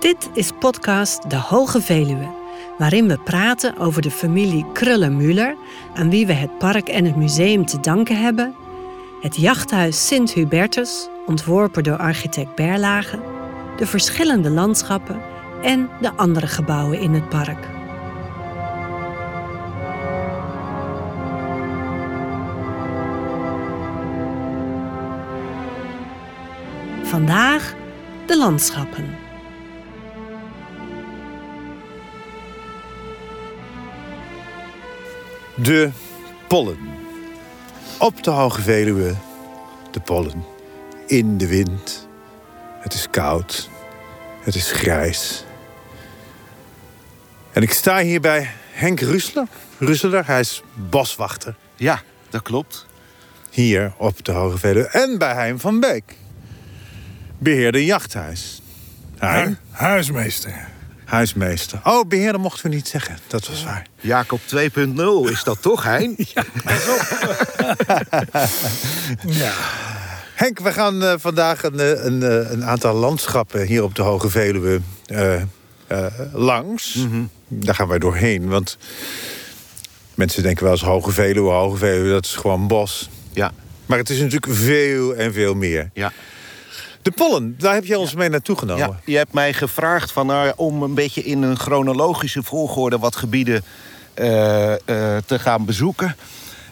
Dit 0.00 0.28
is 0.32 0.52
podcast 0.58 1.30
De 1.30 1.36
Hoge 1.36 1.80
Veluwe, 1.80 2.28
waarin 2.78 3.08
we 3.08 3.18
praten 3.18 3.78
over 3.78 4.02
de 4.02 4.10
familie 4.10 4.64
Krullen-Müller, 4.72 5.56
aan 5.94 6.10
wie 6.10 6.26
we 6.26 6.32
het 6.32 6.58
park 6.58 6.88
en 6.88 7.04
het 7.04 7.16
museum 7.16 7.66
te 7.66 7.80
danken 7.80 8.20
hebben, 8.20 8.54
het 9.20 9.36
jachthuis 9.36 10.06
Sint 10.06 10.32
Hubertus, 10.32 11.08
ontworpen 11.26 11.82
door 11.82 11.96
architect 11.96 12.54
Berlage, 12.54 13.20
de 13.76 13.86
verschillende 13.86 14.50
landschappen 14.50 15.20
en 15.62 15.88
de 16.00 16.12
andere 16.12 16.46
gebouwen 16.46 17.00
in 17.00 17.14
het 17.14 17.28
park. 17.28 17.68
Vandaag 27.02 27.74
de 28.26 28.36
landschappen. 28.36 29.25
De 35.56 35.90
pollen. 36.48 36.78
Op 37.98 38.22
de 38.22 38.30
Hoge 38.30 38.62
Veluwe, 38.62 39.14
de 39.90 40.00
pollen. 40.00 40.44
In 41.06 41.38
de 41.38 41.46
wind. 41.46 42.08
Het 42.80 42.94
is 42.94 43.06
koud. 43.10 43.68
Het 44.40 44.54
is 44.54 44.70
grijs. 44.72 45.44
En 47.52 47.62
ik 47.62 47.72
sta 47.72 47.98
hier 47.98 48.20
bij 48.20 48.50
Henk 48.72 49.00
Rusler. 49.00 49.46
Russeler, 49.78 50.26
hij 50.26 50.40
is 50.40 50.62
boswachter. 50.74 51.54
Ja, 51.76 52.02
dat 52.30 52.42
klopt. 52.42 52.86
Hier 53.50 53.92
op 53.96 54.24
de 54.24 54.32
Hoge 54.32 54.58
Veluwe. 54.58 54.86
En 54.88 55.18
bij 55.18 55.34
Hein 55.34 55.58
van 55.60 55.80
Beek. 55.80 56.16
Beheerder 57.38 57.80
jachthuis. 57.80 58.62
Hu- 59.18 59.54
Huismeester. 59.70 60.68
Huismeester. 61.06 61.80
Oh, 61.84 62.08
beheerder 62.08 62.40
mochten 62.40 62.70
we 62.70 62.74
niet 62.76 62.88
zeggen. 62.88 63.18
Dat 63.26 63.48
was 63.48 63.64
waar. 63.64 63.86
Jacob 64.00 64.40
2.0 64.40 65.30
is 65.30 65.42
dat 65.44 65.62
toch, 65.62 65.82
Hein? 65.84 66.16
Ja. 69.26 69.52
Henk, 70.34 70.58
we 70.60 70.72
gaan 70.72 71.02
eh, 71.02 71.14
vandaag 71.18 71.62
een, 71.62 71.80
eh, 71.80 72.04
een, 72.04 72.22
eh, 72.22 72.50
een 72.50 72.64
aantal 72.64 72.94
landschappen 72.94 73.66
hier 73.66 73.82
op 73.82 73.94
de 73.94 74.02
Hoge 74.02 74.30
Veluwe 74.30 74.80
langs. 76.32 77.06
Daar 77.48 77.74
gaan 77.74 77.88
wij 77.88 77.98
doorheen, 77.98 78.48
want 78.48 78.78
mensen 80.14 80.42
denken 80.42 80.62
wel 80.64 80.72
eens 80.72 80.82
Hoge 80.82 81.10
Veluwe, 81.10 81.50
Hoge 81.50 81.76
Veluwe, 81.76 82.10
dat 82.10 82.24
is 82.24 82.34
gewoon 82.36 82.66
bos. 82.66 83.08
Ja, 83.32 83.52
Maar 83.86 83.98
het 83.98 84.10
is 84.10 84.18
natuurlijk 84.18 84.52
veel 84.52 85.14
en 85.14 85.32
veel 85.32 85.54
meer. 85.54 85.90
ja. 85.94 86.12
De 87.06 87.12
pollen, 87.12 87.54
daar 87.58 87.74
heb 87.74 87.84
je 87.84 87.98
ons 87.98 88.14
mee 88.14 88.28
naartoe 88.28 88.56
genomen. 88.56 88.86
ja. 88.86 89.00
Je 89.04 89.16
hebt 89.16 89.32
mij 89.32 89.52
gevraagd 89.52 90.12
van, 90.12 90.26
nou, 90.26 90.52
om 90.56 90.82
een 90.82 90.94
beetje 90.94 91.22
in 91.22 91.42
een 91.42 91.58
chronologische 91.58 92.42
volgorde 92.42 92.98
wat 92.98 93.16
gebieden 93.16 93.62
eh, 94.14 94.72
eh, 94.72 94.78
te 95.26 95.38
gaan 95.38 95.64
bezoeken. 95.64 96.16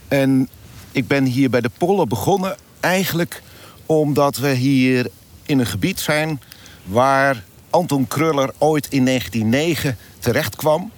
En 0.08 0.48
ik 0.92 1.06
ben 1.06 1.24
hier 1.24 1.50
bij 1.50 1.60
de 1.60 1.70
Pollen 1.78 2.08
begonnen 2.08 2.56
eigenlijk 2.80 3.42
omdat 3.86 4.36
we 4.36 4.48
hier 4.48 5.06
in 5.42 5.58
een 5.58 5.66
gebied 5.66 6.00
zijn 6.00 6.40
waar 6.84 7.42
Anton 7.70 8.06
Kruller 8.06 8.50
ooit 8.58 8.86
in 8.90 9.05
1909 9.05 9.96
terecht 10.18 10.56
kwam 10.56 10.90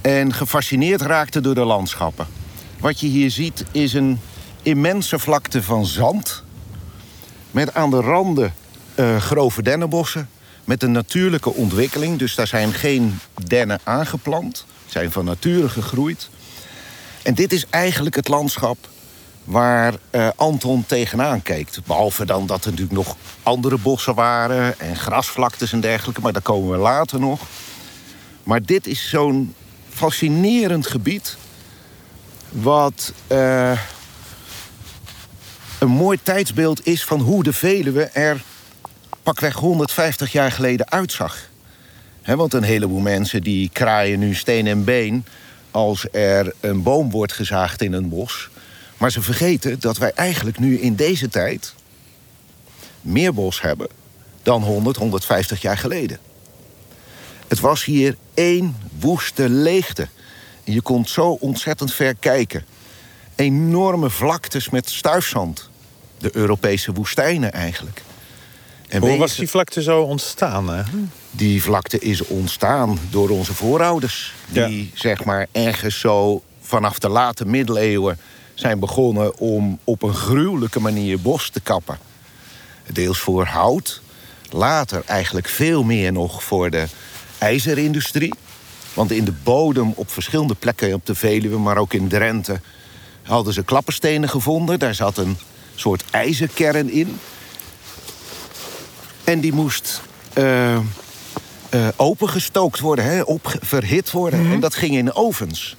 en 0.00 0.32
gefascineerd 0.32 1.00
raakte 1.00 1.40
door 1.40 1.54
de 1.54 1.64
landschappen. 1.64 2.26
Wat 2.78 3.00
je 3.00 3.06
hier 3.06 3.30
ziet 3.30 3.64
is 3.72 3.92
een 3.92 4.20
immense 4.62 5.18
vlakte 5.18 5.62
van 5.62 5.86
zand 5.86 6.44
met 7.52 7.74
aan 7.74 7.90
de 7.90 8.00
randen 8.00 8.54
eh, 8.94 9.16
grove 9.16 9.62
dennenbossen. 9.62 10.28
Met 10.64 10.82
een 10.82 10.92
natuurlijke 10.92 11.52
ontwikkeling. 11.52 12.18
Dus 12.18 12.34
daar 12.34 12.46
zijn 12.46 12.72
geen 12.72 13.18
dennen 13.46 13.80
aangeplant. 13.84 14.66
Zijn 14.86 15.12
van 15.12 15.24
nature 15.24 15.68
gegroeid. 15.68 16.28
En 17.22 17.34
dit 17.34 17.52
is 17.52 17.66
eigenlijk 17.70 18.16
het 18.16 18.28
landschap 18.28 18.76
waar 19.44 19.94
eh, 20.10 20.28
Anton 20.36 20.84
tegenaan 20.86 21.42
kijkt. 21.42 21.80
Behalve 21.86 22.24
dan 22.24 22.46
dat 22.46 22.64
er 22.64 22.70
natuurlijk 22.70 22.96
nog 22.96 23.16
andere 23.42 23.78
bossen 23.78 24.14
waren... 24.14 24.80
en 24.80 24.96
grasvlaktes 24.96 25.72
en 25.72 25.80
dergelijke, 25.80 26.20
maar 26.20 26.32
daar 26.32 26.42
komen 26.42 26.70
we 26.70 26.76
later 26.76 27.20
nog. 27.20 27.40
Maar 28.42 28.62
dit 28.62 28.86
is 28.86 29.08
zo'n 29.08 29.54
fascinerend 29.88 30.86
gebied... 30.86 31.36
wat 32.48 33.12
eh, 33.26 33.72
een 35.82 35.88
mooi 35.88 36.18
tijdsbeeld 36.22 36.86
is 36.86 37.04
van 37.04 37.20
hoe 37.20 37.42
de 37.42 37.52
Veluwe 37.52 38.02
er 38.02 38.42
pakweg 39.22 39.54
150 39.54 40.32
jaar 40.32 40.52
geleden 40.52 40.90
uitzag. 40.90 41.36
Want 42.24 42.54
een 42.54 42.62
heleboel 42.62 43.00
mensen 43.00 43.42
die 43.42 43.70
kraaien 43.72 44.18
nu 44.18 44.34
steen 44.34 44.66
en 44.66 44.84
been 44.84 45.24
als 45.70 46.06
er 46.12 46.54
een 46.60 46.82
boom 46.82 47.10
wordt 47.10 47.32
gezaagd 47.32 47.82
in 47.82 47.92
een 47.92 48.08
bos. 48.08 48.48
Maar 48.96 49.10
ze 49.10 49.22
vergeten 49.22 49.80
dat 49.80 49.98
wij 49.98 50.12
eigenlijk 50.14 50.58
nu 50.58 50.78
in 50.78 50.94
deze 50.94 51.28
tijd 51.28 51.74
meer 53.00 53.34
bos 53.34 53.60
hebben 53.60 53.88
dan 54.42 54.62
100, 54.62 54.96
150 54.96 55.62
jaar 55.62 55.78
geleden. 55.78 56.18
Het 57.48 57.60
was 57.60 57.84
hier 57.84 58.16
één 58.34 58.76
woeste 58.98 59.48
leegte. 59.48 60.08
Je 60.64 60.82
kon 60.82 61.06
zo 61.06 61.30
ontzettend 61.30 61.92
ver 61.92 62.14
kijken. 62.14 62.64
Enorme 63.34 64.10
vlaktes 64.10 64.70
met 64.70 64.90
stuifzand. 64.90 65.70
De 66.22 66.36
Europese 66.36 66.92
woestijnen 66.92 67.52
eigenlijk. 67.52 68.02
En 68.88 69.00
Hoe 69.00 69.16
was 69.16 69.36
die 69.36 69.48
vlakte 69.48 69.82
zo 69.82 70.00
ontstaan? 70.02 70.68
Hè? 70.68 70.82
die 71.34 71.62
vlakte 71.62 71.98
is 71.98 72.26
ontstaan 72.26 72.98
door 73.10 73.30
onze 73.30 73.54
voorouders. 73.54 74.34
Ja. 74.48 74.66
Die 74.66 74.90
zeg 74.94 75.24
maar 75.24 75.46
ergens 75.52 75.98
zo 75.98 76.42
vanaf 76.60 76.98
de 76.98 77.08
late 77.08 77.46
middeleeuwen 77.46 78.18
zijn 78.54 78.78
begonnen 78.78 79.38
om 79.38 79.78
op 79.84 80.02
een 80.02 80.14
gruwelijke 80.14 80.80
manier 80.80 81.20
bos 81.20 81.48
te 81.48 81.60
kappen. 81.60 81.98
Deels 82.92 83.18
voor 83.18 83.44
hout, 83.44 84.02
later 84.50 85.02
eigenlijk 85.06 85.48
veel 85.48 85.82
meer 85.82 86.12
nog 86.12 86.44
voor 86.44 86.70
de 86.70 86.86
ijzerindustrie. 87.38 88.34
Want 88.94 89.10
in 89.10 89.24
de 89.24 89.34
bodem 89.42 89.92
op 89.96 90.10
verschillende 90.10 90.54
plekken 90.54 90.94
op 90.94 91.06
de 91.06 91.14
Veluwe, 91.14 91.58
maar 91.58 91.76
ook 91.76 91.92
in 91.92 92.08
Drenthe, 92.08 92.60
hadden 93.22 93.52
ze 93.52 93.64
klapperstenen 93.64 94.28
gevonden. 94.28 94.78
Daar 94.78 94.94
zat 94.94 95.16
een 95.16 95.36
soort 95.82 96.04
ijzerkern 96.10 96.90
in. 96.90 97.18
En 99.24 99.40
die 99.40 99.52
moest 99.52 100.00
eh, 100.32 100.74
eh, 100.74 100.80
opengestookt 101.96 102.80
worden, 102.80 103.04
hè, 103.04 103.22
op, 103.22 103.56
verhit 103.60 104.10
worden. 104.10 104.52
En 104.52 104.60
dat 104.60 104.74
ging 104.74 104.96
in 104.96 105.14
ovens. 105.14 105.76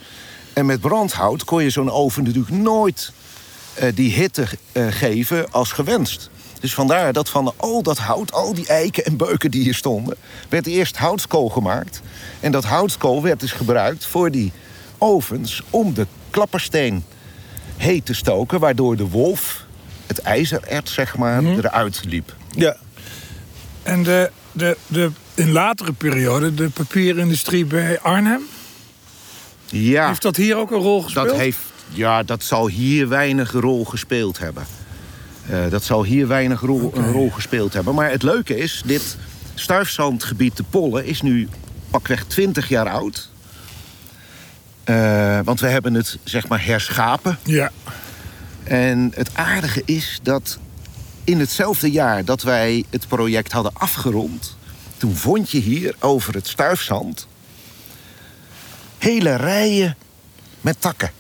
En 0.54 0.66
met 0.66 0.82
brandhout 0.82 1.44
kon 1.44 1.64
je 1.64 1.70
zo'n 1.70 1.92
oven 1.92 2.24
natuurlijk 2.24 2.56
nooit 2.56 3.12
eh, 3.74 3.96
die 3.96 4.14
hitte 4.14 4.48
geven 4.74 5.52
als 5.52 5.72
gewenst. 5.72 6.30
Dus 6.60 6.74
vandaar 6.74 7.14
dat 7.14 7.30
van 7.30 7.54
al 7.58 7.84
dat 7.84 7.98
hout, 7.98 8.32
al 8.32 8.54
die 8.54 8.68
eiken 8.68 9.06
en 9.06 9.18
beuken 9.18 9.52
die 9.52 9.64
hier 9.64 9.76
stonden... 9.76 10.18
werd 10.50 10.68
eerst 10.68 10.98
houtskool 10.98 11.50
gemaakt. 11.50 12.02
En 12.40 12.52
dat 12.52 12.64
houtskool 12.64 13.22
werd 13.22 13.40
dus 13.40 13.52
gebruikt 13.52 14.06
voor 14.06 14.32
die 14.32 14.52
ovens... 14.98 15.62
om 15.70 15.94
de 15.94 16.08
klappersteen 16.30 17.04
heet 17.78 18.06
te 18.06 18.14
stoken... 18.14 18.60
waardoor 18.60 18.96
de 18.96 19.08
wolf, 19.10 19.63
het 20.16 20.26
ijzerert 20.26 20.90
zeg 20.90 21.18
maar, 21.18 21.44
eruit 21.44 22.02
liep. 22.08 22.36
Ja. 22.56 22.76
En 23.84 24.04
de, 24.04 24.32
de, 24.52 24.78
de, 24.88 25.12
in 25.34 25.52
latere 25.52 25.94
periode, 25.94 26.54
de 26.54 26.70
papierindustrie 26.70 27.66
bij 27.66 28.00
Arnhem. 28.00 28.42
Ja. 29.66 30.08
Heeft 30.08 30.22
dat 30.22 30.36
hier 30.36 30.58
ook 30.58 30.72
een 30.72 30.80
rol 30.80 31.02
gespeeld? 31.02 31.28
Dat, 31.28 31.38
heeft, 31.38 31.60
ja, 31.90 32.24
dat 32.24 32.44
zal 32.44 32.68
hier 32.68 33.08
weinig 33.08 33.52
rol 33.52 33.86
gespeeld 33.86 34.40
hebben. 34.40 34.66
Eh, 35.50 35.70
dat 35.70 35.84
zal 35.84 36.04
hier 36.04 36.28
weinig 36.28 36.62
rol, 36.62 36.92
een 36.96 37.12
rol 37.12 37.30
gespeeld 37.30 37.74
hebben. 37.74 37.96
Maar 37.96 38.12
het 38.12 38.24
leuke 38.24 38.58
is, 38.58 38.82
dit 38.86 39.18
stuifzandgebied 39.56 40.58
de 40.58 40.64
Pollen 40.70 41.06
is 41.06 41.22
nu 41.22 41.48
pakweg 41.90 42.24
20 42.24 42.70
jaar 42.70 42.90
oud. 42.90 43.30
Eh, 44.84 45.40
want 45.44 45.60
we 45.60 45.68
hebben 45.68 45.94
het 45.94 46.18
zeg 46.24 46.48
maar 46.48 46.66
herschapen. 46.66 47.38
Ja. 47.44 47.72
En 48.64 49.12
het 49.16 49.36
aardige 49.36 49.82
is 49.86 50.20
dat 50.24 50.58
in 51.24 51.40
hetzelfde 51.40 51.92
jaar 51.92 52.26
dat 52.26 52.42
wij 52.42 52.84
het 52.90 53.08
project 53.08 53.52
hadden 53.52 53.74
afgerond... 53.74 54.58
toen 54.98 55.16
vond 55.16 55.52
je 55.52 55.60
hier 55.60 55.96
over 56.00 56.34
het 56.34 56.48
stuifzand... 56.48 57.28
hele 58.98 59.36
rijen 59.36 59.98
met 60.62 60.82
takken. 60.82 61.12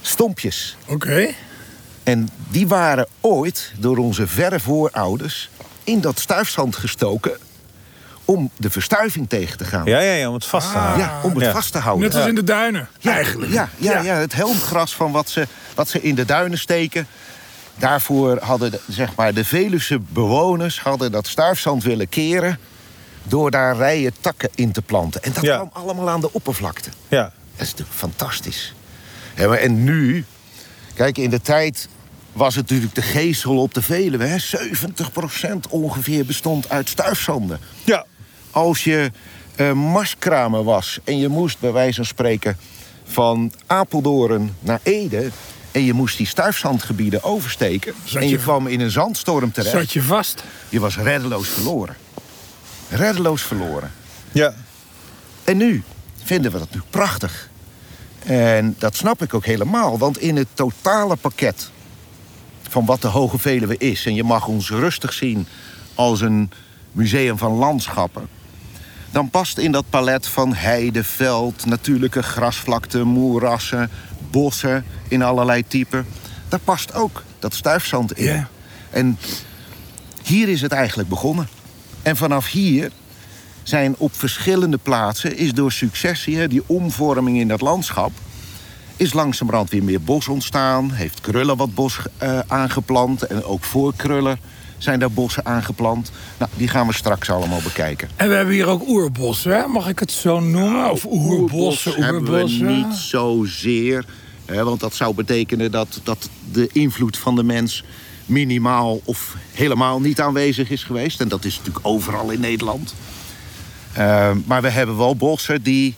Stompjes. 0.00 0.76
Oké. 0.86 1.34
En 2.02 2.28
die 2.48 2.68
waren 2.68 3.06
ooit 3.20 3.72
door 3.78 3.96
onze 3.96 4.26
verre 4.26 4.60
voorouders 4.60 5.50
in 5.84 6.00
dat 6.00 6.18
stuifzand 6.18 6.76
gestoken 6.76 7.38
om 8.30 8.50
de 8.56 8.70
verstuiving 8.70 9.28
tegen 9.28 9.56
te 9.58 9.64
gaan. 9.64 9.84
Ja, 9.84 10.00
ja, 10.00 10.12
ja, 10.12 10.28
om 10.28 10.34
het 10.34 10.44
vast 10.46 10.72
te 10.72 10.78
houden. 10.78 11.04
Ja, 11.06 11.20
om 11.22 11.34
het 11.34 11.44
Ja. 11.44 11.52
vast 11.52 11.72
te 11.72 11.78
houden. 11.78 12.08
Net 12.08 12.16
als 12.18 12.26
in 12.28 12.34
de 12.34 12.44
duinen, 12.44 12.88
Ja, 12.98 13.12
eigenlijk. 13.12 13.52
Ja, 13.52 13.68
ja, 13.76 14.00
ja. 14.00 14.14
het 14.14 14.32
helmgras 14.34 14.94
van 14.94 15.12
wat 15.12 15.28
ze, 15.30 15.46
wat 15.74 15.88
ze 15.88 16.02
in 16.02 16.14
de 16.14 16.24
duinen 16.24 16.58
steken. 16.58 17.06
daarvoor 17.78 18.38
hadden 18.40 18.70
de, 18.70 18.80
zeg 18.88 19.14
maar, 19.14 19.34
de 19.34 19.44
Veluwse 19.44 19.98
bewoners 19.98 20.80
hadden 20.80 21.12
dat 21.12 21.26
stuifzand 21.26 21.82
willen 21.82 22.08
keren... 22.08 22.58
door 23.22 23.50
daar 23.50 23.76
rijen 23.76 24.12
takken 24.20 24.48
in 24.54 24.72
te 24.72 24.82
planten. 24.82 25.22
En 25.22 25.32
dat 25.32 25.42
Ja. 25.44 25.54
kwam 25.56 25.70
allemaal 25.72 26.10
aan 26.10 26.20
de 26.20 26.32
oppervlakte. 26.32 26.90
Ja. 27.08 27.22
Dat 27.22 27.32
is 27.66 27.70
natuurlijk 27.70 27.98
fantastisch. 27.98 28.74
En 29.34 29.84
nu, 29.84 30.24
kijk, 30.94 31.18
in 31.18 31.30
de 31.30 31.40
tijd 31.40 31.88
was 32.32 32.54
het 32.54 32.68
natuurlijk 32.68 32.94
de 32.94 33.02
geesel 33.02 33.56
op 33.62 33.74
de 33.74 33.82
Veluwe. 33.82 34.24
Hè? 34.24 34.38
70% 34.38 35.68
ongeveer 35.70 36.24
bestond 36.24 36.68
uit 36.68 36.88
stuifzanden. 36.88 37.60
Ja. 37.84 38.04
Als 38.50 38.84
je 38.84 39.10
eh 39.56 39.72
marskramer 39.72 40.64
was 40.64 40.98
en 41.04 41.18
je 41.18 41.28
moest 41.28 41.60
bij 41.60 41.72
wijze 41.72 41.94
van 41.94 42.04
spreken 42.04 42.56
van 43.04 43.52
Apeldoorn 43.66 44.56
naar 44.60 44.80
Ede... 44.82 45.30
en 45.72 45.84
je 45.84 45.92
moest 45.92 46.16
die 46.16 46.26
stuifzandgebieden 46.26 47.22
oversteken... 47.22 47.94
Zat 48.04 48.22
en 48.22 48.28
je 48.28 48.34
je- 48.34 48.42
kwam 48.42 48.66
in 48.66 48.80
een 48.80 48.90
zandstorm 48.90 49.52
terecht... 49.52 49.72
Zat 49.74 49.92
je 49.92 50.02
vast? 50.02 50.44
je 50.68 50.80
was 50.80 50.96
reddeloos 50.96 51.48
verloren. 51.48 51.96
Reddeloos 52.88 53.42
verloren. 53.42 53.92
Ja. 54.32 54.54
En 55.44 55.56
nu 55.56 55.82
vinden 56.22 56.52
we 56.52 56.58
dat 56.58 56.74
nu 56.74 56.80
prachtig. 56.90 57.48
En 58.24 58.74
dat 58.78 58.96
snap 58.96 59.22
ik 59.22 59.34
ook 59.34 59.44
helemaal, 59.44 59.98
want 59.98 60.18
in 60.18 60.36
het 60.36 60.48
totale 60.54 61.16
pakket 61.16 61.70
van 62.68 62.84
wat 62.84 63.02
de 63.02 63.08
Hoge 63.08 63.38
Veluwe 63.38 63.76
is, 63.76 64.06
en 64.06 64.14
je 64.14 64.24
mag 64.24 64.46
ons 64.46 64.70
rustig 64.70 65.12
zien 65.12 65.46
als 65.94 66.20
een 66.20 66.50
museum 66.92 67.38
van 67.38 67.52
landschappen, 67.52 68.28
dan 69.10 69.30
past 69.30 69.58
in 69.58 69.72
dat 69.72 69.84
palet 69.90 70.26
van 70.26 70.54
heide, 70.54 71.04
veld, 71.04 71.66
natuurlijke 71.66 72.22
grasvlakte, 72.22 73.04
moerassen, 73.04 73.90
bossen 74.30 74.84
in 75.08 75.22
allerlei 75.22 75.66
typen, 75.66 76.06
daar 76.48 76.60
past 76.60 76.94
ook 76.94 77.22
dat 77.38 77.54
stuifzand 77.54 78.12
in. 78.12 78.46
En 78.90 79.18
hier 80.22 80.48
is 80.48 80.60
het 80.60 80.72
eigenlijk 80.72 81.08
begonnen. 81.08 81.48
En 82.02 82.16
vanaf 82.16 82.46
hier 82.46 82.90
zijn 83.62 83.94
op 83.98 84.14
verschillende 84.14 84.78
plaatsen, 84.78 85.36
is 85.36 85.52
door 85.52 85.72
successie, 85.72 86.48
die 86.48 86.62
omvorming 86.66 87.38
in 87.38 87.48
dat 87.48 87.60
landschap, 87.60 88.12
is 88.96 89.12
langzamerhand 89.12 89.70
weer 89.70 89.84
meer 89.84 90.00
bos 90.00 90.28
ontstaan. 90.28 90.90
Heeft 90.90 91.20
Krullen 91.20 91.56
wat 91.56 91.74
bos 91.74 91.98
eh, 92.16 92.38
aangeplant. 92.46 93.22
En 93.22 93.44
ook 93.44 93.64
voor 93.64 93.92
Krullen 93.96 94.38
zijn 94.82 94.98
daar 94.98 95.10
bossen 95.10 95.46
aangeplant. 95.46 96.10
Nou, 96.38 96.50
die 96.56 96.68
gaan 96.68 96.86
we 96.86 96.92
straks 96.92 97.30
allemaal 97.30 97.60
bekijken. 97.62 98.08
En 98.16 98.28
we 98.28 98.34
hebben 98.34 98.54
hier 98.54 98.66
ook 98.66 98.88
oerbossen, 98.88 99.52
hè? 99.56 99.66
mag 99.66 99.88
ik 99.88 99.98
het 99.98 100.12
zo 100.12 100.40
noemen? 100.40 100.90
of 100.90 101.06
oerbossen, 101.10 101.90
Nou, 101.90 102.02
hebben 102.04 102.22
we 102.24 102.30
oerbossen. 102.30 102.66
niet 102.66 102.94
zozeer. 102.94 104.04
Hè, 104.44 104.64
want 104.64 104.80
dat 104.80 104.94
zou 104.94 105.14
betekenen 105.14 105.70
dat, 105.70 106.00
dat 106.02 106.28
de 106.52 106.68
invloed 106.72 107.18
van 107.18 107.34
de 107.36 107.42
mens 107.42 107.84
minimaal 108.26 109.00
of 109.04 109.36
helemaal 109.52 110.00
niet 110.00 110.20
aanwezig 110.20 110.70
is 110.70 110.84
geweest. 110.84 111.20
En 111.20 111.28
dat 111.28 111.44
is 111.44 111.56
natuurlijk 111.56 111.86
overal 111.86 112.30
in 112.30 112.40
Nederland. 112.40 112.94
Eh, 113.92 114.30
maar 114.44 114.62
we 114.62 114.68
hebben 114.70 114.96
wel 114.96 115.16
bossen 115.16 115.62
die 115.62 115.94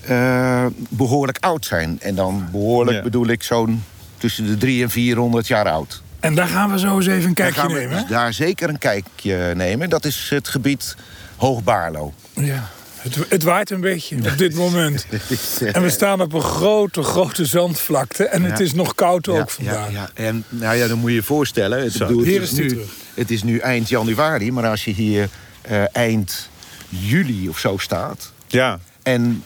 eh, 0.00 0.66
behoorlijk 0.88 1.38
oud 1.40 1.64
zijn. 1.64 1.98
En 2.00 2.14
dan 2.14 2.44
behoorlijk 2.52 2.96
Ja. 2.96 3.02
bedoel 3.02 3.26
ik 3.26 3.42
zo'n 3.42 3.82
tussen 4.18 4.46
de 4.46 4.56
300 4.56 4.82
en 4.96 5.00
400 5.02 5.46
jaar 5.46 5.68
oud. 5.68 6.02
En 6.24 6.34
daar 6.34 6.48
gaan 6.48 6.70
we 6.70 6.78
zo 6.78 6.96
eens 6.96 7.06
even 7.06 7.28
een 7.28 7.34
kijkje 7.34 7.60
gaan 7.60 7.72
we 7.72 7.78
nemen. 7.78 7.98
dus 8.00 8.08
daar 8.08 8.32
zeker 8.32 8.68
een 8.68 8.78
kijkje 8.78 9.52
nemen. 9.54 9.90
Dat 9.90 10.04
is 10.04 10.26
het 10.30 10.48
gebied 10.48 10.96
Hoogbaarlo. 11.36 12.12
hè? 12.34 12.42
Ja. 12.44 12.70
Het, 12.98 13.16
het 13.28 13.42
waait 13.42 13.70
een 13.70 13.80
beetje 13.80 14.16
op 14.16 14.38
dit 14.38 14.54
moment. 14.54 15.06
En 15.72 15.82
we 15.82 15.90
staan 15.90 16.20
op 16.20 16.32
een 16.32 16.40
grote, 16.42 17.02
grote 17.02 17.44
zandvlakte. 17.46 18.24
En 18.24 18.42
het 18.42 18.58
Ja. 18.58 18.64
is 18.64 18.74
nog 18.74 18.94
koud 18.94 19.28
ook 19.28 19.36
Ja, 19.36 19.46
vandaag. 19.46 19.90
Ja, 19.92 19.98
ja. 20.00 20.10
En 20.14 20.44
nou 20.48 20.76
ja, 20.76 20.86
dan 20.88 20.98
moet 20.98 21.10
je 21.10 21.16
je 21.16 21.22
voorstellen. 21.22 21.82
Het, 21.82 21.92
Zo, 21.92 22.06
bedoel, 22.06 22.20
het 22.20 22.28
hier 22.30 22.42
is 22.42 22.52
nu, 22.52 22.68
terug. 22.68 22.88
het 23.14 23.30
is 23.30 23.42
nu 23.42 23.58
eind 23.58 23.88
januari, 23.88 24.52
maar 24.52 24.66
als 24.66 24.84
je 24.84 24.90
hier 24.90 25.28
eh, 25.62 25.82
eind 25.96 26.48
juli 26.88 27.48
of 27.48 27.58
zo 27.58 27.76
staat. 27.78 28.32
Ja. 28.46 28.78
en 29.02 29.44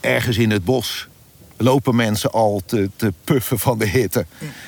ergens 0.00 0.36
in 0.36 0.50
het 0.50 0.64
bos 0.64 1.08
lopen 1.56 1.94
mensen 1.96 2.30
al 2.30 2.62
te, 2.66 2.90
te 2.96 3.12
puffen 3.24 3.58
van 3.58 3.78
de 3.78 3.86
hitte. 3.86 4.26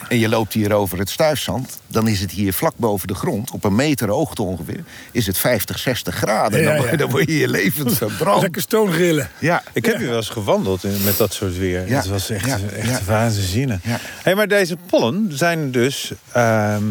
en 0.08 0.18
je 0.18 0.28
loopt 0.28 0.52
hier 0.52 0.72
over 0.72 0.98
het 0.98 1.10
stuifzand. 1.10 1.78
dan 1.86 2.08
is 2.08 2.20
het 2.20 2.30
hier 2.30 2.52
vlak 2.52 2.72
boven 2.76 3.08
de 3.08 3.14
grond, 3.14 3.50
op 3.50 3.64
een 3.64 3.74
meter 3.74 4.08
hoogte 4.08 4.42
ongeveer. 4.42 4.84
is 5.12 5.26
het 5.26 5.38
50, 5.38 5.78
60 5.78 6.14
graden. 6.14 6.60
Ja, 6.62 6.76
dan, 6.76 6.86
ja. 6.90 6.96
dan 6.96 7.10
word 7.10 7.26
je 7.26 7.32
hier 7.32 7.48
levend 7.48 7.96
verbrand. 7.98 8.42
Lekker 8.42 8.62
stoongrillen. 8.62 9.30
Ja, 9.38 9.62
Ik 9.72 9.84
heb 9.84 9.96
hier 9.98 10.06
wel 10.08 10.16
eens 10.16 10.28
gewandeld 10.28 10.84
in- 10.84 11.02
met 11.04 11.16
dat 11.16 11.32
soort 11.32 11.58
weer. 11.58 11.88
Ja. 11.88 11.96
Het 11.96 12.06
was 12.06 12.30
echt, 12.30 12.46
Ja. 12.46 12.58
echt 12.76 12.88
Ja. 12.88 13.00
waanzinnig. 13.06 13.80
Ja. 13.84 13.98
Hey, 14.22 14.34
maar 14.34 14.48
deze 14.48 14.76
pollen 14.86 15.28
zijn 15.32 15.70
dus 15.70 16.12
ehm, 16.32 16.84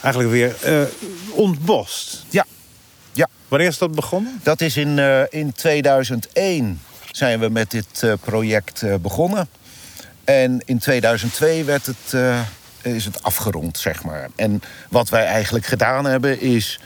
eigenlijk 0.00 0.32
weer 0.32 0.54
eh, 0.62 0.82
ontbost. 1.30 2.24
ja. 2.30 2.46
ja. 3.12 3.28
Wanneer 3.48 3.68
is 3.68 3.78
dat 3.78 3.94
begonnen? 3.94 4.40
Dat 4.42 4.60
is 4.60 4.76
in, 4.76 4.98
eh, 4.98 5.22
in 5.30 5.52
2001 5.52 6.80
zijn 7.16 7.40
we 7.40 7.48
met 7.48 7.70
dit 7.70 8.02
eh, 8.02 8.12
project 8.20 8.82
eh, 8.82 8.94
begonnen. 8.94 9.48
En 10.24 10.62
in 10.64 10.78
2002 10.78 11.64
werd 11.64 11.86
het, 11.86 12.14
eh, 12.14 12.40
is 12.82 13.04
het 13.04 13.22
afgerond, 13.22 13.78
zeg 13.78 14.04
maar. 14.04 14.28
En 14.36 14.62
wat 14.88 15.08
wij 15.08 15.24
eigenlijk 15.24 15.66
gedaan 15.66 16.04
hebben 16.04 16.40
is 16.40 16.80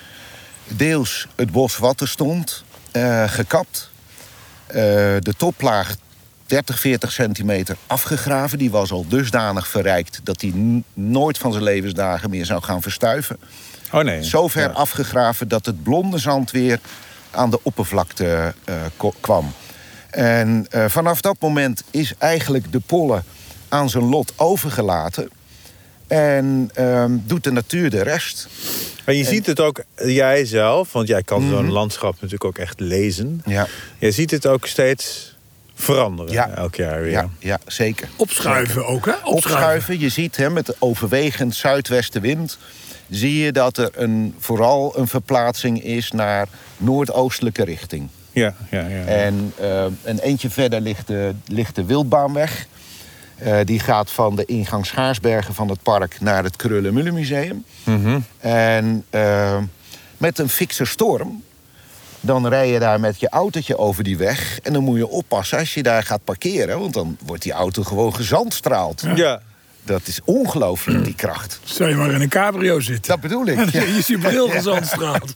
deels 0.64 1.26
het 1.34 1.52
bos 1.52 1.76
wat 1.76 2.00
er 2.00 2.08
stond 2.08 2.64
gekapt. 3.26 3.90
De 4.66 5.34
toplaag 5.36 5.94
30, 6.46 6.80
40 6.80 7.12
centimeter 7.12 7.76
afgegraven. 7.86 8.58
Die 8.58 8.70
was 8.70 8.90
al 8.92 9.08
dusdanig 9.08 9.68
verrijkt 9.68 10.20
dat 10.22 10.40
die 10.40 10.84
nooit 10.94 11.38
van 11.38 11.52
zijn 11.52 11.64
levensdagen 11.64 12.30
meer 12.30 12.44
zou 12.44 12.62
gaan 12.62 12.82
verstuiven. 12.82 13.38
Oh 13.92 14.02
nee. 14.02 14.22
Zover 14.22 14.60
Ja. 14.60 14.68
afgegraven 14.68 15.48
dat 15.48 15.66
het 15.66 15.82
blonde 15.82 16.18
zand 16.18 16.50
weer 16.50 16.80
aan 17.30 17.50
de 17.50 17.60
oppervlakte 17.62 18.54
kwam. 19.20 19.52
En 20.16 20.66
eh, 20.70 20.84
vanaf 20.88 21.20
dat 21.20 21.36
moment 21.40 21.82
is 21.90 22.12
eigenlijk 22.18 22.72
de 22.72 22.80
pollen 22.86 23.24
aan 23.68 23.90
zijn 23.90 24.04
lot 24.04 24.32
overgelaten. 24.36 25.28
En 26.06 26.70
ehm, 26.74 27.16
doet 27.24 27.44
de 27.44 27.50
natuur 27.52 27.90
de 27.90 28.02
rest. 28.02 28.48
Maar 29.06 29.14
je 29.14 29.24
ziet 29.24 29.46
het 29.46 29.60
ook, 29.60 29.82
jij 30.04 30.44
zelf, 30.44 30.92
want 30.92 31.08
jij 31.08 31.22
kan 31.22 31.48
zo'n 31.48 31.70
landschap 31.70 32.12
natuurlijk 32.14 32.44
ook 32.44 32.58
echt 32.58 32.80
lezen. 32.80 33.40
Mhm. 33.44 33.50
Ja, 33.50 33.66
Je 33.98 34.10
ziet 34.10 34.30
het 34.30 34.46
ook 34.46 34.66
steeds 34.66 35.34
veranderen 35.74 36.32
Ja. 36.32 36.48
elk 36.48 36.74
jaar 36.74 37.00
weer. 37.00 37.10
ja, 37.10 37.28
ja 37.38 37.58
zeker. 37.66 38.08
Opschuiven 38.16 38.86
ook, 38.86 39.06
hè? 39.06 39.12
Opschuiven. 39.24 40.00
Je 40.00 40.08
ziet 40.08 40.36
hè, 40.36 40.50
met 40.50 40.66
de 40.66 40.76
overwegend 40.78 41.54
zuidwestenwind... 41.54 42.58
zie 43.10 43.38
je 43.44 43.52
dat 43.52 43.76
er 43.78 43.90
een, 43.94 44.34
vooral 44.38 44.98
een 44.98 45.08
verplaatsing 45.08 45.82
is 45.82 46.10
naar 46.10 46.48
noordoostelijke 46.76 47.64
richting. 47.64 48.08
Ja, 48.40 48.54
ja, 48.70 48.86
ja. 48.86 49.04
En 49.04 49.52
eh, 49.58 49.84
een 50.02 50.18
eentje 50.18 50.50
verder 50.50 50.80
ligt 50.80 51.06
de, 51.06 51.34
ligt 51.46 51.74
de 51.74 51.84
Wildbaanweg. 51.84 52.66
Eh, 53.36 53.58
die 53.64 53.80
gaat 53.80 54.10
van 54.10 54.36
de 54.36 54.44
ingang 54.44 54.86
Schaarsbergen 54.86 55.54
van 55.54 55.68
het 55.68 55.82
park 55.82 56.20
naar 56.20 56.44
het 56.44 56.56
Krullenmullenmuseum. 56.56 57.64
Mhm. 57.84 58.18
En 58.38 59.04
eh, 59.10 59.58
met 60.16 60.38
een 60.38 60.48
fikse 60.48 60.84
storm, 60.84 61.42
dan 62.20 62.48
rij 62.48 62.70
je 62.70 62.78
daar 62.78 63.00
met 63.00 63.20
je 63.20 63.28
autootje 63.28 63.78
over 63.78 64.04
die 64.04 64.16
weg. 64.16 64.58
En 64.62 64.72
dan 64.72 64.82
moet 64.84 64.96
je 64.96 65.08
oppassen 65.08 65.58
als 65.58 65.74
je 65.74 65.82
daar 65.82 66.02
gaat 66.02 66.24
parkeren, 66.24 66.78
want 66.80 66.94
dan 66.94 67.18
wordt 67.26 67.42
die 67.42 67.52
auto 67.52 67.82
gewoon 67.82 68.14
gezandstraald. 68.14 69.02
ja. 69.14 69.40
Dat 69.84 70.06
is 70.06 70.20
ongelooflijk, 70.24 71.04
die 71.04 71.14
kracht. 71.14 71.60
Stel 71.64 71.88
je 71.88 71.94
maar 71.94 72.10
in 72.10 72.20
een 72.20 72.28
cabrio 72.28 72.80
zitten. 72.80 73.10
Dat 73.10 73.20
bedoel 73.20 73.46
ik. 73.46 73.58
Ja. 73.72 73.82
je 73.82 73.96
is 73.96 74.06
je 74.06 74.18
bril 74.18 74.48
gezandstraald. 74.48 75.32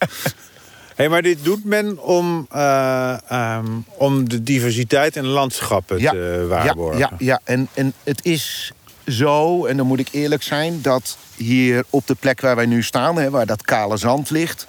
Hey, 1.01 1.09
maar 1.09 1.23
dit 1.23 1.45
doet 1.45 1.65
men 1.65 2.03
om, 2.03 2.47
eh, 2.51 3.17
ehm, 3.29 3.67
om 3.97 4.29
de 4.29 4.43
diversiteit 4.43 5.17
in 5.17 5.27
landschappen 5.27 5.99
te 5.99 6.47
waarborgen. 6.49 6.99
Ja, 6.99 7.11
ja, 7.11 7.17
ja. 7.19 7.41
En, 7.45 7.69
en 7.75 7.93
het 8.05 8.25
is 8.25 8.73
zo, 9.07 9.67
en 9.67 9.77
dan 9.77 9.87
moet 9.87 9.99
ik 9.99 10.09
eerlijk 10.11 10.43
zijn... 10.43 10.83
dat 10.83 11.19
hier 11.37 11.85
op 11.91 12.07
de 12.07 12.15
plek 12.15 12.41
waar 12.41 12.57
wij 12.57 12.67
nu 12.67 12.83
staan, 12.83 13.17
hè, 13.17 13.31
waar 13.31 13.47
dat 13.47 13.63
kale 13.63 13.97
zand 13.97 14.31
ligt... 14.31 14.67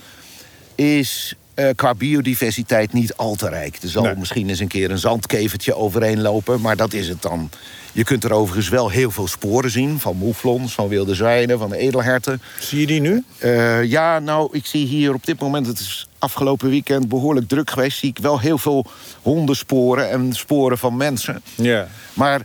is 0.75 1.35
eh, 1.53 1.69
qua 1.75 1.93
biodiversiteit 1.95 2.93
niet 2.93 3.15
al 3.15 3.35
te 3.35 3.49
rijk. 3.49 3.77
Er 3.81 3.89
zal 3.89 4.03
Nee. 4.03 4.15
misschien 4.15 4.49
eens 4.49 4.59
een 4.59 4.67
keer 4.67 4.91
een 4.91 4.97
zandkevertje 4.97 5.75
overheen 5.75 6.21
lopen... 6.21 6.61
maar 6.61 6.75
dat 6.75 6.93
is 6.93 7.07
het 7.07 7.21
dan. 7.21 7.49
Je 7.93 8.03
kunt 8.03 8.23
er 8.23 8.31
overigens 8.33 8.69
wel 8.69 8.89
heel 8.89 9.11
veel 9.11 9.27
sporen 9.27 9.71
zien... 9.71 9.99
van 9.99 10.15
moeflons, 10.17 10.73
van 10.73 10.87
wilde 10.87 11.15
zwijnen, 11.15 11.59
van 11.59 11.73
edelherten... 11.73 12.41
Zie 12.59 12.79
je 12.79 12.87
die 12.87 13.01
nu? 13.01 13.23
Eh, 13.37 13.83
ja, 13.83 14.19
nou, 14.19 14.49
ik 14.51 14.65
zie 14.65 14.85
hier 14.85 15.13
op 15.13 15.25
dit 15.25 15.39
moment, 15.39 15.67
het 15.67 15.79
is 15.79 16.07
afgelopen 16.19 16.69
weekend 16.69 17.07
behoorlijk 17.09 17.47
druk 17.47 17.69
geweest, 17.69 17.97
zie 17.97 18.09
ik 18.09 18.17
wel 18.17 18.39
heel 18.39 18.57
veel 18.57 18.85
hondensporen 19.21 20.09
en 20.09 20.33
sporen 20.33 20.77
van 20.77 20.97
mensen. 20.97 21.41
Ja. 21.55 21.87
Maar 22.13 22.41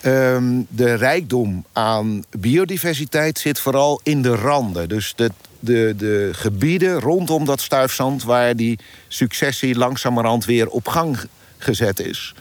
ehm, 0.00 0.60
de 0.68 0.94
rijkdom 0.94 1.64
aan 1.72 2.24
biodiversiteit 2.38 3.38
zit 3.38 3.58
vooral 3.60 4.00
in 4.02 4.22
de 4.22 4.34
randen. 4.34 4.88
Dus 4.88 5.12
de, 5.16 5.30
de, 5.64 5.94
de 5.96 6.30
gebieden 6.32 7.00
rondom 7.00 7.44
dat 7.44 7.60
stuifzand 7.60 8.22
waar 8.22 8.56
die 8.56 8.78
successie 9.08 9.76
langzamerhand 9.76 10.44
weer 10.44 10.68
op 10.68 10.88
gang 10.88 11.18
gezet 11.58 12.00
is. 12.00 12.34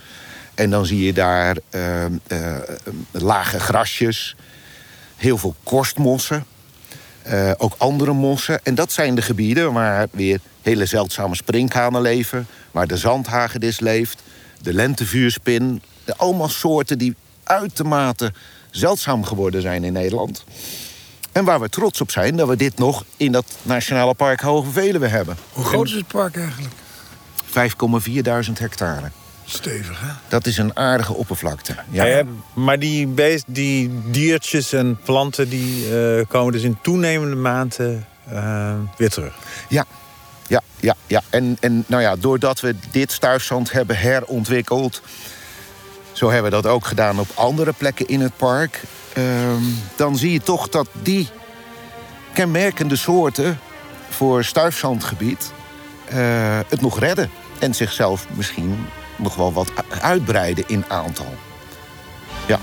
En 0.56 0.70
dan 0.70 0.86
zie 0.86 1.06
je 1.06 1.14
daar 1.14 1.58
ehm, 1.70 2.12
eh, 2.28 2.58
lage 3.12 3.60
grasjes. 3.60 4.36
heel 5.16 5.38
veel 5.38 5.56
korstmossen. 5.64 6.46
eh, 7.22 7.52
ook 7.58 7.76
andere 7.78 8.14
mossen. 8.14 8.60
En 8.64 8.76
dat 8.76 8.92
zijn 8.92 9.16
de 9.16 9.22
gebieden 9.22 9.74
waar 9.74 10.08
weer 10.12 10.40
hele 10.62 10.86
zeldzame 10.86 11.36
sprinkhanen 11.36 12.02
leven. 12.02 12.48
Waar 12.72 12.88
de 12.88 12.98
zandhagedis 12.98 13.80
leeft. 13.80 14.22
De 14.62 14.74
lentevuurspin. 14.74 15.82
Allemaal 16.18 16.50
soorten 16.50 16.98
die 16.98 17.16
uitermate 17.44 18.34
zeldzaam 18.72 19.24
geworden 19.24 19.62
zijn 19.62 19.84
in 19.84 19.94
Nederland. 19.94 20.44
En 21.34 21.46
waar 21.46 21.60
we 21.60 21.70
trots 21.70 22.02
op 22.02 22.12
zijn 22.12 22.36
dat 22.36 22.48
we 22.48 22.56
dit 22.56 22.78
nog 22.78 23.04
in 23.18 23.32
dat 23.32 23.46
Nationale 23.62 24.14
Park 24.14 24.42
Hoge 24.42 24.72
Veluwe 24.72 25.08
hebben. 25.08 25.38
Hoe 25.54 25.66
groot 25.66 25.88
is 25.88 25.94
het 25.94 26.08
park 26.08 26.38
eigenlijk? 26.38 26.74
5,4 28.08 28.22
duizend 28.22 28.60
hectare. 28.60 29.12
Stevig, 29.46 30.00
hè? 30.02 30.08
Dat 30.28 30.46
is 30.46 30.58
een 30.58 30.76
aardige 30.76 31.14
oppervlakte. 31.14 31.76
Ja. 31.90 32.06
Ja, 32.06 32.24
maar 32.54 32.80
die, 32.80 33.08
beest, 33.08 33.44
die 33.48 33.92
diertjes 34.12 34.74
en 34.74 35.00
planten 35.04 35.50
die 35.50 35.98
eh, 35.98 36.26
komen 36.28 36.54
dus 36.54 36.64
in 36.64 36.78
toenemende 36.82 37.36
mate 37.36 38.00
eh, 38.30 38.74
weer 38.98 39.10
terug. 39.10 39.34
Ja, 39.70 39.86
ja, 40.48 40.62
ja. 40.80 40.96
ja. 41.08 41.22
En, 41.30 41.58
en 41.60 41.84
nou 41.88 42.02
ja, 42.02 42.16
doordat 42.16 42.60
we 42.60 42.76
dit 42.92 43.12
stuifzand 43.12 43.72
hebben 43.72 43.98
herontwikkeld... 43.98 45.02
zo 46.14 46.30
hebben 46.30 46.52
we 46.52 46.62
dat 46.62 46.72
ook 46.72 46.86
gedaan 46.86 47.20
op 47.20 47.28
andere 47.34 47.74
plekken 47.74 48.08
in 48.08 48.22
het 48.22 48.38
park... 48.38 48.82
ehm, 49.14 49.62
dan 49.96 50.18
zie 50.18 50.32
je 50.32 50.42
toch 50.42 50.70
dat 50.70 50.88
die 51.02 51.30
kenmerkende 52.34 52.96
soorten 52.96 53.60
voor 54.10 54.44
stuifzandgebied... 54.44 55.52
eh, 56.06 56.60
het 56.68 56.82
nog 56.82 57.00
redden. 57.00 57.30
En 57.60 57.74
zichzelf 57.74 58.28
misschien 58.34 58.86
nog 59.16 59.36
wel 59.36 59.54
wat 59.54 59.72
uitbreiden 60.02 60.64
in 60.68 60.86
aantal. 60.88 61.34
Ja. 62.46 62.60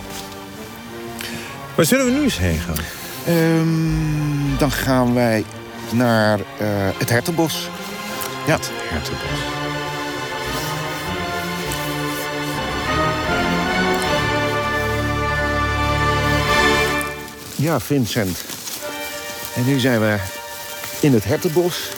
Waar 1.75 1.85
zullen 1.85 2.05
we 2.05 2.11
nu 2.11 2.23
eens 2.23 2.39
heen 2.39 2.59
gaan? 2.59 2.85
Ehm, 3.27 4.59
dan 4.59 4.71
gaan 4.71 5.15
wij 5.15 5.45
naar 5.93 6.39
eh, 6.39 6.67
het 6.99 7.11
Hertenbos. 7.11 7.69
Ja. 8.47 8.59
Hertenbos. 8.89 9.60
Ja, 17.61 17.81
Vincent. 17.81 18.45
En 19.55 19.65
nu 19.65 19.79
zijn 19.79 20.01
we 20.01 20.19
in 21.01 21.13
het 21.13 21.25
Hertenbos. 21.25 21.91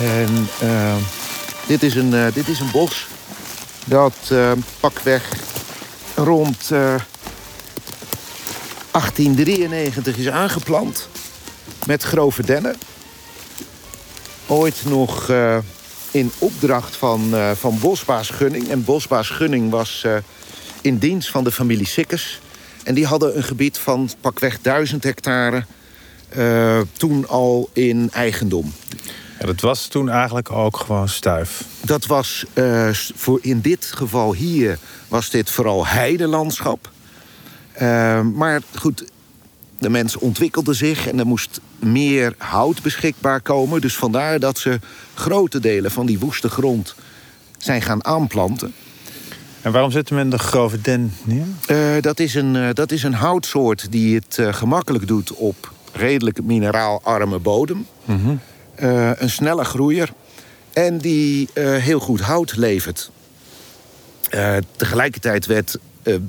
En 0.00 0.48
eh, 0.60 0.96
dit, 1.66 1.82
is 1.82 1.94
een, 1.94 2.14
eh, 2.14 2.32
dit 2.34 2.48
is 2.48 2.60
een 2.60 2.70
bos 2.70 3.06
dat 3.84 4.16
eh, 4.28 4.52
pakweg 4.80 5.32
rond 6.14 6.70
eh, 6.70 6.94
1893 8.90 10.16
is 10.16 10.28
aangeplant 10.28 11.08
met 11.86 12.02
grove 12.02 12.42
dennen. 12.42 12.76
Ooit 14.46 14.76
nog 14.84 15.32
in 16.10 16.32
opdracht 16.38 16.96
van, 16.96 17.34
van 17.56 17.78
Bosbaas 17.78 18.30
Gunning. 18.30 18.68
En 18.68 18.84
Bosbaas 18.84 19.28
Gunning 19.28 19.70
was 19.70 20.04
in 20.80 20.98
dienst 20.98 21.30
van 21.30 21.44
de 21.44 21.52
familie 21.52 21.86
Sikkers. 21.86 22.40
En 22.86 22.94
die 22.94 23.06
hadden 23.06 23.36
een 23.36 23.42
gebied 23.42 23.78
van 23.78 24.10
pakweg 24.20 24.60
1000 24.60 25.04
hectare 25.04 25.64
eh, 26.28 26.80
toen 26.92 27.28
al 27.28 27.70
in 27.72 28.10
eigendom. 28.12 28.72
Ja, 29.38 29.46
dat 29.46 29.60
was 29.60 29.86
toen 29.86 30.08
eigenlijk 30.08 30.52
ook 30.52 30.76
gewoon 30.76 31.08
stuif. 31.08 31.64
Dat 31.80 32.06
was 32.06 32.44
eh, 32.52 32.88
voor 32.92 33.38
in 33.42 33.60
dit 33.60 33.84
geval 33.84 34.34
hier 34.34 34.78
was 35.08 35.30
dit 35.30 35.50
vooral 35.50 35.86
heidelandschap. 35.86 36.90
Eh, 37.72 38.20
maar 38.20 38.62
goed, 38.74 39.04
de 39.78 39.88
mensen 39.88 40.20
ontwikkelden 40.20 40.74
zich 40.74 41.08
en 41.08 41.18
er 41.18 41.26
moest 41.26 41.60
meer 41.78 42.34
hout 42.38 42.82
beschikbaar 42.82 43.40
komen. 43.40 43.80
Dus 43.80 43.96
vandaar 43.96 44.40
dat 44.40 44.58
ze 44.58 44.80
grote 45.14 45.60
delen 45.60 45.90
van 45.90 46.06
die 46.06 46.18
woeste 46.18 46.48
grond 46.48 46.94
zijn 47.58 47.82
gaan 47.82 48.04
aanplanten. 48.04 48.74
En 49.66 49.72
waarom 49.72 49.90
zet 49.90 50.10
men 50.10 50.30
de 50.30 50.38
grove 50.38 50.80
den 50.80 51.12
neer? 51.24 51.44
Eh, 51.66 52.02
dat, 52.02 52.20
is 52.20 52.34
een, 52.34 52.56
eh, 52.56 52.68
dat 52.72 52.90
is 52.92 53.02
een 53.02 53.14
houtsoort 53.14 53.92
die 53.92 54.14
het 54.14 54.38
eh, 54.38 54.52
gemakkelijk 54.52 55.06
doet 55.06 55.32
op 55.32 55.72
redelijk 55.92 56.42
mineraalarme 56.42 57.38
bodem. 57.38 57.86
Eh, 58.74 59.10
een 59.14 59.30
snelle 59.30 59.64
groeier. 59.64 60.12
En 60.72 60.98
die 60.98 61.48
heel 61.54 62.00
goed 62.00 62.20
hout 62.20 62.56
levert. 62.56 63.10
Tegelijkertijd 64.76 65.46
werd, 65.46 65.78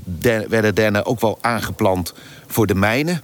den- 0.03 0.50
werden 0.50 0.75
dennen 0.75 1.06
ook 1.06 1.22
wel 1.22 1.38
aangeplant 1.41 2.13
voor 2.48 2.67
de 2.67 2.75
mijnen. 2.75 3.22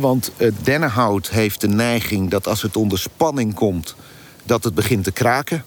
Want 0.00 0.32
dennenhout 0.62 1.30
heeft 1.30 1.60
de 1.60 1.68
neiging 1.68 2.30
dat 2.30 2.46
als 2.46 2.62
het 2.62 2.76
onder 2.76 2.98
spanning 2.98 3.54
komt... 3.54 3.94
dat 4.44 4.64
het 4.64 4.74
begint 4.74 5.04
te 5.04 5.12
kraken. 5.12 5.64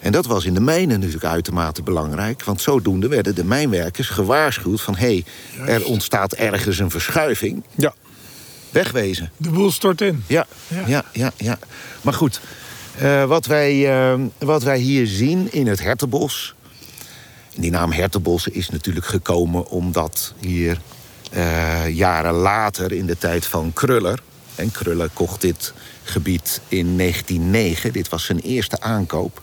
En 0.00 0.12
dat 0.12 0.26
was 0.26 0.44
in 0.44 0.54
de 0.54 0.60
mijnen 0.60 0.98
natuurlijk 0.98 1.24
uitermate 1.24 1.82
belangrijk. 1.82 2.44
Want 2.44 2.60
zodoende 2.60 3.08
werden 3.08 3.34
de 3.34 3.44
mijnwerkers 3.44 4.08
gewaarschuwd 4.08 4.80
van... 4.80 4.96
hé, 4.96 5.22
hey, 5.56 5.74
er 5.74 5.84
ontstaat 5.84 6.32
ergens 6.32 6.78
een 6.78 6.90
verschuiving. 6.90 7.62
Ja. 7.74 7.94
Wegwezen. 8.70 9.30
De 9.36 9.50
boel 9.50 9.70
stort 9.70 10.00
in. 10.00 10.24
Ja, 10.26 10.46
Ja. 10.68 10.82
ja, 10.86 11.04
ja, 11.12 11.32
ja. 11.36 11.58
Maar 12.00 12.14
goed, 12.14 12.40
eh, 12.98 13.24
wat, 13.24 13.46
wij, 13.46 13.98
eh, 14.12 14.20
wat 14.38 14.62
wij 14.62 14.78
hier 14.78 15.06
zien 15.06 15.52
in 15.52 15.66
het 15.66 15.82
Hertenbos... 15.82 16.54
Die 17.58 17.70
naam 17.70 17.92
Hertenbos 17.92 18.48
is 18.48 18.68
natuurlijk 18.68 19.06
gekomen 19.06 19.68
omdat 19.68 20.34
hier 20.40 20.78
eh, 21.32 21.88
jaren 21.88 22.34
later... 22.34 22.92
in 22.92 23.06
de 23.06 23.18
tijd 23.18 23.46
van 23.46 23.72
Kruller... 23.72 24.22
en 24.54 24.70
Kruller 24.70 25.10
kocht 25.12 25.40
dit 25.40 25.72
gebied 26.02 26.60
in 26.68 26.98
1909. 26.98 27.92
Dit 27.92 28.08
was 28.08 28.24
zijn 28.24 28.40
eerste 28.40 28.80
aankoop. 28.80 29.42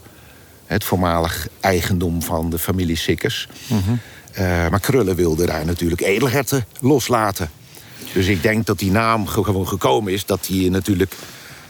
Het 0.74 0.84
voormalig 0.84 1.48
eigendom 1.60 2.22
van 2.22 2.50
de 2.50 2.60
familie 2.60 2.96
Sikkers. 2.96 3.48
Eh, 4.34 4.46
maar 4.70 4.80
Kruller 4.80 5.16
wilde 5.16 5.46
daar 5.46 5.66
natuurlijk 5.66 6.02
edelherten 6.02 6.66
loslaten. 6.80 7.50
Dus 8.14 8.28
ik 8.28 8.42
denk 8.42 8.66
dat 8.66 8.80
die 8.80 8.92
naam 8.92 9.28
ge- 9.28 9.44
gewoon 9.44 9.68
gekomen 9.68 10.14
is... 10.14 10.26
dat 10.26 10.46
hier 10.46 10.72
natuurlijk 10.72 11.16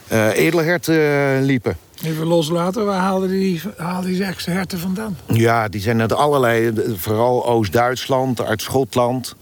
eh, 0.07 0.38
edelherten 0.38 0.95
eh, 0.95 1.41
liepen. 1.45 1.77
Even 2.03 2.25
loslaten, 2.25 2.86
waar 2.86 3.00
haalden 3.00 3.29
die, 3.29 3.62
haalden 3.77 4.12
die 4.12 4.24
extra 4.24 4.51
herten 4.53 4.79
vandaan? 4.79 5.17
Ja, 5.27 5.67
die 5.67 5.81
zijn 5.81 6.01
uit 6.01 6.13
allerlei... 6.13 6.74
vooral 6.98 7.45
Oost-Duitsland, 7.45 8.41
uit 8.41 8.62
Schotland. 8.62 9.36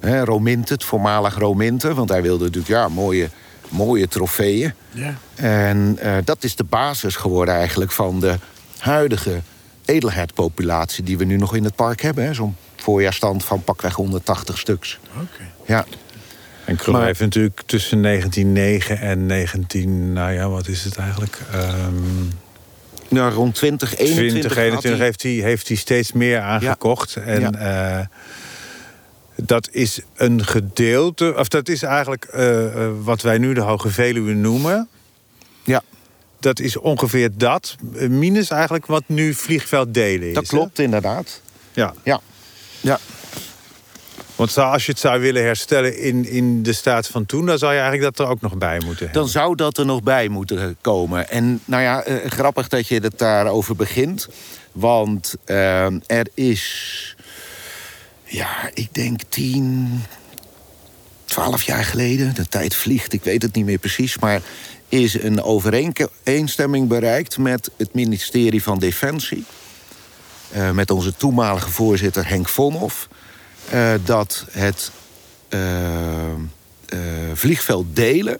Hè, 0.00 0.24
Rominte, 0.24 0.72
het 0.72 0.84
voormalig 0.84 1.38
Rominte. 1.38 1.94
Want 1.94 2.08
hij 2.08 2.22
wilde 2.22 2.44
natuurlijk 2.44 2.72
ja, 2.72 2.88
mooie, 2.88 3.28
mooie 3.68 4.08
trofeeën. 4.08 4.72
Ja. 4.90 5.14
En 5.34 5.96
eh, 6.00 6.16
dat 6.24 6.44
is 6.44 6.56
de 6.56 6.64
basis 6.64 7.16
geworden 7.16 7.54
eigenlijk 7.54 7.92
van 7.92 8.20
de 8.20 8.38
huidige 8.80 9.40
edelhertpopulatie... 9.84 11.04
die 11.04 11.18
we 11.18 11.24
nu 11.24 11.36
nog 11.36 11.54
in 11.54 11.64
het 11.64 11.74
park 11.74 12.00
hebben. 12.00 12.24
hè. 12.24 12.34
Zo'n 12.34 12.56
voorjaarstand 12.76 13.44
van 13.44 13.64
pakweg 13.64 13.94
180 13.94 14.58
stuks. 14.58 14.98
Oké. 15.14 15.50
Ja, 15.66 15.84
En 16.64 16.76
Krul 16.76 16.94
Maar- 16.94 17.04
heeft 17.04 17.20
natuurlijk 17.20 17.62
tussen 17.66 18.02
1909 18.02 18.98
en 18.98 19.26
19... 19.26 20.12
Nou 20.12 20.32
ja, 20.32 20.48
wat 20.48 20.68
is 20.68 20.84
het 20.84 20.96
eigenlijk? 20.96 21.38
Ehm 21.52 22.28
nou, 23.10 23.32
rond 23.32 23.54
2021 23.54 24.52
20, 24.52 24.56
21 24.56 25.00
heeft 25.00 25.22
hij, 25.22 25.32
heeft 25.32 25.68
hij 25.68 25.76
steeds 25.76 26.12
meer 26.12 26.40
aangekocht. 26.40 27.16
En 27.16 27.54
eh, 27.54 28.06
dat 29.36 29.68
is 29.72 30.00
een 30.16 30.44
gedeelte... 30.44 31.34
Of 31.36 31.48
dat 31.48 31.68
is 31.68 31.82
eigenlijk 31.82 32.24
eh, 32.24 32.84
eh, 32.84 32.90
wat 33.02 33.22
wij 33.22 33.38
nu 33.38 33.54
de 33.54 33.60
Hoge 33.60 33.88
Veluwe 33.88 34.32
noemen. 34.32 34.88
Ja, 35.64 35.82
Dat 36.40 36.60
is 36.60 36.76
ongeveer 36.76 37.30
dat. 37.34 37.76
eh, 37.96 38.08
Minus 38.08 38.50
eigenlijk 38.50 38.86
wat 38.86 39.02
nu 39.06 39.34
vliegveld 39.34 39.94
delen 39.94 40.28
is. 40.28 40.34
dat 40.34 40.42
hè? 40.42 40.56
klopt 40.56 40.78
inderdaad. 40.78 41.40
Ja. 41.72 41.94
Ja, 42.04 42.20
ja. 42.80 42.98
Want 44.36 44.58
als 44.58 44.86
je 44.86 44.90
het 44.92 45.00
zou 45.00 45.20
willen 45.20 45.42
herstellen 45.42 45.98
in, 45.98 46.24
in 46.28 46.62
de 46.62 46.72
staat 46.72 47.06
van 47.06 47.26
toen... 47.26 47.46
dan 47.46 47.58
zou 47.58 47.72
je 47.72 47.78
eigenlijk 47.80 48.16
dat 48.16 48.26
er 48.26 48.32
ook 48.32 48.40
nog 48.40 48.58
bij 48.58 48.80
moeten 48.84 49.04
hebben. 49.04 49.22
Dan 49.22 49.30
zou 49.30 49.54
dat 49.54 49.78
er 49.78 49.86
nog 49.86 50.02
bij 50.02 50.28
moeten 50.28 50.76
komen. 50.80 51.30
En 51.30 51.60
nou 51.64 51.82
ja, 51.82 52.02
eh, 52.02 52.30
grappig 52.30 52.68
dat 52.68 52.88
je 52.88 52.98
het 53.00 53.18
daarover 53.18 53.76
begint. 53.76 54.28
Want 54.72 55.34
eh, 55.44 55.84
er 56.06 56.26
is, 56.34 57.16
ja, 58.24 58.70
ik 58.74 58.94
denk 58.94 59.20
tien, 59.28 59.88
twaalf 61.24 61.62
jaar 61.62 61.84
geleden... 61.84 62.34
de 62.34 62.48
tijd 62.48 62.74
vliegt, 62.74 63.12
ik 63.12 63.24
weet 63.24 63.42
het 63.42 63.54
niet 63.54 63.64
meer 63.64 63.78
precies... 63.78 64.18
maar 64.18 64.40
is 64.90 65.22
een 65.22 65.42
overeenstemming 65.42 66.88
bereikt 66.88 67.38
met 67.38 67.70
het 67.76 67.94
ministerie 67.94 68.62
van 68.62 68.78
Defensie... 68.78 69.44
eh, 70.50 70.70
met 70.70 70.90
onze 70.90 71.16
toenmalige 71.16 71.70
voorzitter 71.70 72.28
Henk 72.28 72.48
Vonhoff... 72.48 73.08
eh, 73.70 73.92
dat 74.04 74.46
het 74.50 74.90
eh, 75.48 75.60
vliegveld 77.34 77.86
delen 77.96 78.38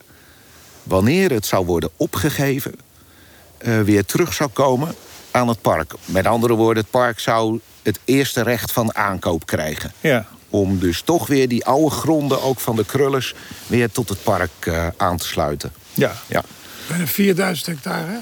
wanneer 0.83 1.31
het 1.31 1.47
zou 1.47 1.67
worden 1.67 1.91
opgegeven, 1.97 2.75
weer 3.85 4.05
terug 4.05 4.35
zou 4.35 4.51
komen 4.51 4.95
aan 5.31 5.49
het 5.49 5.61
park. 5.61 5.95
Met 6.05 6.27
andere 6.27 6.55
woorden, 6.55 6.83
het 6.83 6.93
park 6.93 7.19
zou 7.19 7.61
het 7.83 7.99
eerste 8.05 8.43
recht 8.43 8.73
van 8.73 8.95
aankoop 8.95 9.47
krijgen. 9.47 9.93
Ja. 10.01 10.27
Om 10.49 10.79
dus 10.79 11.01
toch 11.03 11.27
weer 11.27 11.49
die 11.49 11.65
oude 11.65 11.91
gronden, 11.91 12.43
ook 12.43 12.61
van 12.61 12.77
de 12.77 12.85
krullers, 12.85 13.35
weer 13.67 13.91
tot 13.91 14.09
het 14.09 14.23
park 14.23 14.71
aan 14.97 15.17
te 15.17 15.27
sluiten. 15.27 15.73
Ja. 15.95 16.13
Ja. 16.27 16.45
Bijna 16.89 17.07
4000 17.07 17.67
hectare, 17.67 18.07
hè? 18.11 18.19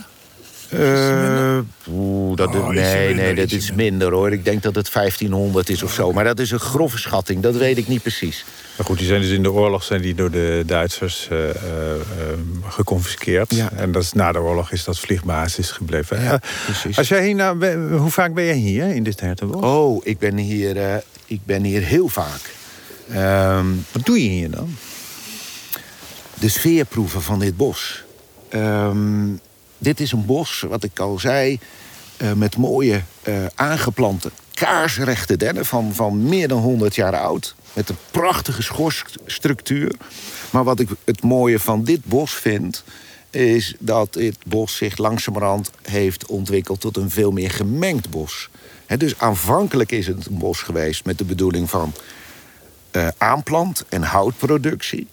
Eh, 0.71 1.59
oeh, 1.91 2.37
dat, 2.37 2.55
Oh, 2.55 2.69
nee, 2.69 3.07
minder, 3.07 3.25
nee, 3.25 3.35
dat 3.35 3.51
is 3.51 3.73
minder 3.73 4.13
hoor. 4.13 4.33
Ik 4.33 4.45
denk 4.45 4.63
dat 4.63 4.75
het 4.75 4.93
1500 4.93 5.69
is 5.69 5.83
of 5.83 5.93
zo. 5.93 6.13
Maar 6.13 6.25
dat 6.25 6.39
is 6.39 6.51
een 6.51 6.59
grove 6.61 6.99
schatting, 6.99 7.43
dat 7.43 7.57
weet 7.57 7.77
ik 7.79 7.89
niet 7.89 8.03
precies. 8.03 8.45
Maar 8.77 8.87
goed, 8.87 8.99
die 8.99 9.07
zijn 9.07 9.21
dus 9.21 9.31
in 9.31 9.43
de 9.43 9.53
oorlog 9.53 9.83
zijn 9.85 10.03
die 10.03 10.15
door 10.15 10.31
de 10.31 10.63
Duitsers 10.67 11.29
eh, 11.31 11.49
eh, 11.51 11.55
eh, 11.55 12.01
geconfiskeerd. 12.69 13.55
Ja. 13.55 13.71
En 13.77 13.93
dat 13.93 14.03
is, 14.03 14.13
na 14.13 14.33
de 14.33 14.39
oorlog 14.39 14.73
is 14.73 14.85
dat 14.85 14.99
vliegbasis 14.99 15.71
gebleven. 15.71 16.23
Ja, 16.23 16.41
precies. 16.65 16.99
Als 16.99 17.09
jij 17.09 17.25
hier 17.25 17.35
nou, 17.35 17.75
hoe 17.97 18.11
vaak 18.11 18.35
ben 18.35 18.45
jij 18.45 18.57
hier 18.57 18.95
in 18.95 19.03
dit 19.03 19.21
hertenbos? 19.21 19.63
Oh, 19.63 20.01
ik 20.07 20.19
ben 20.19 20.37
hier, 20.37 20.77
eh, 20.77 20.97
ik 21.27 21.41
ben 21.45 21.63
hier 21.63 21.83
heel 21.83 22.09
vaak. 22.09 22.41
Ehm, 23.13 23.67
Wat 23.93 24.07
doe 24.07 24.23
je 24.23 24.29
hier 24.29 24.51
dan? 24.51 24.77
De 26.41 26.49
sfeerproeven 26.49 27.23
van 27.23 27.39
dit 27.39 27.57
bos. 27.57 28.05
Ehm, 28.49 29.27
dit 29.79 30.01
is 30.01 30.13
een 30.13 30.27
bos, 30.27 30.65
wat 30.69 30.85
ik 30.85 30.99
al 30.99 31.19
zei, 31.19 31.59
eh, 32.17 32.33
met 32.33 32.57
mooie 32.57 33.03
eh, 33.23 33.35
aangeplante 33.55 34.31
kaarsrechte 34.55 35.37
dennen 35.37 35.67
van, 35.67 35.95
van 35.95 36.23
meer 36.23 36.49
dan 36.49 36.59
100 36.59 36.95
jaar 36.95 37.17
oud. 37.17 37.55
Met 37.73 37.89
een 37.89 37.97
prachtige 38.11 38.63
schorsstructuur. 38.63 39.95
Maar 40.51 40.65
wat 40.65 40.81
ik 40.81 40.89
het 41.05 41.23
mooie 41.23 41.59
van 41.59 41.85
dit 41.85 42.05
bos 42.05 42.35
vind, 42.35 42.85
is 43.31 43.75
dat 43.79 44.13
dit 44.13 44.37
bos 44.47 44.77
zich 44.77 44.97
langzamerhand 44.97 45.71
heeft 45.83 46.27
ontwikkeld 46.27 46.81
tot 46.81 46.97
een 46.97 47.11
veel 47.11 47.31
meer 47.31 47.51
gemengd 47.51 48.11
bos. 48.11 48.49
Dus 48.97 49.19
aanvankelijk 49.19 49.93
is 49.93 50.07
het 50.07 50.27
een 50.27 50.39
bos 50.39 50.63
geweest 50.63 51.05
met 51.05 51.19
de 51.19 51.25
bedoeling 51.25 51.71
van 51.71 51.93
eh, 52.91 53.09
aanplant 53.19 53.85
en 53.89 54.03
houtproductie. 54.03 55.07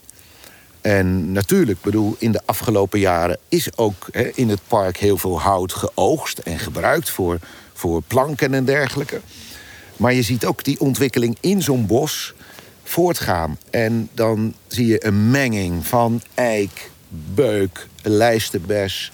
En 0.86 1.32
natuurlijk, 1.32 1.80
bedoel, 1.80 2.16
in 2.18 2.32
de 2.32 2.40
afgelopen 2.44 2.98
jaren 2.98 3.38
is 3.48 3.76
ook 3.76 4.08
hè, 4.12 4.30
in 4.34 4.48
het 4.48 4.60
park 4.68 4.96
heel 4.96 5.16
veel 5.16 5.40
hout 5.40 5.72
geoogst 5.72 6.38
en 6.38 6.58
gebruikt 6.58 7.10
voor, 7.10 7.38
voor 7.72 8.02
planken 8.02 8.54
en 8.54 8.64
dergelijke. 8.64 9.20
Maar 9.96 10.12
je 10.12 10.22
ziet 10.22 10.44
ook 10.44 10.64
die 10.64 10.80
ontwikkeling 10.80 11.36
in 11.40 11.62
zo'n 11.62 11.86
bos 11.86 12.34
voortgaan. 12.82 13.58
En 13.70 14.08
dan 14.12 14.54
zie 14.66 14.86
je 14.86 15.06
een 15.06 15.30
menging 15.30 15.86
van 15.86 16.22
eik, 16.34 16.90
beuk, 17.34 17.86
lijsterbes, 18.02 19.12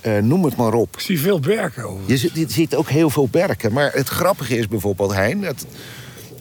eh, 0.00 0.18
noem 0.18 0.44
het 0.44 0.56
maar 0.56 0.74
op. 0.74 0.94
Ik 0.94 1.00
zie 1.00 1.20
veel 1.20 1.40
berken 1.40 1.84
over. 1.84 2.02
Je 2.06 2.16
ziet, 2.16 2.34
je 2.34 2.46
ziet 2.48 2.74
ook 2.74 2.88
heel 2.88 3.10
veel 3.10 3.28
berken. 3.28 3.72
Maar 3.72 3.92
het 3.92 4.08
grappige 4.08 4.58
is 4.58 4.68
bijvoorbeeld, 4.68 5.12
Hein, 5.12 5.40
dat 5.40 5.66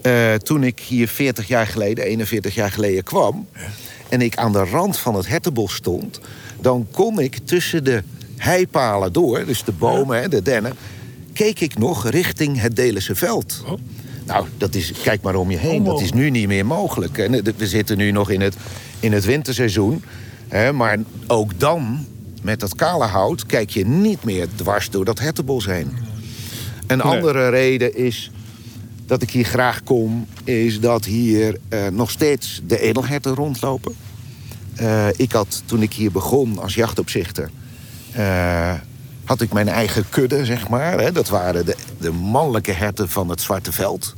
eh, 0.02 0.34
toen 0.34 0.64
ik 0.64 0.80
hier 0.80 1.08
40 1.08 1.48
jaar 1.48 1.68
geleden, 1.68 2.06
41 2.06 2.56
jaar 2.56 2.72
geleden 2.72 3.04
kwam... 3.04 3.48
en 4.10 4.22
ik 4.22 4.38
aan 4.38 4.52
de 4.52 4.66
rand 4.66 4.98
van 4.98 5.16
het 5.16 5.28
hertenbos 5.28 5.76
stond... 5.76 6.20
dan 6.62 6.88
kon 6.92 7.20
ik 7.20 7.38
tussen 7.44 7.84
de 7.84 8.04
heipalen 8.38 9.14
door, 9.14 9.46
dus 9.46 9.64
de 9.64 9.72
bomen, 9.72 10.30
de 10.30 10.42
dennen... 10.42 10.74
keek 11.34 11.60
ik 11.60 11.78
nog 11.78 12.10
richting 12.10 12.62
het 12.62 12.76
Delense 12.76 13.16
veld. 13.16 13.64
Oh. 13.66 13.80
Nou, 14.26 14.46
dat 14.58 14.76
is, 14.76 14.92
kijk 15.04 15.22
maar 15.22 15.36
om 15.36 15.52
je 15.52 15.58
heen, 15.58 15.84
dat 15.84 16.02
is 16.02 16.12
Onmogelijk. 16.12 16.34
nu 16.34 16.40
niet 16.40 16.48
meer 16.48 16.66
mogelijk. 16.66 17.16
We 17.58 17.68
zitten 17.68 17.98
nu 17.98 18.12
nog 18.12 18.30
in 18.30 18.42
het, 18.42 18.56
in 19.00 19.14
het 19.14 19.26
winterseizoen. 19.26 20.04
Hè, 20.48 20.74
maar 20.74 20.98
ook 21.28 21.60
dan, 21.60 22.06
met 22.42 22.60
dat 22.60 22.76
kale 22.76 23.06
hout... 23.06 23.46
kijk 23.46 23.70
je 23.70 23.86
niet 23.86 24.24
meer 24.24 24.48
dwars 24.56 24.90
door 24.90 25.06
dat 25.06 25.20
hertenbos 25.20 25.66
heen. 25.66 25.98
Een 26.88 27.02
andere 27.02 27.50
reden 27.50 27.96
is 27.96 28.32
dat 29.10 29.22
ik 29.22 29.32
hier 29.32 29.46
graag 29.46 29.84
kom... 29.84 30.28
is 30.44 30.80
dat 30.80 31.06
hier 31.06 31.58
eh, 31.70 31.88
nog 31.88 32.12
steeds 32.12 32.62
de 32.68 32.80
edelherten 32.80 33.36
rondlopen. 33.36 33.96
Eh, 34.76 35.08
ik 35.16 35.32
had, 35.32 35.64
toen 35.66 35.82
ik 35.82 35.94
hier 35.94 36.12
begon 36.12 36.60
als 36.60 36.76
jachtopzichter... 36.76 37.50
eh, 38.12 38.74
had 39.26 39.42
ik 39.42 39.54
mijn 39.54 39.68
eigen 39.68 40.10
kudde, 40.10 40.46
zeg 40.46 40.70
maar. 40.70 41.14
Dat 41.14 41.30
waren 41.30 41.66
de, 41.66 41.76
de 41.98 42.12
mannelijke 42.12 42.72
herten 42.72 43.10
van 43.10 43.30
het 43.30 43.42
Zwarte 43.42 43.72
Veld. 43.72 44.14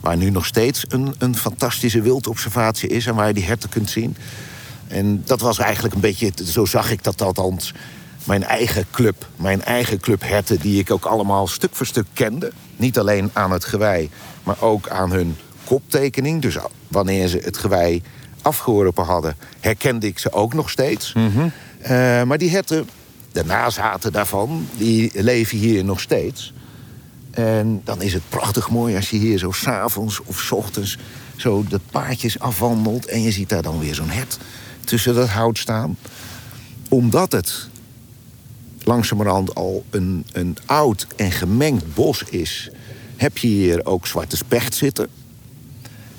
Waar 0.00 0.16
nu 0.16 0.30
nog 0.30 0.46
steeds 0.46 0.84
een, 0.88 1.14
een 1.18 1.36
fantastische 1.36 2.02
wildobservatie 2.02 2.88
is... 2.88 3.06
en 3.06 3.14
waar 3.14 3.26
je 3.26 3.34
die 3.34 3.44
herten 3.44 3.68
kunt 3.68 3.90
zien. 3.90 4.16
En 4.88 5.22
dat 5.24 5.40
was 5.40 5.58
eigenlijk 5.58 5.94
een 5.94 6.00
beetje, 6.00 6.32
zo 6.44 6.64
zag 6.64 6.90
ik 6.90 7.02
dat 7.02 7.22
althans... 7.22 7.74
mijn 8.24 8.44
eigen 8.44 8.86
club, 8.90 9.26
mijn 9.36 9.64
eigen 9.64 10.00
club 10.00 10.22
herten... 10.22 10.60
die 10.60 10.78
ik 10.80 10.90
ook 10.90 11.04
allemaal 11.04 11.46
stuk 11.46 11.74
voor 11.74 11.86
stuk 11.86 12.06
kende. 12.12 12.52
Niet 12.76 12.98
alleen 12.98 13.30
aan 13.32 13.50
het 13.50 13.64
gewei, 13.64 14.10
maar 14.42 14.62
ook 14.62 14.88
aan 14.88 15.10
hun 15.10 15.36
koptekening. 15.64 16.42
Dus 16.42 16.56
wanneer 16.88 17.28
ze 17.28 17.38
het 17.38 17.56
gewei 17.56 18.02
afgeworpen 18.42 19.04
hadden... 19.04 19.36
herkende 19.60 20.06
ik 20.06 20.18
ze 20.18 20.32
ook 20.32 20.54
nog 20.54 20.70
steeds. 20.70 21.12
Eh, 21.80 22.22
maar 22.22 22.38
die 22.38 22.50
herten, 22.50 22.88
de 23.32 23.44
nazaten 23.44 24.12
daarvan, 24.12 24.68
die 24.76 25.22
leven 25.22 25.58
hier 25.58 25.84
nog 25.84 26.00
steeds... 26.00 26.52
En 27.30 27.80
dan 27.84 28.02
is 28.02 28.12
het 28.12 28.22
prachtig 28.28 28.70
mooi 28.70 28.96
als 28.96 29.10
je 29.10 29.16
hier 29.16 29.38
zo 29.38 29.52
s'avonds 29.52 30.20
of 30.24 30.40
's 30.40 30.50
ochtends 30.52 30.98
zo 31.36 31.64
de 31.68 31.80
paadjes 31.90 32.38
afwandelt. 32.38 33.06
En 33.06 33.22
je 33.22 33.30
ziet 33.30 33.48
daar 33.48 33.62
dan 33.62 33.78
weer 33.78 33.94
zo'n 33.94 34.10
hert 34.10 34.38
tussen 34.84 35.14
dat 35.14 35.28
hout 35.28 35.58
staan. 35.58 35.96
Omdat 36.88 37.32
het 37.32 37.68
langzamerhand 38.90 39.54
al 39.54 39.84
een, 39.90 40.24
een 40.32 40.56
oud 40.66 41.06
en 41.16 41.30
gemengd 41.32 41.94
bos 41.94 42.22
is, 42.22 42.70
heb 43.16 43.38
je 43.38 43.46
hier 43.46 43.86
ook 43.86 44.06
zwarte 44.06 44.36
specht 44.36 44.74
zitten. 44.74 45.08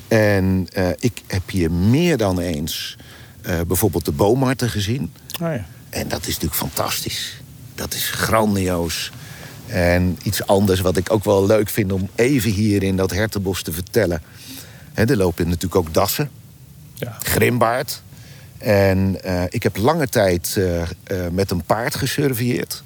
En 0.08 0.68
eh, 0.74 0.90
ik 1.00 1.22
heb 1.28 1.50
hier 1.50 1.72
meer 1.72 2.18
dan 2.18 2.40
eens 2.40 2.98
eh, 3.42 3.60
bijvoorbeeld 3.68 4.06
de 4.06 4.12
boomharten 4.12 4.70
gezien. 4.70 5.12
Oh 5.42 5.54
ja. 5.54 5.66
En 5.90 6.08
dat 6.08 6.22
is 6.22 6.28
natuurlijk 6.28 6.56
fantastisch. 6.56 7.42
Dat 7.76 7.94
is 7.94 8.10
grandioos. 8.10 9.12
En 9.68 10.18
iets 10.24 10.46
anders 10.48 10.80
wat 10.80 10.98
ik 10.98 11.12
ook 11.12 11.24
wel 11.24 11.46
leuk 11.46 11.70
vind 11.70 11.92
om 11.92 12.10
even 12.16 12.52
hier 12.52 12.84
in 12.84 12.96
dat 12.96 13.12
hertenbos 13.12 13.62
te 13.64 13.72
vertellen. 13.72 14.22
Hè, 14.94 15.04
er 15.04 15.18
lopen 15.18 15.46
natuurlijk 15.46 15.76
ook 15.76 15.94
dassen, 15.94 16.30
Ja. 16.94 17.18
grimbaard. 17.24 18.02
En 18.62 19.24
eh, 19.24 19.44
ik 19.50 19.64
heb 19.64 19.78
lange 19.78 20.08
tijd 20.08 20.56
eh, 20.58 20.82
eh, 20.82 20.88
met 21.32 21.52
een 21.52 21.64
paard 21.64 21.96
gesurveilleerd. 21.96 22.84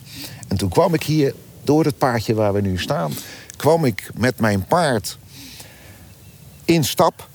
En 0.47 0.57
toen 0.57 0.69
kwam 0.69 0.93
ik 0.93 1.03
hier, 1.03 1.33
door 1.63 1.85
het 1.85 1.97
paardje 1.97 2.33
waar 2.33 2.53
we 2.53 2.61
nu 2.61 2.77
staan... 2.77 3.13
kwam 3.55 3.85
ik 3.85 4.09
met 4.13 4.39
mijn 4.39 4.65
paard 4.65 5.17
in 6.65 6.83
stap. 6.83 7.29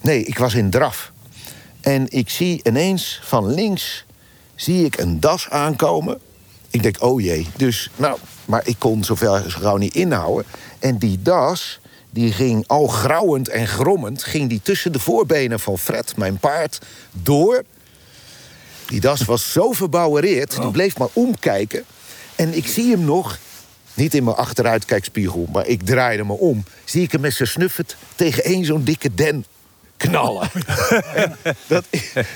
Nee, 0.00 0.24
ik 0.24 0.38
was 0.38 0.54
in 0.54 0.70
draf. 0.70 1.12
En 1.80 2.06
ik 2.10 2.30
zie 2.30 2.60
ineens 2.62 3.20
van 3.22 3.54
links 3.54 4.04
zie 4.54 4.84
ik 4.84 4.98
een 4.98 5.20
das 5.20 5.50
aankomen. 5.50 6.18
Ik 6.70 6.82
denk, 6.82 7.02
oh 7.02 7.20
jee. 7.20 7.46
Dus, 7.56 7.90
nou, 7.96 8.18
maar 8.44 8.66
ik 8.66 8.76
kon 8.78 9.04
zoveel 9.04 9.36
zo 9.36 9.58
gauw 9.60 9.76
niet 9.76 9.94
inhouden. 9.94 10.44
En 10.78 10.98
die 10.98 11.22
das, 11.22 11.80
die 12.16 12.32
ging 12.32 12.64
al 12.66 12.86
grauwend 12.86 13.48
en 13.48 13.66
grommend... 13.68 14.24
ging 14.24 14.48
die 14.48 14.60
tussen 14.62 14.92
de 14.92 14.98
voorbenen 14.98 15.60
van 15.60 15.78
Fred, 15.78 16.16
mijn 16.16 16.38
paard, 16.38 16.78
door. 17.12 17.62
Die 18.86 19.00
das 19.00 19.20
was 19.24 19.52
zo 19.52 19.72
verbouwereerd, 19.72 20.60
die 20.60 20.70
bleef 20.70 20.98
maar 20.98 21.08
omkijken. 21.12 21.84
En 22.34 22.56
ik 22.56 22.66
zie 22.66 22.90
hem 22.90 23.04
nog, 23.04 23.38
niet 23.94 24.14
in 24.14 24.24
mijn 24.24 24.36
achteruitkijkspiegel... 24.36 25.48
maar 25.52 25.66
ik 25.66 25.82
draaide 25.82 26.24
me 26.24 26.32
om, 26.32 26.64
zie 26.84 27.02
ik 27.02 27.12
hem 27.12 27.20
met 27.20 27.34
zijn 27.34 27.48
snuffert... 27.48 27.96
tegen 28.14 28.44
één 28.44 28.64
zo'n 28.64 28.84
dikke 28.84 29.14
den 29.14 29.44
knallen. 29.96 30.50
En 31.14 31.36
dat, 31.66 31.84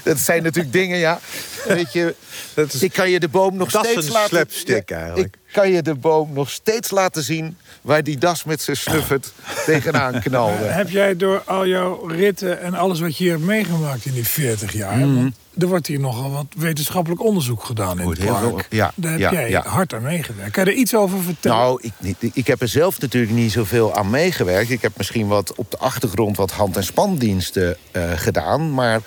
dat 0.02 0.18
zijn 0.18 0.42
natuurlijk 0.42 0.72
dingen, 0.72 0.98
ja. 0.98 1.20
Weet 1.66 1.92
je, 1.92 2.14
is- 2.54 2.82
ik 2.82 2.92
kan 2.92 3.10
je 3.10 3.20
de 3.20 3.28
boom 3.28 3.56
nog 3.56 3.70
Dat 3.70 3.86
is 3.86 4.06
een 4.06 4.12
laten... 4.12 4.28
slapstick 4.28 4.88
Ja, 4.88 4.96
eigenlijk. 4.96 5.36
Kan 5.52 5.70
je 5.70 5.82
de 5.82 5.94
boom 5.94 6.32
nog 6.32 6.50
steeds 6.50 6.90
laten 6.90 7.22
zien... 7.22 7.56
waar 7.82 8.02
die 8.04 8.18
das 8.18 8.44
met 8.44 8.60
zijn 8.62 8.76
snuffert 8.76 9.32
tegenaan 9.66 10.20
knalde. 10.26 10.64
Heb 10.64 10.90
jij 10.90 11.16
door 11.16 11.42
al 11.46 11.66
jouw 11.66 12.06
ritten 12.06 12.60
en 12.60 12.74
alles 12.74 13.00
wat 13.00 13.16
je 13.16 13.22
hier 13.24 13.32
hebt 13.32 13.44
meegemaakt 13.44 14.04
in 14.06 14.12
die 14.12 14.26
40 14.26 14.72
jaar... 14.72 14.96
Mhm. 14.96 15.14
want 15.14 15.34
er 15.58 15.66
wordt 15.66 15.86
hier 15.86 16.00
nogal 16.00 16.30
wat 16.30 16.46
wetenschappelijk 16.56 17.22
onderzoek 17.24 17.64
gedaan 17.64 17.98
in 17.98 18.04
Wordt 18.04 18.18
het 18.22 18.28
park. 18.28 18.66
ja, 18.70 18.92
Daar 18.94 19.10
heb 19.10 19.20
ja, 19.20 19.32
jij 19.32 19.50
ja. 19.50 19.62
hard 19.66 19.94
aan 19.94 20.02
meegewerkt. 20.02 20.52
Kan 20.52 20.64
je 20.64 20.70
er 20.70 20.76
iets 20.76 20.94
over 20.94 21.22
vertellen? 21.22 21.56
Nou, 21.58 21.78
ik, 21.82 21.92
niet- 21.98 22.30
ik 22.36 22.46
heb 22.46 22.60
er 22.60 22.68
zelf 22.68 23.00
natuurlijk 23.00 23.32
niet 23.32 23.52
zoveel 23.52 23.94
aan 23.94 24.10
meegewerkt. 24.10 24.70
Ik 24.70 24.82
heb 24.82 24.92
misschien 24.96 25.26
wat 25.26 25.54
op 25.54 25.70
de 25.70 25.78
achtergrond 25.78 26.36
wat 26.36 26.50
hand- 26.50 26.76
en 26.76 26.84
spandiensten 26.84 27.76
eh, 27.90 28.02
gedaan. 28.14 28.74
Maar 28.74 29.00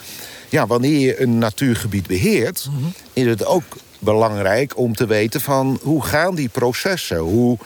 ja, 0.50 0.68
wanneer 0.68 1.00
je 1.00 1.22
een 1.22 1.38
natuurgebied 1.38 2.08
beheert... 2.08 2.70
is 3.14 3.26
het 3.26 3.46
ook 3.46 3.64
belangrijk 4.04 4.78
om 4.78 4.96
te 4.96 5.06
weten 5.06 5.42
van 5.42 5.80
hoe 5.82 6.04
gaan 6.04 6.36
die 6.36 6.50
processen? 6.50 7.18
Hoe, 7.18 7.58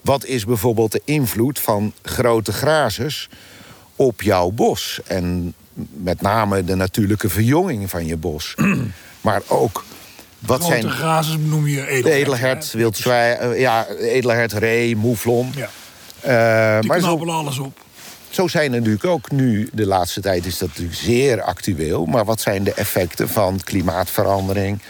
wat 0.00 0.24
is 0.24 0.44
bijvoorbeeld 0.44 0.92
de 0.92 1.02
invloed 1.04 1.58
van 1.58 1.92
grote 2.02 2.52
grazers 2.52 3.28
op 3.96 4.22
jouw 4.22 4.50
bos? 4.50 5.00
En 5.06 5.54
met 5.92 6.20
name 6.20 6.64
de 6.64 6.74
natuurlijke 6.74 7.28
verjonging 7.28 7.90
van 7.90 8.06
je 8.06 8.16
bos. 8.16 8.54
maar 9.20 9.42
ook, 9.46 9.84
wat 10.38 10.60
Grote 10.60 10.80
zijn... 10.80 10.90
grazers 10.90 11.36
noem 11.40 11.66
je 11.66 11.74
De 11.74 11.86
edelhert. 11.86 12.74
edelhert, 12.74 13.06
eh, 13.06 13.60
ja, 13.60 13.86
edelhert, 13.86 14.52
ree, 14.52 14.96
moeflon. 14.96 15.52
Ja, 15.54 16.80
die 16.80 16.88
maar 16.88 17.00
zo, 17.00 17.24
alles 17.24 17.58
op. 17.58 17.78
zo 18.28 18.48
zijn 18.48 18.72
er 18.72 18.78
natuurlijk 18.78 19.04
ook 19.04 19.30
nu, 19.30 19.68
de 19.72 19.86
laatste 19.86 20.20
tijd 20.20 20.46
is 20.46 20.58
dat 20.58 20.68
natuurlijk 20.68 20.96
zeer 20.96 21.42
actueel. 21.42 22.04
Maar 22.04 22.24
wat 22.24 22.40
zijn 22.40 22.64
de 22.64 22.74
effecten 22.74 23.28
van 23.28 23.60
klimaatverandering, 23.64 24.80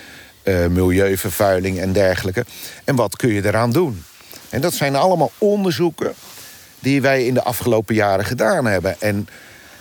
uh, 0.46 0.66
milieuvervuiling 0.66 1.78
en 1.78 1.92
dergelijke? 1.92 2.44
En 2.84 2.96
wat 2.96 3.16
kun 3.16 3.32
je 3.32 3.46
eraan 3.46 3.72
doen? 3.72 4.04
En 4.48 4.60
dat 4.60 4.74
zijn 4.74 4.96
allemaal 4.96 5.32
onderzoeken 5.38 6.14
die 6.78 7.00
wij 7.00 7.26
in 7.26 7.34
de 7.34 7.42
afgelopen 7.42 7.94
jaren 7.94 8.24
gedaan 8.24 8.66
hebben. 8.66 9.00
En 9.00 9.28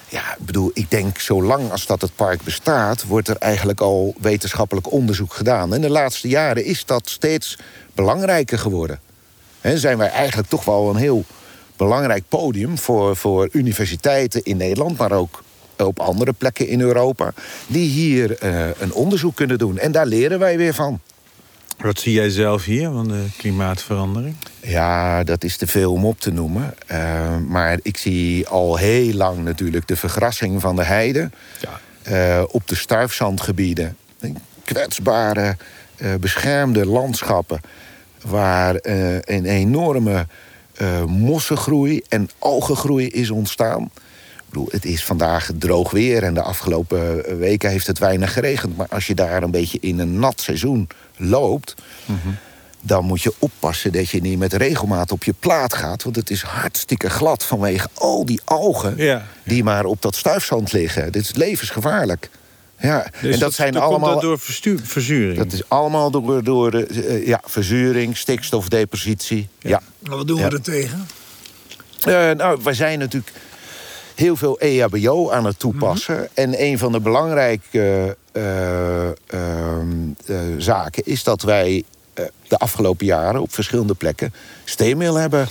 ja, 0.10 0.32
ik 0.38 0.46
bedoel, 0.46 0.72
ik 0.74 0.92
denk 0.92 1.20
zolang 1.20 1.72
als 1.72 1.86
dat 1.86 2.02
het 2.02 2.16
park 2.16 2.42
bestaat, 2.42 3.04
wordt 3.04 3.28
er 3.28 3.38
eigenlijk 3.38 3.82
al 3.82 4.16
wetenschappelijk 4.20 4.92
onderzoek 4.92 5.34
gedaan. 5.34 5.74
En 5.74 5.82
de 5.82 5.90
laatste 5.90 6.28
jaren 6.28 6.66
is 6.66 6.86
dat 6.86 7.10
steeds 7.10 7.58
belangrijker 7.94 8.60
geworden. 8.60 9.00
En 9.62 9.78
zijn 9.78 9.98
wij 9.98 10.10
eigenlijk 10.10 10.50
toch 10.50 10.66
wel 10.66 10.90
een 10.90 10.96
heel 10.96 11.26
belangrijk 11.76 12.24
podium 12.30 12.78
voor, 12.78 13.16
voor 13.16 13.50
universiteiten 13.52 14.44
in 14.44 14.58
Nederland, 14.58 14.98
maar 14.98 15.12
ook 15.12 15.44
op 15.78 16.00
andere 16.00 16.34
plekken 16.34 16.68
in 16.68 16.82
Europa, 16.82 17.34
die 17.68 17.90
hier 17.90 18.44
uh, 18.44 18.68
een 18.80 18.94
onderzoek 18.94 19.36
kunnen 19.36 19.58
doen. 19.58 19.78
En 19.78 19.92
daar 19.92 20.06
leren 20.06 20.40
wij 20.40 20.58
weer 20.58 20.74
van. 20.74 21.00
Wat 21.78 22.00
zie 22.00 22.14
jij 22.14 22.30
zelf 22.30 22.64
hier 22.64 22.90
van 22.90 23.08
de 23.08 23.26
klimaatverandering? 23.38 24.36
Ja, 24.62 25.24
dat 25.24 25.44
is 25.44 25.58
te 25.58 25.68
veel 25.68 25.92
om 25.92 26.06
op 26.06 26.20
te 26.20 26.32
noemen. 26.32 26.74
Uh, 26.92 27.38
maar 27.48 27.80
ik 27.82 27.98
zie 27.98 28.48
al 28.48 28.78
heel 28.78 29.14
lang 29.14 29.44
natuurlijk 29.44 29.88
de 29.88 29.96
vergrassing 29.96 30.62
van 30.62 30.76
de 30.76 30.84
heide. 30.84 31.30
Ja. 31.60 31.80
Uh, 32.38 32.44
op 32.48 32.68
de 32.68 32.76
stuifzandgebieden. 32.76 33.98
Kwetsbare, 34.64 35.58
beschermde 36.20 36.86
landschappen. 36.86 37.62
Waar 38.22 38.76
een 38.82 39.46
enorme 39.46 40.28
mossengroei 41.08 42.02
en 42.10 42.30
algengroei 42.40 43.08
is 43.08 43.30
ontstaan. 43.30 43.92
Bedoel, 44.56 44.72
het 44.72 44.86
is 44.86 45.04
vandaag 45.04 45.50
droog 45.58 45.92
weer 45.92 46.24
en 46.24 46.34
de 46.34 46.42
afgelopen 46.42 47.38
weken 47.38 47.70
heeft 47.70 47.88
het 47.88 48.00
weinig 48.00 48.34
geregend. 48.34 48.78
Maar 48.78 48.88
als 48.90 49.08
je 49.08 49.16
daar 49.16 49.44
een 49.44 49.52
beetje 49.52 49.78
in 49.82 50.00
een 50.00 50.20
nat 50.20 50.42
seizoen 50.42 50.88
loopt, 51.18 51.74
dan 52.82 53.06
moet 53.06 53.22
je 53.22 53.34
oppassen 53.40 53.92
dat 53.92 54.10
je 54.10 54.22
niet 54.22 54.40
met 54.40 54.54
regelmaat 54.54 55.12
op 55.12 55.24
je 55.24 55.34
plaat 55.40 55.74
gaat. 55.74 56.04
Want 56.04 56.16
het 56.16 56.30
is 56.30 56.42
hartstikke 56.42 57.10
glad 57.10 57.44
vanwege 57.44 57.88
al 57.94 58.26
die 58.26 58.42
algen 58.44 59.22
die 59.44 59.64
maar 59.64 59.86
op 59.86 60.02
dat 60.02 60.16
stuifzand 60.16 60.72
liggen. 60.72 61.12
Dit 61.12 61.24
is 61.24 61.34
levensgevaarlijk. 61.34 62.30
Ja, 62.80 63.08
dus 63.22 63.34
en 63.34 63.40
dat, 63.40 63.54
zijn 63.54 63.78
allemaal. 63.78 64.14
dat 64.14 64.22
door 64.22 64.40
verzuring? 64.84 65.38
Dat 65.38 65.54
is 65.54 65.70
allemaal 65.70 66.12
door, 66.12 66.44
door 66.44 66.72
de, 66.72 66.88
uh, 66.90 67.28
ja, 67.28 67.42
verzuring, 67.46 68.18
stikstofdepositie. 68.18 69.48
Ja. 69.60 69.82
Maar 70.00 70.18
wat 70.18 70.28
doen 70.28 70.42
we 70.42 70.50
er 70.50 70.62
tegen? 70.62 71.08
Uh, 72.08 72.32
nou, 72.32 72.60
wij 72.64 72.74
zijn 72.74 73.00
natuurlijk 73.00 73.32
heel 74.16 74.36
veel 74.36 74.60
EHBO 74.60 75.32
aan 75.32 75.46
het 75.46 75.60
toepassen. 75.60 76.16
Mhm. 76.16 76.26
En 76.34 76.62
een 76.64 76.78
van 76.78 76.92
de 76.92 77.00
belangrijke 77.00 78.18
uh, 78.34 79.10
zaken 80.58 81.06
is 81.06 81.24
dat 81.24 81.42
wij 81.42 81.84
de 82.48 82.58
afgelopen 82.58 83.06
jaren 83.06 83.42
op 83.42 83.54
verschillende 83.54 83.94
plekken 83.94 84.34
steenmeel 84.64 85.16
hebben 85.16 85.48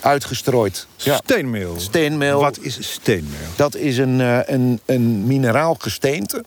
uitgestrooid. 0.00 0.86
Ja. 0.96 1.16
Steenmeel? 1.16 1.74
Steenmeel. 1.80 2.40
Wat 2.40 2.58
is 2.60 2.92
steenmeel? 2.92 3.48
Dat 3.56 3.74
is 3.74 3.98
een, 3.98 4.18
een, 4.52 4.80
een 4.84 5.26
mineraal 5.26 5.74
gesteente. 5.78 6.44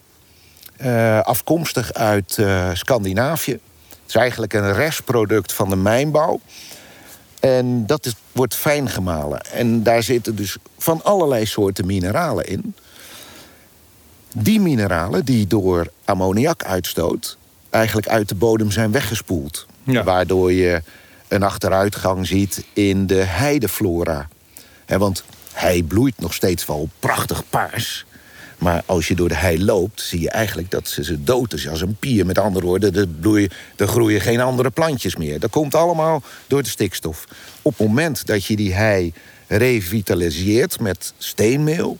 afkomstig 1.23 1.93
uit 1.93 2.37
Scandinavië. 2.73 3.51
Het 3.51 3.61
is 4.07 4.15
eigenlijk 4.15 4.53
een 4.53 4.73
restproduct 4.73 5.53
van 5.53 5.69
de 5.69 5.75
mijnbouw. 5.75 6.39
En 7.39 7.85
dat 7.85 8.05
is, 8.05 8.15
wordt 8.31 8.55
fijn 8.55 8.89
gemalen. 8.89 9.41
En 9.41 9.83
daar 9.83 10.03
zitten 10.03 10.35
dus 10.35 10.57
van 10.77 11.03
allerlei 11.03 11.45
soorten 11.45 11.85
mineralen 11.85 12.47
in. 12.47 12.75
Die 14.33 14.59
mineralen 14.59 15.25
die 15.25 15.47
door 15.47 15.87
ammoniakuitstoot 16.05 17.37
eigenlijk 17.69 18.07
uit 18.07 18.29
de 18.29 18.35
bodem 18.35 18.71
zijn 18.71 18.91
weggespoeld. 18.91 19.65
Waardoor 19.83 20.51
je 20.53 20.81
een 21.27 21.43
achteruitgang 21.43 22.27
ziet 22.27 22.65
in 22.73 23.07
de 23.07 23.23
heideflora. 23.23 24.27
want 24.85 25.23
hij 25.53 25.81
bloeit 25.81 26.19
nog 26.19 26.33
steeds 26.33 26.65
wel 26.65 26.89
prachtig 26.99 27.43
paars. 27.49 28.05
Maar 28.59 28.83
als 28.85 29.07
je 29.07 29.15
door 29.15 29.29
de 29.29 29.35
hei 29.35 29.63
loopt, 29.63 30.01
zie 30.01 30.21
je 30.21 30.29
eigenlijk 30.29 30.71
dat 30.71 30.87
ze, 30.87 31.03
ze 31.03 31.23
dood 31.23 31.53
is 31.53 31.67
als 31.67 31.81
een 31.81 31.95
pier. 31.99 32.25
Met 32.25 32.37
andere 32.37 32.65
woorden, 32.65 32.95
er, 32.95 33.07
bloeien, 33.07 33.49
er 33.75 33.87
groeien 33.87 34.21
geen 34.21 34.41
andere 34.41 34.69
plantjes 34.69 35.15
meer. 35.15 35.39
Dat 35.39 35.49
komt 35.49 35.75
allemaal 35.75 36.23
door 36.47 36.63
de 36.63 36.69
stikstof. 36.69 37.25
Op 37.61 37.77
het 37.77 37.87
moment 37.87 38.25
dat 38.25 38.45
je 38.45 38.55
die 38.55 38.73
hei 38.73 39.13
revitaliseert 39.47 40.79
met 40.79 41.13
steenmeel... 41.17 41.97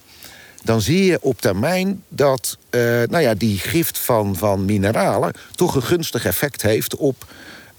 dan 0.64 0.82
zie 0.82 1.06
je 1.06 1.20
op 1.22 1.42
termijn 1.42 2.04
dat 2.08 2.58
uh, 2.72 2.82
nou 2.82 3.20
ja, 3.20 3.34
die 3.34 3.58
gift 3.58 4.00
van, 4.00 4.36
van 4.36 4.66
mineralen... 4.66 5.34
toch 5.56 5.76
een 5.76 5.84
gunstig 5.84 6.26
effect 6.26 6.62
heeft 6.62 6.96
op 6.96 7.26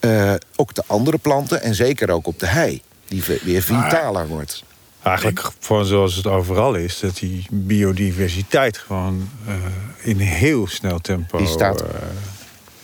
uh, 0.01 0.35
ook 0.57 0.75
de 0.75 0.83
andere 0.87 1.19
planten... 1.19 1.63
en 1.63 1.75
zeker 1.75 2.11
ook 2.11 2.27
op 2.27 2.39
de 2.39 2.47
hei, 2.47 2.83
die 3.09 3.23
weer 3.43 3.63
vitaler 3.63 4.29
wordt. 4.29 4.65
Eigenlijk 5.03 5.51
gewoon 5.61 5.85
zoals 5.85 6.15
het 6.15 6.27
overal 6.27 6.75
is, 6.75 7.01
dat 7.01 7.17
die 7.17 7.47
biodiversiteit 7.51 8.79
gewoon 8.79 9.29
uh, 9.49 9.55
in 10.03 10.19
heel 10.19 10.67
snel 10.67 10.99
tempo. 10.99 11.39
Die 11.39 11.47
staat 11.47 11.83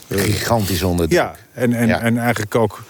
uh, 0.09 0.21
gigantisch 0.21 0.83
onder 0.83 1.09
druk. 1.09 1.21
Ja, 1.21 1.35
en, 1.53 1.73
en, 1.73 1.87
ja. 1.87 2.01
en 2.01 2.19
eigenlijk 2.19 2.55
ook 2.55 2.85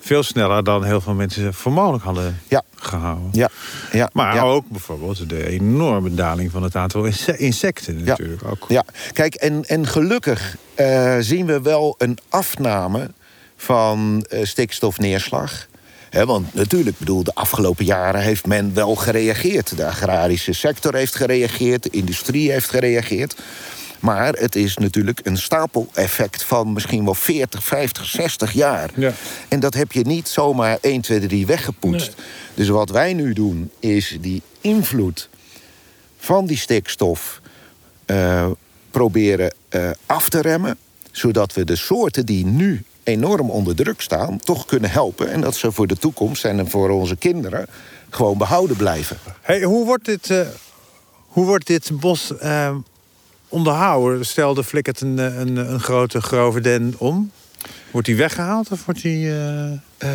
veel 0.00 0.22
sneller 0.22 0.64
dan 0.64 0.84
heel 0.84 1.00
veel 1.00 1.14
mensen 1.14 1.54
voor 1.54 1.72
mogelijk 1.72 2.04
hadden 2.04 2.40
ja. 2.48 2.62
gehouden. 2.74 3.28
Ja. 3.32 3.48
Ja. 3.92 4.10
Maar 4.12 4.44
ook 4.44 4.68
bijvoorbeeld 4.68 5.28
de 5.28 5.48
enorme 5.48 6.14
daling 6.14 6.50
van 6.50 6.62
het 6.62 6.76
aantal 6.76 7.04
insecten 7.36 8.04
natuurlijk 8.04 8.42
ja. 8.42 8.48
ook. 8.48 8.64
Ja, 8.68 8.84
kijk, 9.12 9.34
en, 9.34 9.64
en 9.64 9.86
gelukkig 9.86 10.56
uh, 10.76 11.16
zien 11.20 11.46
we 11.46 11.60
wel 11.60 11.94
een 11.98 12.18
afname 12.28 13.10
van 13.56 14.26
stikstofneerslag 14.42 15.66
want 16.22 16.54
natuurlijk, 16.54 16.98
bedoel, 16.98 17.22
de 17.22 17.34
afgelopen 17.34 17.84
jaren 17.84 18.20
heeft 18.20 18.46
men 18.46 18.74
wel 18.74 18.94
gereageerd. 18.94 19.76
De 19.76 19.86
agrarische 19.86 20.52
sector 20.52 20.94
heeft 20.94 21.14
gereageerd, 21.14 21.82
de 21.82 21.90
industrie 21.90 22.50
heeft 22.50 22.68
gereageerd. 22.68 23.34
Maar 24.00 24.32
het 24.32 24.56
is 24.56 24.76
natuurlijk 24.76 25.20
een 25.22 25.36
stapeleffect 25.36 26.42
van 26.42 26.72
misschien 26.72 27.04
wel 27.04 27.14
40, 27.14 27.64
50, 27.64 28.06
60 28.06 28.52
jaar. 28.52 28.90
Ja. 28.94 29.12
En 29.48 29.60
dat 29.60 29.74
heb 29.74 29.92
je 29.92 30.04
niet 30.04 30.28
zomaar 30.28 30.78
1, 30.80 31.00
2, 31.00 31.20
3 31.20 31.46
weggepoetst. 31.46 32.14
Dus 32.54 32.68
wat 32.68 32.90
wij 32.90 33.12
nu 33.12 33.32
doen, 33.32 33.70
is 33.80 34.16
die 34.20 34.42
invloed 34.60 35.28
van 36.18 36.46
die 36.46 36.56
stikstof 36.56 37.40
uh, 38.06 38.50
proberen 38.90 39.54
uh, 39.70 39.90
af 40.06 40.28
te 40.28 40.40
remmen. 40.40 40.78
Zodat 41.10 41.54
we 41.54 41.64
de 41.64 41.76
soorten 41.76 42.26
die 42.26 42.46
nu 42.46 42.84
enorm 43.04 43.50
onder 43.50 43.74
druk 43.74 44.00
staan, 44.00 44.38
toch 44.38 44.66
kunnen 44.66 44.90
helpen. 44.90 45.30
En 45.30 45.40
dat 45.40 45.56
ze 45.56 45.72
voor 45.72 45.86
de 45.86 45.96
toekomst 45.96 46.44
en 46.44 46.70
voor 46.70 46.90
onze 46.90 47.16
kinderen 47.16 47.66
gewoon 48.10 48.38
behouden 48.38 48.76
blijven. 48.76 49.16
Hey, 49.40 49.62
hoe, 49.62 49.86
wordt 49.86 50.04
dit, 50.04 50.30
uh, 50.30 50.40
hoe 51.26 51.46
wordt 51.46 51.66
dit 51.66 51.90
bos 52.00 52.32
uh, 52.42 52.76
onderhouden? 53.48 54.26
Stel, 54.26 54.56
er 54.56 54.62
flikkert 54.62 55.00
een, 55.00 55.18
eh, 55.18 55.38
een, 55.38 55.56
een 55.56 55.80
grote 55.80 56.20
grove 56.20 56.60
den 56.60 56.94
om. 56.98 57.30
Wordt 57.90 58.06
die 58.06 58.16
weggehaald 58.16 58.70
of 58.70 58.84
wordt 58.84 59.02
die... 59.02 59.26
Uh... 59.26 59.72
Uh, 60.04 60.10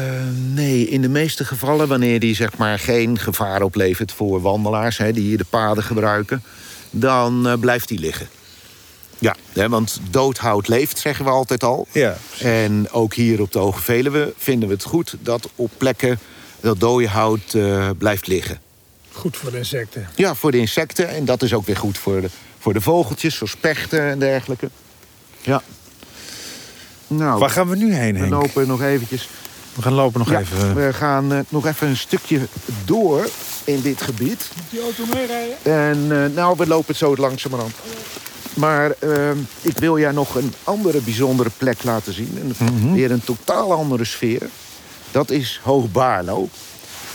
nee, 0.54 0.88
in 0.88 1.02
de 1.02 1.10
meeste 1.10 1.46
gevallen, 1.46 1.88
wanneer 1.88 2.20
die 2.20 2.36
zeg 2.36 2.58
maar 2.58 2.80
geen 2.80 3.20
gevaar 3.20 3.62
oplevert 3.62 4.12
voor 4.12 4.42
wandelaars 4.42 4.98
hè, 4.98 5.12
die 5.12 5.24
hier 5.24 5.38
de 5.38 5.46
paden 5.50 5.84
gebruiken, 5.84 6.44
dan 6.90 7.48
uh, 7.48 7.54
blijft 7.60 7.88
die 7.88 8.00
liggen. 8.00 8.28
Ja, 9.20 9.36
hè, 9.54 9.70
want 9.70 10.00
doodhout 10.10 10.68
leeft, 10.68 11.00
zeggen 11.00 11.26
we 11.26 11.32
altijd 11.32 11.64
al. 11.64 11.88
Ja, 11.92 12.18
en 12.40 12.92
ook 12.92 13.14
hier 13.14 13.42
op 13.42 13.52
de 13.52 13.60
Hoge 13.60 13.82
Veluwe 13.82 14.34
vinden 14.38 14.68
we 14.68 14.74
het 14.74 14.84
goed 14.84 15.16
dat 15.20 15.50
op 15.56 15.72
plekken 15.78 16.20
dat 16.60 16.80
dode 16.80 17.08
hout 17.08 17.54
uh, 17.54 17.90
blijft 17.98 18.28
liggen. 18.28 18.60
Goed 19.12 19.38
voor 19.38 19.52
de 19.52 19.58
insecten. 19.58 20.10
Ja, 20.16 20.36
voor 20.36 20.52
de 20.52 20.58
insecten. 20.58 21.10
En 21.10 21.26
dat 21.26 21.42
is 21.42 21.54
ook 21.54 21.66
weer 21.66 21.78
goed 21.78 21.98
voor 21.98 22.22
de, 22.22 22.30
voor 22.60 22.74
de 22.74 22.82
vogeltjes, 22.82 23.36
zoals 23.36 23.52
spechten 23.52 24.02
en 24.02 24.20
dergelijke. 24.20 24.70
Ja. 25.42 25.62
Nou, 27.08 27.40
Waar 27.40 27.50
gaan 27.50 27.70
we 27.70 27.76
nu 27.76 27.94
heen, 27.94 28.20
We 28.20 28.28
lopen 28.28 28.68
nog 28.68 28.82
eventjes... 28.82 29.30
We 29.74 29.82
gaan 29.82 29.94
lopen 29.94 30.20
nog 30.20 30.30
ja, 30.30 30.40
even... 30.40 30.76
We 30.76 30.94
gaan 30.94 31.34
uh, 31.34 31.40
nog 31.50 31.66
even 31.66 31.88
een 31.88 31.98
stukje 31.98 32.40
door 32.86 33.30
in 33.64 33.82
dit 33.82 34.02
gebied. 34.02 34.50
Moet 34.56 34.66
die 34.70 34.82
auto 34.82 35.06
meerijden? 35.06 35.56
En 35.64 35.98
uh, 35.98 36.36
nou, 36.36 36.58
we 36.58 36.68
lopen 36.68 36.88
het 36.88 36.98
zo 36.98 37.16
langzamerhand. 37.16 37.74
Maar 38.54 38.92
uh, 39.00 39.30
ik 39.62 39.78
wil 39.78 40.00
jij 40.00 40.12
nog 40.12 40.36
een 40.36 40.54
andere 40.64 41.02
bijzondere 41.02 41.50
plek 41.58 41.84
laten 41.84 42.14
zien. 42.14 42.38
En 42.42 42.72
mm 42.72 42.80
-hmm. 42.80 42.94
Weer 42.94 43.12
een 43.12 43.24
totaal 43.24 43.74
andere 43.74 44.06
sfeer. 44.06 44.50
Dat 45.12 45.30
is 45.30 45.60
Hoogbaarlo. 45.64 46.50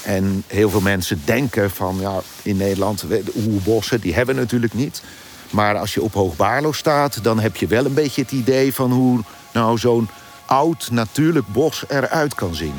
En 0.03 0.45
heel 0.47 0.71
veel 0.71 0.81
mensen 0.81 1.23
denken 1.25 1.71
van, 1.71 1.97
ja, 2.01 2.21
in 2.43 2.57
Nederland, 2.57 3.05
de 3.09 3.33
oerbossen, 3.47 4.01
die 4.01 4.15
hebben 4.15 4.35
we 4.35 4.41
natuurlijk 4.41 4.75
niet. 4.75 5.03
Maar 5.51 5.79
als 5.79 5.95
je 5.95 6.03
op 6.03 6.15
Hoogbaarlo 6.15 6.73
staat, 6.73 7.19
dan 7.23 7.41
heb 7.41 7.57
je 7.57 7.67
wel 7.67 7.85
een 7.85 7.95
beetje 7.95 8.23
het 8.23 8.33
idee 8.33 8.75
van 8.75 8.93
hoe 8.93 9.21
nou 9.53 9.79
zo'n 9.79 10.09
oud 10.47 10.89
natuurlijk 10.91 11.47
bos 11.47 11.85
eruit 11.89 12.35
kan 12.35 12.55
zien. 12.55 12.75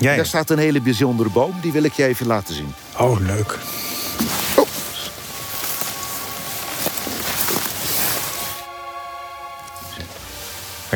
Ja, 0.00 0.10
ja. 0.10 0.16
Daar 0.16 0.26
staat 0.26 0.50
een 0.50 0.58
hele 0.58 0.80
bijzondere 0.80 1.28
boom, 1.28 1.54
die 1.60 1.72
wil 1.72 1.82
ik 1.82 1.92
je 1.92 2.04
even 2.04 2.26
laten 2.26 2.54
zien. 2.54 2.74
Oh, 2.98 3.20
leuk. 3.20 3.58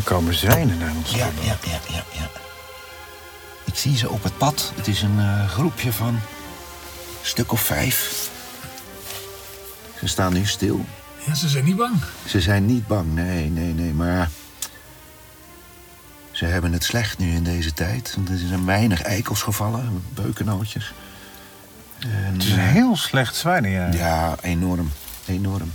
Komen 0.02 0.34
zwijnen 0.34 0.78
naar 0.78 0.94
ons. 0.96 1.10
Ja, 1.10 1.28
ja, 1.40 1.56
ja, 1.64 1.78
ja, 1.88 2.04
ja. 2.12 2.30
Ik 3.64 3.74
zie 3.74 3.96
ze 3.96 4.08
op 4.08 4.22
het 4.22 4.38
pad. 4.38 4.72
Het 4.74 4.88
is 4.88 5.02
een 5.02 5.18
eh, 5.18 5.48
groepje 5.48 5.92
van 5.92 6.08
een 6.08 6.20
stuk 7.22 7.52
of 7.52 7.60
vijf. 7.60 8.30
Ze 9.98 10.06
staan 10.08 10.32
nu 10.32 10.46
stil. 10.46 10.84
Ja, 11.26 11.34
ze 11.34 11.48
zijn 11.48 11.64
niet 11.64 11.76
bang. 11.76 11.94
Ze 12.26 12.40
zijn 12.40 12.66
niet 12.66 12.86
bang, 12.86 13.14
nee, 13.14 13.50
nee, 13.50 13.72
nee. 13.72 13.92
Maar 13.92 14.30
ze 16.30 16.44
hebben 16.44 16.72
het 16.72 16.84
slecht 16.84 17.18
nu 17.18 17.34
in 17.34 17.44
deze 17.44 17.72
tijd. 17.72 18.12
Want 18.16 18.28
er 18.28 18.38
zijn 18.38 18.64
weinig 18.64 19.02
eikels 19.02 19.42
gevallen, 19.42 20.02
beukennootjes. 20.14 20.92
En, 21.98 22.32
Het 22.32 22.42
is 22.42 22.50
een 22.50 22.58
eh, 22.58 22.64
heel 22.68 22.96
slecht 22.96 23.36
zwijnenjaar. 23.36 23.94
Ja, 23.96 24.34
enorm. 24.40 24.90
Enorm. 25.26 25.72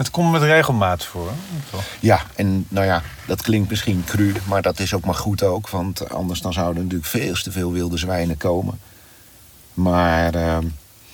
Het 0.00 0.10
komt 0.10 0.32
met 0.32 0.42
regelmaat 0.42 1.04
voor. 1.04 1.30
Toch? 1.70 1.84
Ja, 2.00 2.22
en 2.34 2.66
nou 2.68 2.86
ja, 2.86 3.02
dat 3.26 3.42
klinkt 3.42 3.70
misschien 3.70 4.04
cru, 4.06 4.32
maar 4.46 4.62
dat 4.62 4.78
is 4.78 4.94
ook 4.94 5.04
maar 5.04 5.14
goed 5.14 5.42
ook. 5.42 5.68
Want 5.68 6.10
anders 6.10 6.40
dan 6.40 6.52
zouden 6.52 6.76
er 6.76 6.82
natuurlijk 6.82 7.10
veel 7.10 7.34
te 7.34 7.52
veel 7.52 7.72
wilde 7.72 7.96
zwijnen 7.96 8.36
komen. 8.36 8.80
Maar 9.74 10.34
ehm, 10.34 10.66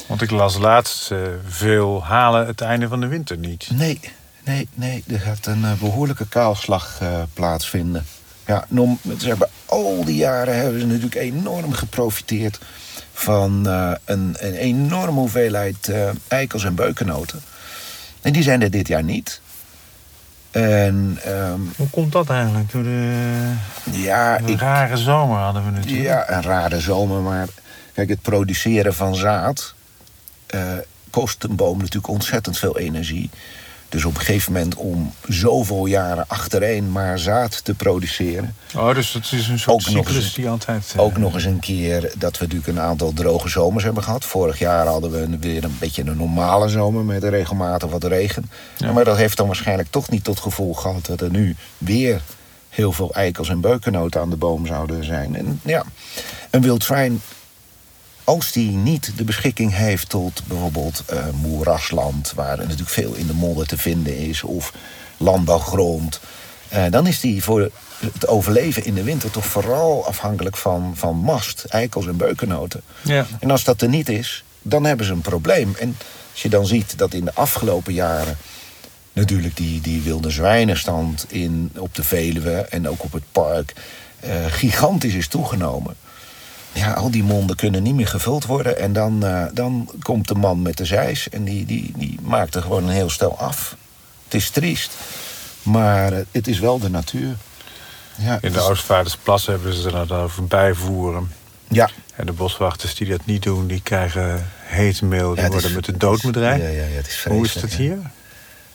Want 0.07 0.22
ik 0.22 0.31
las 0.31 0.59
laatst, 0.59 1.11
eh, 1.11 1.18
veel 1.46 2.05
halen 2.05 2.46
het 2.46 2.61
einde 2.61 2.88
van 2.88 3.01
de 3.01 3.07
winter 3.07 3.37
niet. 3.37 3.68
nee, 3.72 4.01
nee, 4.44 4.68
nee. 4.75 5.05
Er 5.07 5.20
gaat 5.20 5.46
een 5.46 5.64
eh, 5.64 5.72
behoorlijke 5.72 6.29
kaalslag 6.29 6.99
eh, 7.01 7.22
plaatsvinden. 7.35 8.07
Ja, 8.46 8.64
nom, 8.68 8.99
ze 9.18 9.29
hebben 9.29 9.49
al 9.66 10.05
die 10.05 10.16
jaren 10.16 10.57
hebben 10.57 10.81
ze 10.81 10.87
natuurlijk 10.87 11.14
enorm 11.14 11.72
geprofiteerd 11.72 12.59
van 13.12 13.66
een, 14.05 14.37
een 14.38 14.55
enorme 14.55 15.18
hoeveelheid 15.18 15.92
eikels 16.29 16.64
en 16.64 16.75
beukennoten. 16.75 17.42
En 18.27 18.33
die 18.33 18.43
zijn 18.43 18.62
er 18.62 18.71
dit 18.71 18.89
jaar 18.89 19.03
niet. 19.03 19.41
En 20.51 21.19
ehm, 21.23 21.61
Hoe 21.77 21.91
komt 21.91 22.12
dat 22.12 22.31
eigenlijk? 22.31 22.73
Door 22.73 22.83
de 22.83 23.53
ja, 23.91 24.39
een 24.39 24.49
ik, 24.49 24.61
rare 24.61 24.97
zomer 24.97 25.39
hadden 25.39 25.65
we 25.65 25.71
natuurlijk. 25.71 26.03
Ja, 26.03 26.31
een 26.31 26.43
rare 26.43 26.81
zomer, 26.81 27.21
maar 27.21 27.49
kijk, 27.95 28.09
het 28.09 28.23
produceren 28.23 28.95
van 28.95 29.15
zaad 29.15 29.75
eh, 30.47 30.61
kost 31.11 31.45
een 31.45 31.57
boom 31.57 31.79
natuurlijk 31.79 32.09
ontzettend 32.09 32.59
veel 32.59 32.79
energie. 32.79 33.31
Dus 33.88 34.05
op 34.05 34.14
een 34.14 34.20
gegeven 34.20 34.53
moment 34.53 34.75
om 34.75 35.12
zoveel 35.29 35.87
jaren 35.87 36.25
achtereen 36.29 36.92
maar 36.92 37.18
zaad 37.18 37.64
te 37.64 37.75
produceren. 37.75 38.55
Oh, 38.77 38.94
dus 38.94 39.12
dat 39.12 39.22
is 39.33 39.49
een 39.49 39.59
soort 39.59 39.75
Ook 39.75 39.81
cyclus 39.81 40.14
eens- 40.25 40.35
die 40.35 40.49
altijd... 40.49 40.92
eh, 40.96 41.03
Ook 41.03 41.16
nog 41.16 41.35
eens 41.35 41.44
een 41.44 41.61
keer 41.61 42.01
dat 42.18 42.38
we 42.38 42.44
natuurlijk 42.44 42.66
een 42.79 42.81
aantal 42.81 43.12
droge 43.12 43.49
zomers 43.49 43.85
hebben 43.85 44.03
gehad. 44.03 44.25
Vorig 44.25 44.59
jaar 44.59 44.87
hadden 44.87 45.11
we 45.11 45.38
weer 45.38 45.64
een 45.64 45.77
beetje 45.79 46.03
een 46.07 46.16
normale 46.16 46.68
zomer 46.68 47.05
met 47.05 47.25
regelmatig 47.25 47.90
wat 47.90 48.05
regen. 48.05 48.51
Ja. 48.77 48.92
Maar 48.92 49.05
dat 49.05 49.16
heeft 49.16 49.37
dan 49.37 49.46
waarschijnlijk 49.46 49.90
toch 49.90 50.11
niet 50.11 50.25
tot 50.25 50.40
gevolg 50.40 50.81
gehad 50.81 51.07
dat 51.07 51.20
er 51.20 51.31
nu 51.31 51.57
weer 51.79 52.20
heel 52.68 52.92
veel 52.92 53.14
eikels 53.14 53.49
en 53.49 53.61
beukennoten 53.61 54.20
aan 54.20 54.31
de 54.31 54.37
boom 54.37 54.66
zouden 54.66 55.05
zijn. 55.05 55.37
En 55.37 55.61
ja, 55.64 55.85
een 56.51 56.62
wild 56.62 56.85
zwijn, 56.85 57.20
als 58.27 58.53
die 58.53 58.71
niet 58.71 59.12
de 59.17 59.25
beschikking 59.25 59.75
heeft 59.75 60.09
tot 60.09 60.43
bijvoorbeeld 60.47 61.03
eh, 61.07 61.25
moerasland, 61.41 62.33
waar 62.35 62.53
er 62.53 62.65
natuurlijk 62.65 62.91
veel 62.91 63.15
in 63.15 63.27
de 63.27 63.35
modder 63.35 63.67
te 63.67 63.79
vinden 63.79 64.17
is, 64.17 64.43
of 64.43 64.73
landbouwgrond, 65.17 66.21
eh, 66.69 66.85
dan 66.91 67.07
is 67.07 67.21
die 67.21 67.43
voor 67.43 67.71
het 68.01 68.27
overleven 68.27 68.85
in 68.85 68.95
de 68.95 69.03
winter 69.03 69.31
toch 69.31 69.47
vooral 69.47 70.07
afhankelijk 70.07 70.57
van, 70.57 70.93
van 70.97 71.17
mast, 71.17 71.65
eikels 71.69 72.07
en 72.07 72.17
beukennoten. 72.17 72.81
Ja. 73.03 73.27
En 73.41 73.51
als 73.51 73.65
dat 73.65 73.83
er 73.83 73.89
niet 73.89 74.09
is, 74.09 74.45
dan 74.62 74.85
hebben 74.85 75.07
ze 75.07 75.12
een 75.12 75.21
probleem. 75.21 75.75
En 75.79 75.97
als 76.33 76.43
je 76.43 76.49
dan 76.49 76.67
ziet 76.67 76.99
dat 76.99 77.15
in 77.15 77.25
de 77.25 77.35
afgelopen 77.35 77.93
jaren 77.93 78.37
natuurlijk 79.12 79.57
die, 79.57 79.81
die 79.81 80.03
wilde 80.03 80.31
zwijnenstand 80.31 81.27
in, 81.29 81.73
op 81.77 81.95
de 81.95 82.05
Veluwe 82.05 82.55
en 82.55 82.89
ook 82.89 83.05
op 83.05 83.12
het 83.12 83.25
park 83.33 83.73
eh, 84.21 84.31
gigantisch 84.49 85.15
is 85.15 85.29
toegenomen. 85.29 85.97
Ja, 86.77 86.93
al 86.93 87.11
die 87.11 87.23
monden 87.23 87.57
kunnen 87.57 87.83
niet 87.83 87.95
meer 87.95 88.07
gevuld 88.07 88.47
worden. 88.47 88.79
En 88.79 88.93
dan, 88.93 89.25
eh, 89.25 89.45
dan 89.53 89.91
komt 90.03 90.29
de 90.29 90.35
man 90.35 90.62
met 90.62 90.77
de 90.77 90.85
zeis 90.85 91.29
en 91.29 91.45
die, 91.45 91.65
die, 91.67 91.93
die 91.97 92.19
maakt 92.23 92.55
er 92.55 92.62
gewoon 92.62 92.83
een 92.85 92.95
heel 92.95 93.11
stel 93.11 93.39
af. 93.39 93.77
Het 94.25 94.35
is 94.35 94.51
triest, 94.51 94.93
maar 95.62 96.12
eh, 96.12 96.25
het 96.31 96.47
is 96.47 96.59
wel 96.59 96.79
de 96.79 96.91
natuur. 96.91 97.35
Ja, 98.15 98.39
In 98.41 98.53
de 98.53 98.61
Oostvaardersplassen 98.61 99.53
hebben 99.53 99.75
ze 99.75 99.91
dan 99.91 100.11
over 100.11 100.45
bijvoeren. 100.47 101.31
ja, 101.69 101.91
En 102.17 102.27
de 102.27 102.33
boswachters 102.33 102.95
die 102.95 103.09
dat 103.09 103.27
niet 103.27 103.43
doen, 103.43 103.67
die 103.67 103.81
krijgen 103.83 104.47
heet 104.62 105.03
mail. 105.03 105.29
Die 105.29 105.37
Ja, 105.37 105.43
het 105.43 105.53
worden 105.53 105.69
is- 105.71 105.77
met 105.77 105.85
de 105.85 105.97
dood 105.97 106.23
bedreigd. 106.23 106.62
Ja, 106.62 106.69
ja, 106.69 106.85
ja, 106.85 106.97
het 106.97 107.07
is 107.07 107.25
Hoe 107.29 107.45
is 107.45 107.53
dat 107.53 107.73
hier? 107.73 107.99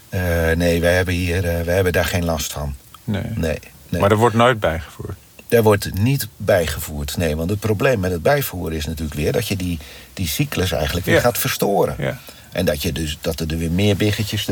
Eh, 0.09 0.21
nee, 0.55 0.81
wij 0.81 0.95
hebben 0.95 1.13
hier 1.13 1.41
wij 1.41 1.75
hebben 1.75 1.93
daar 1.93 2.05
geen 2.05 2.25
last 2.25 2.51
van. 2.51 2.75
Nee. 3.03 3.21
Nee, 3.35 3.59
nee. 3.89 4.01
Maar 4.01 4.11
er 4.11 4.17
wordt 4.17 4.35
nooit 4.35 4.59
bijgevoerd. 4.59 5.17
Daar 5.51 5.63
wordt 5.63 5.93
niet 5.99 6.27
bijgevoerd. 6.37 7.17
Nee, 7.17 7.35
want 7.35 7.49
het 7.49 7.59
probleem 7.59 7.99
met 7.99 8.11
het 8.11 8.21
bijvoeren 8.21 8.77
is 8.77 8.85
natuurlijk 8.85 9.13
weer 9.19 9.31
dat 9.31 9.47
je 9.47 9.55
die, 9.55 9.79
die 10.13 10.27
cyclus 10.27 10.71
eigenlijk 10.71 11.05
weer 11.05 11.15
Ja. 11.15 11.21
gaat 11.21 11.37
verstoren. 11.37 11.95
Ja. 11.97 12.19
En 12.51 12.65
dat, 12.65 12.81
je 12.81 12.91
dus, 12.91 13.17
dat 13.21 13.39
er 13.39 13.47
weer 13.47 13.71
meer 13.71 13.95
biggetjes 13.95 14.47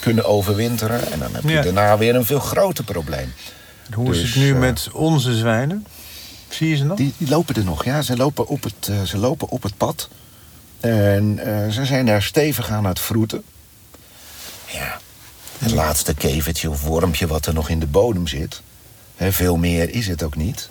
kunnen 0.00 0.24
overwinteren. 0.24 1.12
En 1.12 1.18
dan 1.18 1.34
heb 1.34 1.42
je 1.42 1.50
Ja. 1.50 1.62
daarna 1.62 1.98
weer 1.98 2.14
een 2.14 2.24
veel 2.24 2.40
groter 2.40 2.84
probleem. 2.84 3.32
Hoe 3.94 4.10
is 4.10 4.20
Dus, 4.20 4.28
het 4.34 4.36
nu 4.42 4.52
eh, 4.52 4.58
met 4.58 4.88
onze 4.92 5.36
zwijnen? 5.36 5.86
Zie 6.48 6.68
je 6.68 6.76
ze 6.76 6.84
nog? 6.84 6.96
Die, 6.96 7.12
die 7.16 7.28
lopen 7.28 7.54
er 7.54 7.64
nog, 7.64 7.84
ja. 7.84 8.02
Ze 8.02 8.16
lopen 8.16 8.46
op 8.46 8.62
het, 8.62 8.88
eh, 8.88 9.02
ze 9.02 9.18
lopen 9.18 9.48
op 9.48 9.62
het 9.62 9.76
pad. 9.76 10.08
En 10.80 11.38
eh, 11.38 11.68
ze 11.70 11.84
zijn 11.86 12.06
daar 12.06 12.22
stevig 12.22 12.70
aan 12.70 12.84
het 12.84 13.00
vroeten. 13.00 13.42
Ja, 14.66 15.00
het 15.58 15.70
laatste 15.72 16.14
kevertje 16.14 16.70
of 16.70 16.82
wormpje 16.82 17.26
wat 17.26 17.46
er 17.46 17.54
nog 17.54 17.68
in 17.68 17.80
de 17.80 17.86
bodem 17.86 18.26
zit. 18.26 18.62
Veel 19.30 19.56
meer 19.56 19.94
is 19.94 20.06
het 20.06 20.22
ook 20.22 20.36
niet. 20.36 20.68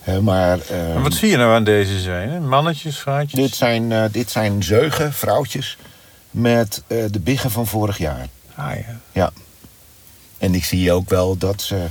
Hè, 0.00 0.20
maar 0.20 0.60
eh, 0.60 0.94
En 0.94 1.02
wat 1.02 1.14
zie 1.14 1.28
je 1.30 1.36
nou 1.36 1.54
aan 1.54 1.64
deze 1.64 2.00
zwijnen? 2.00 2.48
Mannetjes, 2.48 2.98
vrouwtjes? 2.98 3.40
dit, 3.40 3.54
zijn, 3.54 3.92
eh, 3.92 4.04
dit 4.10 4.30
zijn 4.30 4.62
zeugen, 4.62 5.12
vrouwtjes, 5.12 5.78
met 6.30 6.82
eh, 6.86 7.04
de 7.10 7.20
biggen 7.20 7.50
van 7.50 7.66
vorig 7.66 7.98
jaar. 7.98 8.26
Ah 8.54 8.74
ja. 8.74 9.00
Ja. 9.12 9.32
En 10.38 10.54
ik 10.54 10.64
zie 10.64 10.92
ook 10.92 11.10
wel 11.10 11.36
dat 11.36 11.62
ze 11.62 11.86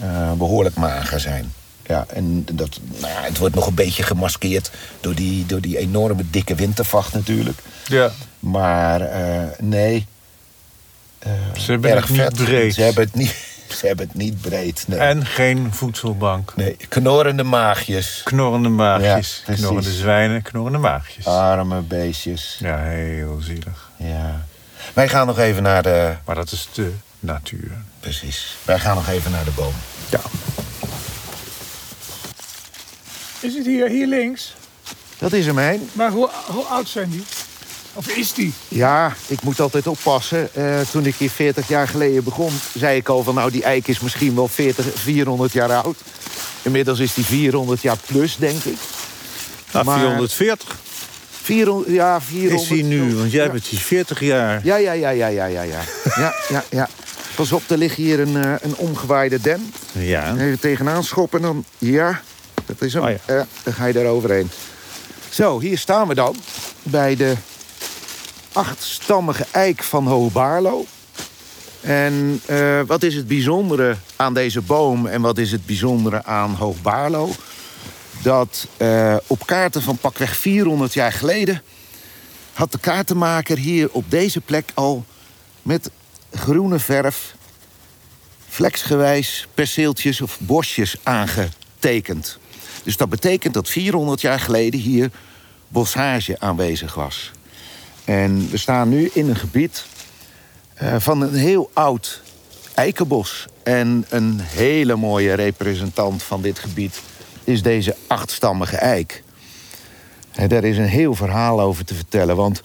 eh, 0.00 0.32
behoorlijk 0.32 0.76
mager 0.76 1.20
zijn. 1.20 1.52
Ja, 1.86 2.06
en 2.08 2.44
dat, 2.52 2.80
nou 3.00 3.12
ja, 3.12 3.22
het 3.22 3.38
wordt 3.38 3.54
nog 3.54 3.66
een 3.66 3.74
beetje 3.74 4.02
gemaskeerd 4.02 4.70
door 5.00 5.14
die, 5.14 5.46
door 5.46 5.60
die 5.60 5.78
enorme 5.78 6.22
dikke 6.30 6.54
wintervacht 6.54 7.12
natuurlijk. 7.12 7.58
Ja. 7.86 8.10
Maar 8.38 9.08
nee. 9.58 10.06
Ze 11.56 11.70
hebben 11.70 11.90
erg 11.90 12.08
het 12.08 12.16
niet 12.38 12.44
breed. 12.44 12.74
Ze 12.74 12.82
hebben 12.82 13.04
het 13.04 13.14
niet, 13.14 13.34
ze 13.72 13.86
hebben 13.86 14.06
het 14.06 14.16
niet 14.16 14.40
breed. 14.40 14.84
Nee. 14.86 14.98
En 14.98 15.26
geen 15.26 15.72
voedselbank. 15.74 16.52
nee. 16.56 16.76
Knorrende 16.88 17.42
maagjes. 17.42 18.20
Knorrende 18.24 18.68
maagjes. 18.68 19.42
Ja, 19.46 19.54
knorrende 19.54 19.90
zwijnen, 19.92 20.42
knorrende 20.42 20.78
maagjes. 20.78 21.26
Arme 21.26 21.80
beestjes. 21.80 22.56
Ja, 22.58 22.78
heel 22.78 23.38
zielig. 23.40 23.90
Ja. 23.96 24.46
Wij 24.94 25.08
gaan 25.08 25.26
nog 25.26 25.38
even 25.38 25.62
naar 25.62 25.82
de. 25.82 26.14
Maar 26.24 26.34
dat 26.34 26.52
is 26.52 26.68
de 26.72 26.92
natuur. 27.20 27.70
Precies. 28.00 28.56
Wij 28.64 28.78
gaan 28.78 28.94
nog 28.94 29.08
even 29.08 29.30
naar 29.30 29.44
de 29.44 29.50
boom. 29.50 29.74
Ja. 30.10 30.20
Is 33.40 33.54
het 33.54 33.66
hier, 33.66 33.88
hier 33.88 34.06
links? 34.06 34.54
Dat 35.18 35.32
is 35.32 35.46
hem 35.46 35.58
heen. 35.58 35.90
Maar 35.92 36.10
hoe, 36.10 36.30
hoe 36.46 36.64
oud 36.64 36.88
zijn 36.88 37.10
die? 37.10 37.24
Of 37.98 38.08
is 38.08 38.32
die? 38.32 38.52
Ja, 38.68 39.14
ik 39.26 39.42
moet 39.42 39.60
altijd 39.60 39.86
oppassen. 39.86 40.54
Eh, 40.54 40.80
toen 40.90 41.06
ik 41.06 41.14
hier 41.14 41.30
40 41.30 41.68
jaar 41.68 41.88
geleden 41.88 42.24
begon, 42.24 42.52
zei 42.78 42.96
ik 42.96 43.08
al 43.08 43.22
van 43.22 43.34
nou 43.34 43.50
die 43.50 43.62
eik 43.62 43.88
is 43.88 44.00
misschien 44.00 44.34
wel 44.34 44.48
40, 44.48 44.86
400 44.94 45.52
jaar 45.52 45.72
oud. 45.72 45.96
Inmiddels 46.62 46.98
is 46.98 47.14
die 47.14 47.24
400 47.24 47.82
jaar 47.82 47.96
plus, 48.06 48.36
denk 48.36 48.64
ik. 48.64 48.76
Nou, 49.72 49.84
Maar- 49.84 49.98
440 49.98 50.76
400, 51.42 51.90
ja, 51.94 52.20
400. 52.20 52.62
is 52.62 52.68
hij 52.68 52.82
nu, 52.82 53.14
want 53.16 53.30
jij 53.32 53.44
ja. 53.44 53.50
bent 53.50 53.66
hier 53.66 53.80
40 53.80 54.20
jaar. 54.20 54.60
Ja, 54.64 54.76
ja, 54.76 54.92
ja, 54.92 55.10
ja, 55.10 55.26
ja, 55.26 55.44
ja, 55.44 55.62
ja. 55.62 55.80
ja, 56.16 56.34
ja, 56.48 56.64
ja. 56.70 56.88
Pas 57.34 57.52
op, 57.52 57.62
er 57.70 57.78
ligt 57.78 57.96
hier 57.96 58.20
een, 58.20 58.36
eh, 58.36 58.52
een 58.60 58.76
omgewaaide 58.76 59.40
den. 59.40 59.72
Ja. 59.92 60.36
Even 60.36 60.60
tegenaan 60.60 61.04
schoppen 61.04 61.38
en 61.38 61.44
dan... 61.44 61.64
Ja, 61.78 62.20
dat 62.66 62.82
is 62.82 62.94
hem. 62.94 63.02
Oh 63.02 63.10
ja. 63.26 63.46
dan 63.62 63.74
ga 63.74 63.86
je 63.86 63.92
daar 63.92 64.06
overheen. 64.06 64.50
Zo, 65.30 65.60
hier 65.60 65.78
staan 65.78 66.08
we 66.08 66.14
dan. 66.14 66.36
Bij 66.82 67.16
de 67.16 67.34
achtstammige 68.52 69.46
eik 69.50 69.82
van 69.82 70.06
Hoogbaarlo. 70.06 70.86
En 71.80 72.40
eh, 72.46 72.80
wat 72.86 73.02
is 73.02 73.14
het 73.14 73.28
bijzondere 73.28 73.96
aan 74.16 74.34
deze 74.34 74.60
boom 74.60 75.06
en 75.06 75.20
wat 75.20 75.38
is 75.38 75.52
het 75.52 75.66
bijzondere 75.66 76.24
aan 76.24 76.54
Hoogbaarlo? 76.54 77.30
Dat 78.22 78.66
eh, 78.76 79.16
op 79.26 79.46
kaarten 79.46 79.82
van 79.82 79.96
pakweg 79.96 80.36
400 80.36 80.94
jaar 80.94 81.12
geleden... 81.12 81.62
had 82.52 82.72
de 82.72 82.78
kaartenmaker 82.78 83.58
hier 83.58 83.88
op 83.90 84.10
deze 84.10 84.40
plek 84.40 84.70
al 84.74 85.04
met 85.62 85.90
groene 86.32 86.78
verf 86.78 87.36
vleksgewijs 88.48 89.46
perceeltjes 89.54 90.20
of 90.20 90.38
bosjes 90.40 90.96
aangetekend. 91.02 92.38
Dus 92.82 92.96
dat 92.96 93.08
betekent 93.08 93.54
dat 93.54 93.68
400 93.68 94.20
jaar 94.20 94.40
geleden 94.40 94.80
hier 94.80 95.10
bossage 95.68 96.36
aanwezig 96.38 96.94
was. 96.94 97.30
En 98.08 98.48
we 98.50 98.56
staan 98.56 98.88
nu 98.88 99.10
in 99.12 99.28
een 99.28 99.36
gebied 99.36 99.84
eh, 100.74 100.94
van 100.98 101.20
een 101.20 101.34
heel 101.34 101.70
oud 101.72 102.22
eikenbos. 102.74 103.46
En 103.62 104.04
een 104.08 104.40
hele 104.40 104.96
mooie 104.96 105.34
representant 105.34 106.22
van 106.22 106.42
dit 106.42 106.58
gebied 106.58 107.00
is 107.44 107.62
deze 107.62 107.96
achtstammige 108.06 108.76
eik. 108.76 109.22
En 110.32 110.48
daar 110.48 110.64
is 110.64 110.78
een 110.78 110.88
heel 110.88 111.14
verhaal 111.14 111.60
over 111.60 111.84
te 111.84 111.94
vertellen, 111.94 112.36
want 112.36 112.60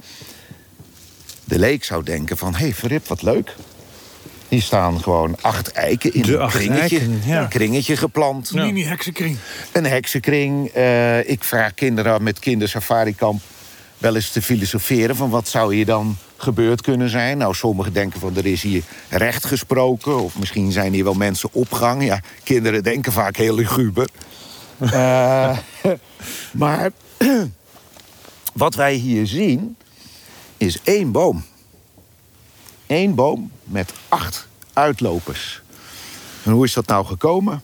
de 1.43 1.60
leek 1.60 1.84
zou 1.84 2.03
denken 2.03 2.38
van... 2.38 2.53
hé, 2.53 2.60
hey, 2.60 2.73
verrip, 2.73 3.08
wat 3.08 3.21
leuk. 3.21 3.56
Hier 4.47 4.62
staan 4.62 5.01
gewoon 5.01 5.38
acht 5.41 5.71
eiken 5.71 6.13
in 6.13 6.21
De 6.21 6.34
een 6.34 6.39
acht 6.39 6.56
kringetje, 6.56 6.99
eiken, 6.99 7.21
ja. 7.25 7.41
een 7.41 7.47
kringetje 7.47 7.97
geplant. 7.97 8.53
Mini-heksenkring. 8.53 9.38
Een 9.71 9.86
heksenkring. 9.86 10.67
Eh, 10.67 11.29
ik 11.29 11.43
vraag 11.43 11.73
kinderen 11.73 12.23
met 12.23 12.39
kindersafarikamp 12.39 13.41
wel 14.04 14.16
eens 14.16 14.30
te 14.30 14.42
filosoferen... 14.42 15.16
van 15.16 15.30
wat 15.30 15.48
zou 15.48 15.76
hier 15.76 15.86
dan 15.86 16.18
gebeurd 16.38 16.82
kunnen 16.82 17.10
zijn. 17.10 17.38
Nou, 17.38 17.54
sommigen 17.54 17.94
denken 17.94 18.20
van 18.20 18.36
er 18.36 18.46
is 18.46 18.62
hier 18.62 18.84
recht 19.10 19.46
gesproken... 19.46 20.20
of 20.20 20.39
misschien 20.39 20.72
zijn 20.72 20.94
hier 20.94 21.04
wel 21.04 21.13
mensen 21.13 21.50
opgang. 21.52 22.04
Ja, 22.04 22.20
kinderen 22.44 22.84
denken 22.84 23.12
vaak 23.12 23.36
heel 23.36 23.56
luguber. 23.56 24.08
Eh, 24.92 25.58
maar 26.52 26.92
wat 28.63 28.76
wij 28.76 28.94
hier 28.94 29.28
zien 29.28 29.76
is 30.58 30.80
één 30.84 31.12
boom. 31.12 31.46
Eén 32.88 33.16
boom 33.16 33.52
met 33.63 33.94
acht 34.08 34.48
uitlopers. 34.74 35.62
En 36.44 36.52
hoe 36.52 36.66
is 36.66 36.74
dat 36.74 36.88
nou 36.88 37.06
gekomen? 37.06 37.62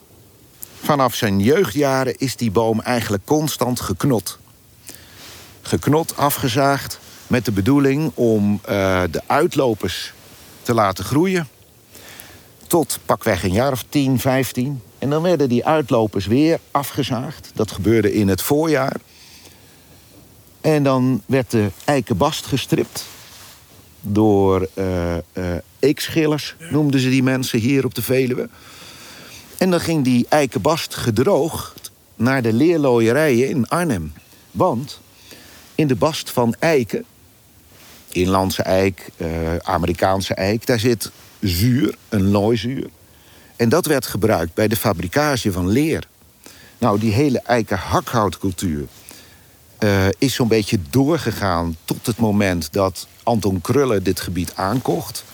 Vanaf 0.82 1.14
zijn 1.14 1.40
jeugdjaren 1.40 2.18
is 2.18 2.36
die 2.36 2.50
boom 2.50 2.80
eigenlijk 2.80 3.24
constant 3.24 3.80
geknot. 3.80 4.38
Geknot, 5.62 6.16
afgezaagd, 6.16 6.98
met 7.26 7.44
de 7.44 7.52
bedoeling 7.52 8.12
om 8.14 8.60
eh, 8.64 9.02
de 9.10 9.20
uitlopers 9.26 10.12
te 10.62 10.74
laten 10.74 11.04
groeien. 11.04 11.48
Tot 12.66 12.98
pakweg 13.04 13.44
een 13.44 13.52
jaar 13.52 13.72
of 13.72 13.84
10, 13.88 14.18
15. 14.18 14.82
En 14.98 15.10
dan 15.10 15.22
werden 15.22 15.48
die 15.48 15.66
uitlopers 15.66 16.26
weer 16.26 16.58
afgezaagd. 16.70 17.50
Dat 17.54 17.70
gebeurde 17.70 18.12
in 18.12 18.28
het 18.28 18.42
voorjaar. 18.42 18.96
En 20.60 20.82
dan 20.82 21.22
werd 21.26 21.50
de 21.50 21.70
eikenbast 21.84 22.46
gestript 22.46 23.04
door 24.00 24.68
eh 24.74 25.16
eh, 25.16 25.56
eekschillers, 25.78 26.56
noemden 26.70 27.00
ze 27.00 27.08
die 27.08 27.22
mensen 27.22 27.58
hier 27.58 27.84
op 27.84 27.94
de 27.94 28.02
Veluwe. 28.02 28.48
En 29.58 29.70
dan 29.70 29.80
ging 29.80 30.04
die 30.04 30.26
eikenbast 30.28 30.94
gedroogd 30.94 31.90
naar 32.16 32.42
de 32.42 32.52
leerlooierijen 32.52 33.48
in 33.48 33.68
Arnhem. 33.68 34.12
Want 34.50 35.00
in 35.80 35.86
de 35.86 35.94
bast 35.94 36.30
van 36.30 36.54
eiken, 36.58 37.04
inlandse 38.08 38.62
eik, 38.62 39.10
eh, 39.16 39.56
Amerikaanse 39.56 40.34
eik... 40.34 40.66
daar 40.66 40.78
zit 40.78 41.10
zuur, 41.40 41.94
een 42.08 42.30
looizuur. 42.30 42.88
En 43.56 43.68
dat 43.68 43.86
werd 43.86 44.06
gebruikt 44.06 44.54
bij 44.54 44.68
de 44.68 44.76
fabricage 44.76 45.52
van 45.52 45.68
leer. 45.68 46.06
Nou, 46.78 46.98
die 46.98 47.12
hele 47.12 47.40
eiken 47.40 47.78
hakhoutcultuur 47.78 48.86
eh, 49.78 50.06
is 50.18 50.34
zo'n 50.34 50.48
beetje 50.48 50.78
doorgegaan 50.90 51.76
tot 51.84 52.06
het 52.06 52.16
moment 52.16 52.72
dat 52.72 53.06
Anton 53.22 53.60
Krulle 53.60 54.02
dit 54.02 54.20
gebied 54.20 54.54
aankocht. 54.54 55.24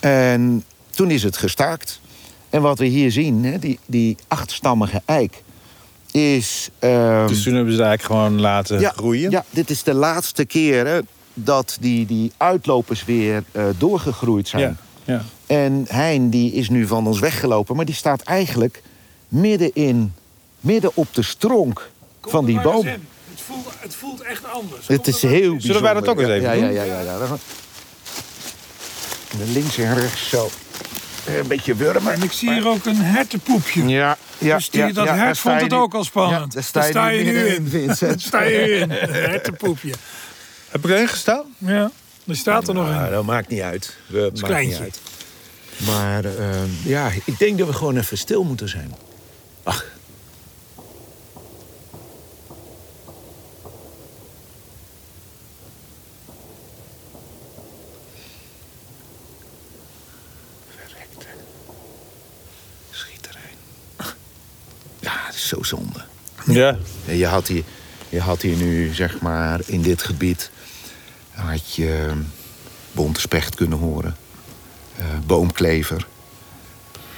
En 0.00 0.64
toen 0.90 1.10
is 1.10 1.22
het 1.22 1.36
gestaakt. 1.36 2.00
En 2.50 2.62
wat 2.62 2.78
we 2.78 2.86
hier 2.86 3.10
zien, 3.10 3.58
die, 3.58 3.78
die 3.86 4.16
achtstammige 4.28 5.02
eik, 5.04 5.42
is. 6.12 6.68
ehm, 6.78 7.26
Dus 7.26 7.42
toen 7.42 7.54
hebben 7.54 7.72
ze 7.74 7.78
het 7.78 7.88
eigenlijk 7.88 8.02
gewoon 8.02 8.40
laten 8.40 8.80
ja, 8.80 8.92
groeien. 8.96 9.30
Ja, 9.30 9.44
dit 9.50 9.70
is 9.70 9.82
de 9.82 9.94
laatste 9.94 10.44
keer 10.44 10.86
hè, 10.86 10.98
dat 11.34 11.76
die, 11.80 12.06
die 12.06 12.32
uitlopers 12.36 13.04
weer 13.04 13.42
eh, 13.52 13.64
doorgegroeid 13.78 14.48
zijn. 14.48 14.62
ja. 14.62 14.76
ja. 15.04 15.22
En 15.46 15.84
Hein 15.88 16.30
die 16.30 16.52
is 16.52 16.68
nu 16.68 16.86
van 16.86 17.06
ons 17.06 17.20
weggelopen, 17.20 17.76
maar 17.76 17.84
die 17.84 17.94
staat 17.94 18.22
eigenlijk 18.22 18.82
midden 19.28 19.70
in, 19.74 20.14
midden 20.60 20.90
op 20.94 21.06
de 21.12 21.22
stronk 21.22 21.90
van 22.20 22.44
die 22.44 22.60
boom. 22.60 22.86
Het 22.86 22.96
voelt, 23.36 23.66
het 23.78 23.94
voelt 23.94 24.20
echt 24.20 24.44
anders. 24.52 24.86
Het 24.86 25.06
is 25.06 25.22
heel 25.22 25.30
bijzonder. 25.30 25.60
Zullen 25.62 25.82
wij 25.82 25.94
dat 25.94 26.08
ook 26.08 26.20
eens 26.20 26.28
even 26.28 26.42
ja, 26.42 26.52
ja, 26.52 26.60
doen? 26.60 26.72
ja, 26.72 26.82
ja, 26.82 27.00
ja. 27.00 27.12
ja. 27.18 27.36
Links 29.52 29.78
en 29.78 29.94
rechts 29.94 30.28
zo. 30.28 30.50
Een 31.26 31.46
beetje 31.48 31.74
wurmen. 31.74 32.12
En 32.12 32.22
ik 32.22 32.32
zie 32.32 32.52
hier 32.52 32.68
ook 32.68 32.84
een 32.84 32.96
hertenpoepje. 32.96 33.86
Ja, 33.88 34.16
ja, 34.38 34.56
dus 34.56 34.70
die, 34.70 34.80
ja, 34.80 34.92
dat 34.92 35.04
ja, 35.06 35.14
hert 35.16 35.38
vond 35.38 35.60
het 35.60 35.70
nu- 35.70 35.76
ook 35.76 35.94
al 35.94 36.04
spannend. 36.04 36.52
Ja, 36.52 36.60
daar 36.60 36.68
daar 36.72 36.84
sta 36.90 37.08
je 37.08 37.24
nu 37.24 37.46
in. 37.46 37.68
Vincent. 37.68 38.22
sta 38.22 38.42
je 38.42 38.56
nu 38.58 38.72
in. 38.74 38.90
Een 38.90 39.12
hertenpoepje. 39.12 39.92
Heb 40.70 40.84
ik 40.84 40.90
erin 40.90 41.08
gestaan? 41.08 41.44
Ja, 41.58 41.90
er 42.26 42.36
staat 42.36 42.68
er 42.68 42.74
nog 42.74 42.88
Ja, 42.88 43.04
in. 43.06 43.12
dat 43.12 43.24
maakt 43.24 43.48
niet 43.48 43.60
uit. 43.60 43.96
We, 44.06 44.18
maakt 44.20 44.32
niet 44.32 44.42
kleintje. 44.44 44.82
uit. 44.82 45.00
Maar 45.86 46.24
eh, 46.24 46.84
ja, 46.84 47.10
ik 47.24 47.38
denk 47.38 47.58
dat 47.58 47.66
we 47.66 47.72
gewoon 47.74 47.96
even 47.96 48.18
stil 48.18 48.44
moeten 48.44 48.68
zijn. 48.68 48.94
Ach. 49.62 49.84
Verrekte. 60.68 61.26
Schieterijn. 62.90 63.56
Ja, 65.00 65.12
het 65.26 65.31
is 65.31 65.31
zo 65.48 65.62
zonde. 65.62 66.00
Ja. 66.46 66.76
Ja, 67.04 67.12
Je 67.12 67.26
had 67.26 67.46
hier, 67.48 67.62
je 68.08 68.20
had 68.20 68.42
hier 68.42 68.56
nu, 68.56 68.94
zeg 68.94 69.20
maar, 69.20 69.60
in 69.66 69.82
dit 69.82 70.02
gebied... 70.02 70.50
had 71.30 71.74
je 71.74 72.04
eh, 72.08 72.16
bonte 72.92 73.20
specht 73.20 73.54
kunnen 73.54 73.78
horen. 73.78 74.16
eh, 74.98 75.04
boomklever. 75.26 76.06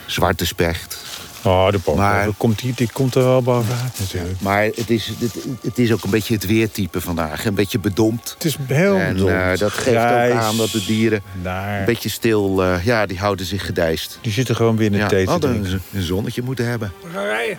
Zwarte 0.06 0.46
specht. 0.46 0.98
Oh, 1.44 1.70
de 1.70 1.78
boom. 1.84 1.96
Maar- 1.96 2.28
komt, 2.36 2.58
die, 2.58 2.72
die 2.76 2.88
komt 2.92 3.14
er 3.14 3.22
wel 3.24 3.42
bovenuit 3.42 3.98
natuurlijk. 3.98 4.40
Maar 4.40 4.62
het 4.64 4.90
is, 4.90 5.10
het, 5.18 5.34
het 5.62 5.78
is 5.78 5.92
ook 5.92 6.04
een 6.04 6.10
beetje 6.10 6.34
het 6.34 6.46
weertype 6.46 7.00
vandaag. 7.00 7.44
Een 7.44 7.54
beetje 7.54 7.78
bedompt. 7.78 8.30
Het 8.34 8.44
is 8.44 8.56
heel 8.66 8.96
en 8.96 9.12
bedompt. 9.14 9.32
eh, 9.32 9.56
dat 9.58 9.72
geeft 9.72 9.82
Grijs, 9.96 10.32
ook 10.32 10.38
aan 10.38 10.56
dat 10.56 10.70
de 10.70 10.84
dieren 10.84 11.22
Naar. 11.42 11.78
een 11.78 11.84
beetje 11.84 12.08
stil... 12.08 12.62
eh, 12.62 12.84
ja, 12.84 13.06
die 13.06 13.18
houden 13.18 13.46
zich 13.46 13.66
gedijst. 13.66 14.18
Die 14.20 14.32
zitten 14.32 14.56
gewoon 14.56 14.76
binnen 14.76 15.00
Ja, 15.00 15.06
thee 15.06 15.24
te 15.26 15.46
een, 15.46 15.80
een 15.92 16.02
zonnetje 16.02 16.42
moeten 16.42 16.66
hebben. 16.66 16.92
We 17.02 17.08
gaan 17.12 17.24
rijden. 17.24 17.58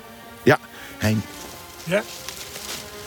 Ja, 1.00 1.06
Hein, 1.06 1.24
Ja? 1.84 2.04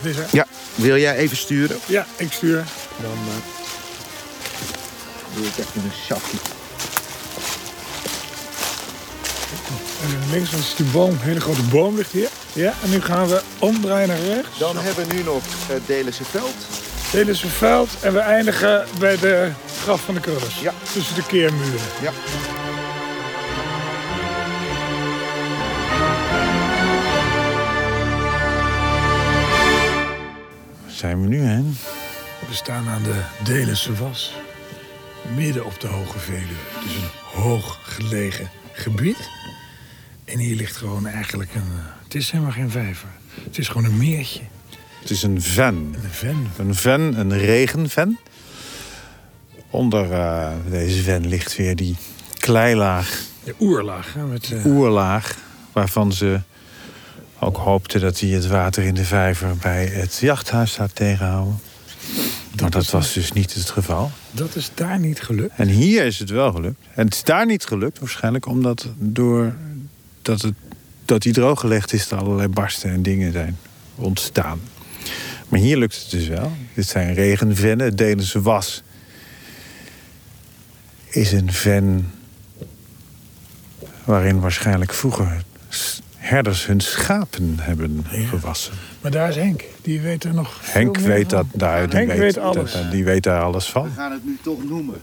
Is 0.01 0.15
er. 0.17 0.27
ja, 0.31 0.45
wil 0.75 0.97
jij 0.97 1.15
even 1.15 1.37
sturen? 1.37 1.77
Ja, 1.85 2.05
ik 2.15 2.31
stuur. 2.31 2.63
Dan 3.01 3.11
eh, 3.11 3.35
doe 5.35 5.45
ik 5.45 5.57
even 5.57 5.83
een 5.83 5.91
sjafje. 6.05 6.37
En 10.03 10.31
links 10.31 10.51
is 10.53 10.73
die 10.75 10.85
boom, 10.85 11.09
een 11.09 11.19
hele 11.19 11.39
grote 11.39 11.61
boom 11.61 11.95
ligt 11.95 12.11
hier. 12.11 12.29
Ja, 12.53 12.73
en 12.83 12.89
nu 12.89 13.01
gaan 13.01 13.27
we 13.27 13.41
omdraaien 13.59 14.07
naar 14.07 14.19
rechts. 14.19 14.57
Dan 14.57 14.77
hebben 14.77 15.07
we 15.07 15.13
nu 15.13 15.23
nog 15.23 15.43
het 15.67 15.81
Delense 15.87 16.23
veld. 16.23 16.55
Een 17.13 17.35
veld 17.35 17.89
en 18.01 18.13
we 18.13 18.19
eindigen 18.19 18.85
bij 18.99 19.17
de 19.17 19.51
graf 19.83 20.01
van 20.01 20.13
de 20.13 20.19
krullers. 20.19 20.59
Ja. 20.59 20.73
Tussen 20.93 21.15
de 21.15 21.25
keermuren. 21.25 21.79
Ja. 22.01 22.11
Zijn 30.99 31.21
we 31.21 31.27
nu, 31.27 31.39
hè? 31.41 31.61
We 32.47 32.53
staan 32.53 32.87
aan 32.87 33.03
de 33.03 33.21
Delense 33.43 33.93
Was. 33.95 34.33
Midden 35.35 35.65
op 35.65 35.79
de 35.79 35.87
Hoge 35.87 36.19
Veluwe. 36.19 36.53
Het 36.73 36.85
is 36.89 36.95
een 36.95 37.41
hoog 37.41 37.79
gelegen 37.83 38.49
gebied. 38.71 39.29
En 40.25 40.39
hier 40.39 40.55
ligt 40.55 40.77
gewoon 40.77 41.07
eigenlijk 41.07 41.53
een... 41.55 41.61
eh, 41.61 41.85
Het 42.03 42.15
is 42.15 42.31
helemaal 42.31 42.51
geen 42.53 42.69
vijver. 42.69 43.09
Het 43.43 43.57
is 43.57 43.67
gewoon 43.67 43.85
een 43.85 43.97
meertje. 43.97 44.41
Het 44.99 45.09
is 45.09 45.23
een 45.23 45.41
ven. 45.41 45.75
Een 46.03 46.09
ven. 46.11 46.47
Een 46.57 46.75
ven, 46.75 47.19
een 47.19 47.37
regenven. 47.37 48.19
Onder 49.69 50.11
eh, 50.11 50.51
deze 50.69 51.01
ven 51.03 51.27
ligt 51.27 51.55
weer 51.55 51.75
die 51.75 51.95
kleilaag, 52.37 53.21
De 53.43 53.55
oerlaag. 53.59 54.13
Hè, 54.13 54.23
met, 54.25 54.51
eh, 54.51 54.65
oerlaag... 54.65 55.35
waarvan 55.73 56.13
ze 56.13 56.39
ook 57.39 57.57
hoopten 57.57 58.01
dat 58.01 58.19
hij 58.19 58.29
het 58.29 58.47
water 58.47 58.83
in 58.83 58.93
de 58.93 59.05
vijver... 59.05 59.57
bij 59.57 59.85
het 59.85 60.17
jachthuis 60.17 60.73
zou 60.73 60.89
tegenhouden. 60.93 61.59
Maar 62.61 62.69
dat 62.69 62.89
was 62.89 63.13
dus 63.13 63.31
niet 63.31 63.53
het 63.53 63.69
geval. 63.69 64.11
dat 64.31 64.55
is 64.55 64.71
daar 64.73 64.99
niet 64.99 65.21
gelukt. 65.21 65.53
En 65.55 65.67
hier 65.67 66.05
is 66.05 66.19
het 66.19 66.29
wel 66.29 66.51
gelukt. 66.51 66.85
En 66.95 67.05
het 67.05 67.13
is 67.13 67.23
daar 67.23 67.45
niet 67.45 67.65
gelukt, 67.65 67.99
waarschijnlijk 67.99 68.45
omdat 68.45 68.87
door 68.97 69.55
dat, 70.21 70.41
het, 70.41 70.53
dat 71.05 71.21
die 71.21 71.33
drooggelegd 71.33 71.93
is, 71.93 72.11
er 72.11 72.17
allerlei 72.17 72.47
barsten 72.47 72.89
en 72.89 73.01
dingen 73.01 73.31
zijn 73.31 73.57
ontstaan. 73.95 74.59
Maar 75.49 75.59
hier 75.59 75.77
lukt 75.77 76.01
het 76.01 76.11
dus 76.11 76.27
wel. 76.27 76.51
Dit 76.73 76.87
zijn 76.87 77.13
regenvennen. 77.13 77.85
Het 77.85 77.97
Delense 77.97 78.41
was 78.41 78.81
is 81.09 81.31
een 81.31 81.53
ven 81.53 82.11
waarin 84.03 84.39
waarschijnlijk 84.39 84.93
vroeger 84.93 85.43
herders 86.29 86.65
hun 86.65 86.79
schapen 86.79 87.55
hebben 87.59 88.05
gewassen. 88.11 88.73
Maar 89.01 89.11
daar 89.11 89.29
is 89.29 89.35
Henk. 89.35 89.63
Die 89.81 90.01
weet 90.01 90.23
er 90.23 90.33
nog 90.33 90.57
veel 90.61 90.81
Henk 90.81 90.97
meer 90.99 91.07
weet 91.07 91.29
van. 91.31 91.37
dat, 91.51 91.59
daar, 91.59 91.89
die 91.89 91.97
Henk 91.99 92.11
weet 92.13 92.37
alles. 92.37 92.71
dat- 92.71 92.91
die 92.91 93.03
weet 93.03 93.23
daar 93.23 93.41
alles 93.41 93.65
van. 93.69 93.83
We 93.83 93.89
gaan 93.95 94.11
het 94.11 94.25
nu 94.25 94.37
toch 94.43 94.63
noemen. 94.63 95.01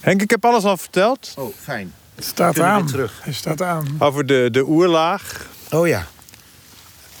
Henk, 0.00 0.22
ik 0.22 0.30
heb 0.30 0.44
alles 0.44 0.64
al 0.64 0.76
verteld. 0.76 1.34
Oh, 1.36 1.54
fijn. 1.62 1.92
Het 2.14 2.24
staat 2.24 2.60
aan. 2.60 2.86
terug? 2.86 3.20
Hij 3.22 3.32
staat 3.32 3.62
aan. 3.62 3.96
Over 3.98 4.26
de, 4.26 4.48
de 4.52 4.68
oerlaag. 4.68 5.46
Oh 5.70 5.86
ja. 5.86 6.06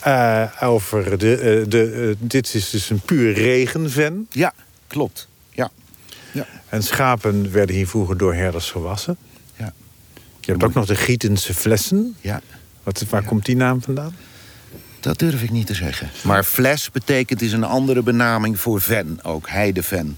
eh, 0.00 0.62
over 0.62 1.18
de, 1.18 1.34
eh, 1.36 1.70
de, 1.70 1.90
eh, 2.20 2.26
dit 2.28 2.54
is 2.54 2.70
dus 2.70 2.90
een 2.90 3.00
puur 3.00 3.32
regenven. 3.32 4.26
Ja, 4.30 4.52
klopt. 4.86 5.28
Ja. 6.32 6.46
En 6.68 6.82
schapen 6.82 7.52
werden 7.52 7.74
hier 7.76 7.88
vroeger 7.88 8.16
door 8.18 8.34
herders 8.34 8.70
gewassen. 8.70 9.16
Ja. 9.56 9.72
Je 10.40 10.50
hebt 10.50 10.64
ook 10.64 10.74
nog 10.74 10.86
de 10.86 10.94
Gietense 10.96 11.54
flessen. 11.54 12.16
Ja. 12.20 12.40
Wat, 12.84 13.04
waar 13.10 13.24
komt 13.24 13.44
die 13.44 13.56
naam 13.56 13.82
vandaan? 13.82 14.14
Dat 15.00 15.18
durf 15.18 15.42
ik 15.42 15.50
niet 15.50 15.66
te 15.66 15.74
zeggen. 15.74 16.10
Maar 16.22 16.44
fles 16.44 16.90
betekent 16.90 17.42
is 17.42 17.52
een 17.52 17.64
andere 17.64 18.02
benaming 18.02 18.60
voor 18.60 18.80
ven, 18.80 19.18
ook 19.22 19.48
heideven. 19.48 20.16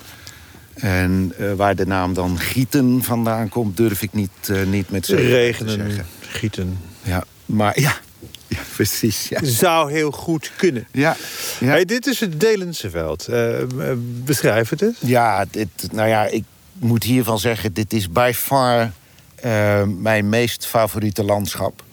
En 0.74 1.32
eh, 1.38 1.52
waar 1.52 1.76
de 1.76 1.86
naam 1.86 2.14
dan 2.14 2.38
gieten 2.38 3.02
vandaan 3.02 3.48
komt, 3.48 3.76
durf 3.76 4.02
ik 4.02 4.12
niet, 4.12 4.30
eh, 4.48 4.62
niet 4.62 4.90
met 4.90 5.06
zekerheid 5.06 5.56
te 5.58 5.64
Regenen, 5.64 5.90
zeggen. 5.90 6.06
gieten. 6.20 6.78
Ja, 7.02 7.24
maar 7.46 7.80
ja, 7.80 7.96
ja 8.46 8.58
precies. 8.74 9.28
Ja. 9.28 9.44
Zou 9.44 9.92
heel 9.92 10.10
goed 10.10 10.52
kunnen. 10.56 10.86
Ja, 10.92 11.16
ja. 11.60 11.66
Hey, 11.66 11.84
dit 11.84 12.06
is 12.06 12.20
het 12.20 12.40
Delense 12.40 12.90
veld. 12.90 13.28
Eh, 13.28 13.54
beschrijf 14.24 14.68
het 14.68 14.82
eens. 14.82 14.96
Ja, 15.00 15.44
dit, 15.50 15.68
nou 15.92 16.08
ja, 16.08 16.24
ik 16.26 16.44
moet 16.72 17.02
hiervan 17.04 17.38
zeggen, 17.38 17.72
dit 17.72 17.92
is 17.92 18.10
by 18.10 18.32
far 18.34 18.92
mijn 19.98 20.28
meest 20.28 20.66
favoriete 20.66 21.24
landschap. 21.24 21.84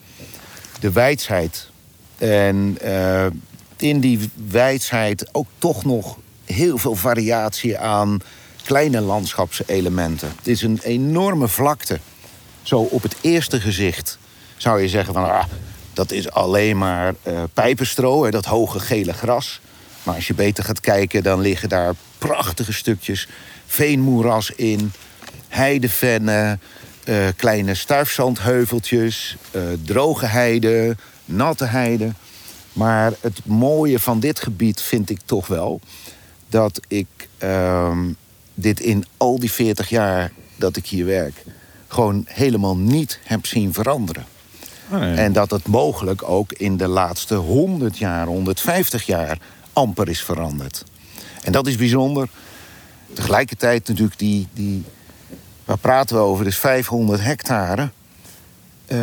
De 0.83 0.91
wijsheid. 0.91 1.69
En 2.17 2.77
eh, 2.81 3.25
in 3.77 3.99
die 3.99 4.29
wijsheid 4.49 5.29
ook 5.31 5.47
toch 5.57 5.85
nog 5.85 6.17
heel 6.45 6.77
veel 6.77 6.95
variatie 6.95 7.77
aan 7.77 8.19
kleine 8.63 9.01
landschapselementen. 9.01 10.33
Het 10.37 10.47
is 10.47 10.61
een 10.61 10.79
enorme 10.83 11.47
vlakte. 11.47 11.99
Zo 12.61 12.79
op 12.79 13.01
het 13.01 13.15
eerste 13.21 13.61
gezicht 13.61 14.17
zou 14.57 14.81
je 14.81 14.89
zeggen 14.89 15.13
van... 15.13 15.23
Ah, 15.23 15.43
dat 15.93 16.11
is 16.11 16.31
alleen 16.31 16.77
maar 16.77 17.13
eh 17.23 17.43
pijpenstro, 17.53 18.23
hè, 18.23 18.31
dat 18.31 18.45
hoge 18.45 18.79
gele 18.79 19.13
gras. 19.13 19.61
Maar 20.03 20.15
als 20.15 20.27
je 20.27 20.33
beter 20.33 20.63
gaat 20.63 20.79
kijken, 20.79 21.23
dan 21.23 21.39
liggen 21.41 21.69
daar 21.69 21.93
prachtige 22.17 22.73
stukjes 22.73 23.27
veenmoeras 23.65 24.51
in, 24.51 24.91
heidevennen, 25.47 26.59
eh, 27.03 27.27
kleine 27.35 27.75
stuifzandheuveltjes, 27.75 29.37
eh, 29.51 29.61
droge 29.85 30.25
heide, 30.25 30.95
natte 31.25 31.65
heide. 31.65 32.11
Maar 32.73 33.13
het 33.19 33.45
mooie 33.45 33.99
van 33.99 34.19
dit 34.19 34.39
gebied 34.39 34.81
vind 34.81 35.09
ik 35.09 35.19
toch 35.25 35.47
wel 35.47 35.79
dat 36.49 36.79
ik 36.87 37.07
ehm, 37.37 38.11
dit 38.53 38.79
in 38.79 39.05
al 39.17 39.39
die 39.39 39.51
40 39.51 39.89
jaar 39.89 40.31
dat 40.55 40.75
ik 40.75 40.85
hier 40.85 41.05
werk 41.05 41.43
gewoon 41.87 42.25
helemaal 42.27 42.77
niet 42.77 43.19
heb 43.23 43.45
zien 43.45 43.73
veranderen. 43.73 44.25
En 45.15 45.33
dat 45.33 45.51
het 45.51 45.67
mogelijk 45.67 46.29
ook 46.29 46.53
in 46.53 46.77
de 46.77 46.87
laatste 46.87 47.35
100 47.35 47.97
jaar, 47.97 48.25
150 48.25 49.05
jaar 49.05 49.37
amper 49.73 50.09
is 50.09 50.23
veranderd. 50.23 50.83
En 51.43 51.51
dat 51.51 51.67
is 51.67 51.75
bijzonder. 51.75 52.29
Tegelijkertijd 53.13 53.87
natuurlijk 53.87 54.19
die, 54.19 54.47
die 54.53 54.83
waar 55.65 55.77
praten 55.77 56.15
we 56.15 56.21
over, 56.21 56.43
dus 56.45 56.57
500 56.57 57.23
hectare. 57.23 57.89
eh, 58.85 58.99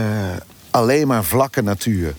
alleen 0.70 1.06
maar 1.06 1.24
vlakke 1.24 1.62
natuur. 1.62 2.14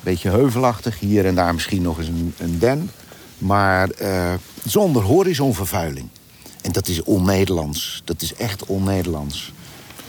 Beetje 0.00 0.30
heuvelachtig, 0.30 0.98
hier 0.98 1.26
en 1.26 1.34
daar 1.34 1.54
misschien 1.54 1.82
nog 1.82 1.98
eens 1.98 2.08
een, 2.08 2.34
een 2.38 2.58
den. 2.58 2.90
Maar 3.38 3.90
eh, 3.90 4.34
zonder 4.64 5.02
horizonvervuiling. 5.02 6.08
En 6.62 6.72
dat 6.72 6.88
is 6.88 7.02
on-Nederlands. 7.02 8.02
Dat 8.04 8.22
is 8.22 8.34
echt 8.34 8.66
on-Nederlands. 8.66 9.52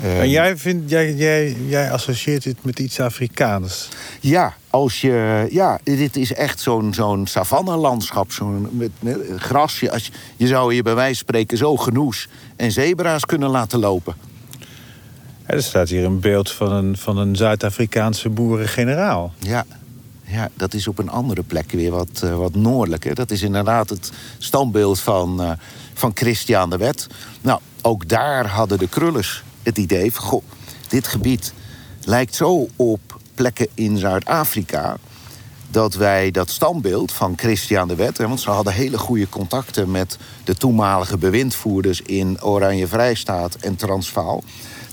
Eh, 0.01 0.19
En 0.19 0.29
jij, 0.29 0.57
vindt, 0.57 0.89
jij, 0.89 1.13
jij, 1.13 1.55
jij 1.67 1.91
associeert 1.91 2.43
dit 2.43 2.63
met 2.63 2.79
iets 2.79 2.99
Afrikaans. 2.99 3.89
Ja, 4.19 4.53
als 4.69 5.01
je, 5.01 5.47
ja, 5.51 5.79
dit 5.83 6.15
is 6.15 6.33
echt 6.33 6.59
zo'n 6.59 6.93
zo'n 6.93 7.27
savannelandschap. 7.27 8.31
Zo'n 8.31 8.69
met, 8.71 8.91
met 8.99 9.17
grasje. 9.37 9.91
Als 9.91 10.05
je, 10.05 10.11
je 10.35 10.47
zou 10.47 10.73
hier 10.73 10.83
bij 10.83 10.95
wijze 10.95 11.17
van 11.17 11.27
spreken 11.27 11.57
zo 11.57 11.77
genoes 11.77 12.27
en 12.55 12.71
zebra's 12.71 13.25
kunnen 13.25 13.49
laten 13.49 13.79
lopen. 13.79 14.15
Er 15.45 15.63
staat 15.63 15.89
hier 15.89 16.05
een 16.05 16.19
beeld 16.19 16.51
van 16.51 16.71
een, 16.71 16.97
van 16.97 17.17
een 17.17 17.35
Zuid-Afrikaanse 17.35 18.29
boerengeneraal. 18.29 19.33
Ja, 19.37 19.65
ja, 20.23 20.49
dat 20.53 20.73
is 20.73 20.87
op 20.87 20.99
een 20.99 21.09
andere 21.09 21.43
plek 21.43 21.71
weer 21.71 21.91
wat, 21.91 22.21
eh, 22.23 22.35
wat 22.35 22.55
noordelijker. 22.55 23.15
Dat 23.15 23.31
is 23.31 23.41
inderdaad 23.41 23.89
het 23.89 24.11
standbeeld 24.37 24.99
van, 24.99 25.41
eh, 25.41 25.51
van 25.93 26.11
Christian 26.13 26.69
de 26.69 26.77
Wet. 26.77 27.07
Nou, 27.41 27.59
ook 27.81 28.09
daar 28.09 28.47
hadden 28.47 28.77
de 28.77 28.87
krullers 28.87 29.43
het 29.63 29.77
idee 29.77 30.13
van... 30.13 30.23
Goh, 30.23 30.43
dit 30.87 31.07
gebied 31.07 31.53
lijkt 32.03 32.35
zo 32.35 32.67
op 32.75 33.19
plekken 33.35 33.67
in 33.73 33.97
Zuid-Afrika... 33.97 34.97
dat 35.69 35.93
wij 35.93 36.31
dat 36.31 36.49
standbeeld 36.49 37.11
van 37.11 37.33
Christian 37.37 37.87
de 37.87 37.95
Wet... 37.95 38.17
want 38.17 38.41
ze 38.41 38.49
hadden 38.49 38.73
hele 38.73 38.97
goede 38.97 39.29
contacten 39.29 39.91
met 39.91 40.17
de 40.43 40.55
toenmalige 40.55 41.17
bewindvoerders... 41.17 42.01
in 42.01 42.41
Oranje 42.41 42.87
Vrijstaat 42.87 43.55
en 43.55 43.75
Transvaal... 43.75 44.43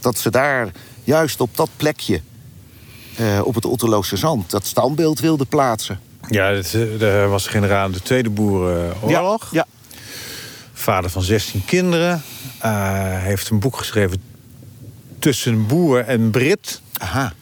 dat 0.00 0.18
ze 0.18 0.30
daar 0.30 0.70
juist 1.04 1.40
op 1.40 1.56
dat 1.56 1.70
plekje 1.76 2.20
eh, 3.16 3.40
op 3.44 3.54
het 3.54 3.64
Otterloose 3.64 4.16
Zand 4.16 4.50
dat 4.50 4.66
standbeeld 4.66 5.20
wilde 5.20 5.44
plaatsen. 5.44 6.00
Ja, 6.28 6.52
dat, 6.52 6.72
eh, 6.74 7.02
er 7.02 7.28
was 7.28 7.46
generaal 7.46 7.90
de 7.90 8.02
Tweede 8.02 8.30
Boerenoorlog. 8.30 9.48
Ja, 9.52 9.66
Vader 10.72 11.10
van 11.10 11.22
16 11.22 11.64
kinderen. 11.64 12.22
Eh, 12.58 13.22
heeft 13.22 13.50
een 13.50 13.58
boek 13.58 13.76
geschreven 13.76 14.22
tussen 15.20 15.66
boer 15.66 16.00
en 16.00 16.30
Brit. 16.30 16.80
aha. 16.98 17.32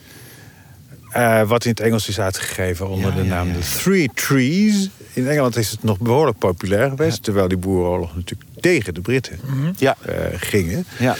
eh, 1.11 1.47
wat 1.47 1.63
in 1.65 1.69
het 1.71 1.79
Engels 1.79 2.07
is 2.07 2.19
uitgegeven 2.19 2.87
onder 2.89 3.09
Ja, 3.11 3.15
de 3.17 3.23
naam 3.23 3.47
ja, 3.47 3.53
The. 3.53 3.77
Three 3.83 4.09
Trees. 4.13 4.89
In 5.13 5.27
Engeland 5.27 5.55
is 5.57 5.71
het 5.71 5.83
nog 5.83 5.97
behoorlijk 5.99 6.37
populair 6.37 6.89
geweest. 6.89 7.23
Terwijl 7.23 7.47
die 7.47 7.57
boerenoorlog 7.57 8.15
natuurlijk 8.15 8.49
tegen 8.59 8.93
de 8.93 9.01
Britten 9.01 9.39
Ja, 9.77 9.95
eh, 10.05 10.13
gingen. 10.35 10.85
ja. 10.99 11.15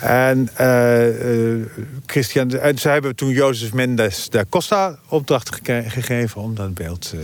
En 0.00 0.48
eh, 0.56 1.66
Christian, 2.06 2.50
en 2.50 2.78
ze 2.78 2.88
hebben 2.88 3.14
toen 3.16 3.28
Jozef 3.30 3.72
Mendes 3.72 4.28
da 4.30 4.44
Costa 4.48 4.98
opdracht 5.08 5.60
gegeven 5.86 6.40
om 6.40 6.54
dat 6.54 6.74
beeld 6.74 7.14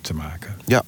te 0.00 0.14
maken. 0.14 0.56
Ja. 0.64 0.82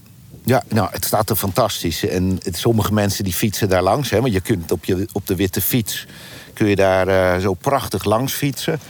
Ja, 0.46 0.62
nou, 0.68 0.88
het 0.92 1.04
staat 1.04 1.30
er 1.30 1.36
fantastisch. 1.36 2.04
En 2.06 2.38
het- 2.42 2.56
sommige 2.56 2.92
mensen 2.92 3.24
die 3.24 3.32
fietsen 3.32 3.68
daar 3.68 3.82
langs. 3.82 4.10
Hè, 4.10 4.20
want 4.20 4.32
je 4.32 4.40
kunt 4.40 4.72
op, 4.72 4.84
je, 4.84 5.06
op 5.12 5.26
de 5.26 5.34
witte 5.36 5.60
fiets... 5.60 6.06
kun 6.54 6.66
je 6.66 6.76
daar 6.76 7.08
eh, 7.08 7.40
zo 7.40 7.54
prachtig 7.54 8.04
langs 8.04 8.32
fietsen. 8.32 8.80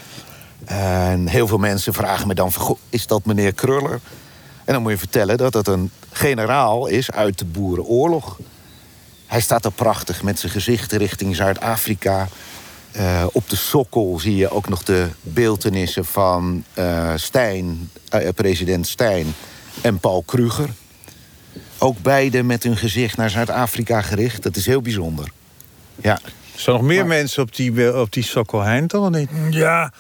En 0.65 1.29
heel 1.29 1.47
veel 1.47 1.59
mensen 1.59 1.95
vragen 1.95 2.27
me 2.27 2.35
dan... 2.35 2.53
Van, 2.53 2.63
"Goh, 2.63 2.79
is 2.89 3.07
dat 3.07 3.25
meneer 3.25 3.53
Kruller? 3.53 4.01
En 4.65 4.73
dan 4.73 4.83
moet 4.83 4.91
je 4.91 4.99
vertellen 4.99 5.37
dat 5.37 5.55
het 5.55 5.69
een 5.69 5.91
generaal 6.11 6.87
is 6.87 7.11
uit 7.11 7.39
de 7.39 7.45
Boerenoorlog. 7.45 8.39
Hij 9.27 9.41
staat 9.41 9.65
er 9.65 9.73
prachtig 9.73 10.23
met 10.23 10.39
zijn 10.39 10.53
gezicht 10.53 10.93
richting 10.93 11.37
Zuid-Afrika. 11.37 12.29
Eh, 12.93 13.25
op 13.33 13.49
de 13.51 13.57
sokkel 13.57 14.19
zie 14.21 14.37
je 14.37 14.51
ook 14.51 14.69
nog 14.69 14.83
de 14.83 15.09
beeltenissen 15.21 16.05
van 16.05 16.65
eh 16.75 17.13
Stijn, 17.17 17.91
president 18.35 18.87
Stijn 18.87 19.35
en 19.81 19.99
Paul 19.99 20.23
Kruger. 20.23 20.69
Ook 21.79 22.03
beide 22.03 22.43
met 22.43 22.63
hun 22.63 22.77
gezicht 22.77 23.17
naar 23.17 23.31
Zuid-Afrika 23.31 24.03
gericht. 24.03 24.43
Dat 24.43 24.57
is 24.57 24.67
heel 24.67 24.83
bijzonder. 24.83 25.29
Ja, 25.97 26.21
Er 26.55 26.61
staan 26.61 26.75
nog 26.75 26.83
meer 26.83 27.07
mensen 27.07 27.43
op 27.43 27.57
die, 27.57 28.01
op 28.01 28.13
die 28.13 28.23
Sokkelheim, 28.23 28.87
toch 28.87 29.11
niet? 29.11 29.29
Ja, 29.51 29.93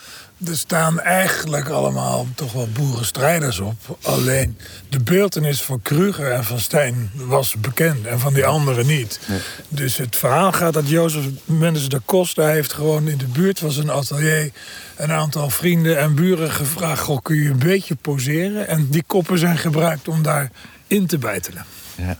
er 0.46 0.56
staan 0.56 1.00
eigenlijk 1.00 1.68
allemaal 1.68 2.26
toch 2.34 2.52
wel 2.52 2.68
boerenstrijders 2.72 3.58
op. 3.58 3.98
Alleen 4.02 4.58
de 4.88 5.00
beeltenis 5.00 5.62
van 5.62 5.82
Kruger 5.82 6.32
en 6.32 6.44
van 6.44 6.58
Stijn 6.58 7.10
was 7.14 7.54
bekend 7.54 8.06
en 8.06 8.20
van 8.20 8.34
die 8.34 8.46
anderen 8.46 8.86
niet. 8.86 9.20
Dus 9.68 9.96
het 9.96 10.16
verhaal 10.16 10.52
gaat 10.52 10.72
dat 10.72 10.88
Jozef 10.88 11.24
Mendes 11.44 11.88
da 11.88 11.98
Costa 12.04 12.46
heeft 12.46 12.72
gewoon 12.72 13.08
in 13.08 13.18
de 13.18 13.26
buurt 13.26 13.58
van 13.58 13.70
zijn 13.70 13.90
atelier 13.90 14.50
een 14.96 15.12
aantal 15.12 15.50
vrienden 15.50 15.98
en 15.98 16.14
buren 16.14 16.50
gevraagd: 16.50 17.02
Goh, 17.02 17.22
kun 17.22 17.36
je 17.36 17.48
een 17.48 17.58
beetje 17.58 17.94
poseren? 17.94 18.68
En 18.68 18.88
die 18.90 19.04
koppen 19.06 19.38
zijn 19.38 19.58
gebruikt 19.58 20.08
om 20.08 20.22
daar 20.22 20.50
in 20.86 21.06
te 21.06 21.18
bijtelen. 21.18 21.64
ja, 21.96 22.16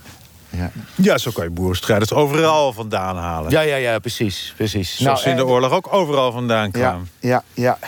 ja. 0.57 0.71
Ja, 0.95 1.17
zo 1.17 1.31
kan 1.31 1.43
je 1.43 1.49
boerenstrijders 1.49 2.13
overal 2.13 2.73
vandaan 2.73 3.17
halen. 3.17 3.51
ja, 3.51 3.61
ja, 3.61 3.75
ja 3.75 3.99
precies. 3.99 4.53
precies. 4.55 4.95
Zoals 4.97 5.21
ze 5.21 5.29
in 5.29 5.35
de 5.35 5.45
oorlog 5.45 5.71
ook 5.71 5.93
overal 5.93 6.31
vandaan 6.31 6.71
kwamen. 6.71 7.09
ja, 7.19 7.43
ja. 7.53 7.79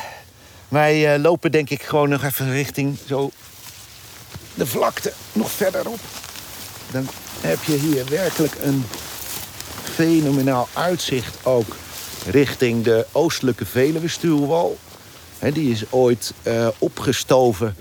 Wij 0.67 1.13
eh, 1.13 1.21
lopen 1.21 1.51
denk 1.51 1.69
ik 1.69 1.81
gewoon 1.81 2.09
nog 2.09 2.23
even 2.23 2.51
richting 2.51 2.97
zo 3.07 3.31
de 4.53 4.65
vlakte 4.65 5.13
nog 5.33 5.51
verderop. 5.51 5.99
Dan 6.91 7.07
heb 7.41 7.63
je 7.63 7.75
hier 7.77 8.05
werkelijk 8.09 8.55
een 8.61 8.85
fenomenaal 9.83 10.67
uitzicht 10.73 11.37
ook 11.43 11.75
richting 12.29 12.83
de 12.83 13.05
oostelijke 13.11 13.65
Veluwe-stuwwal. 13.65 14.77
Die 15.53 15.71
is 15.71 15.83
ooit 15.89 16.33
eh, 16.43 16.67
opgestoven, 16.77 17.75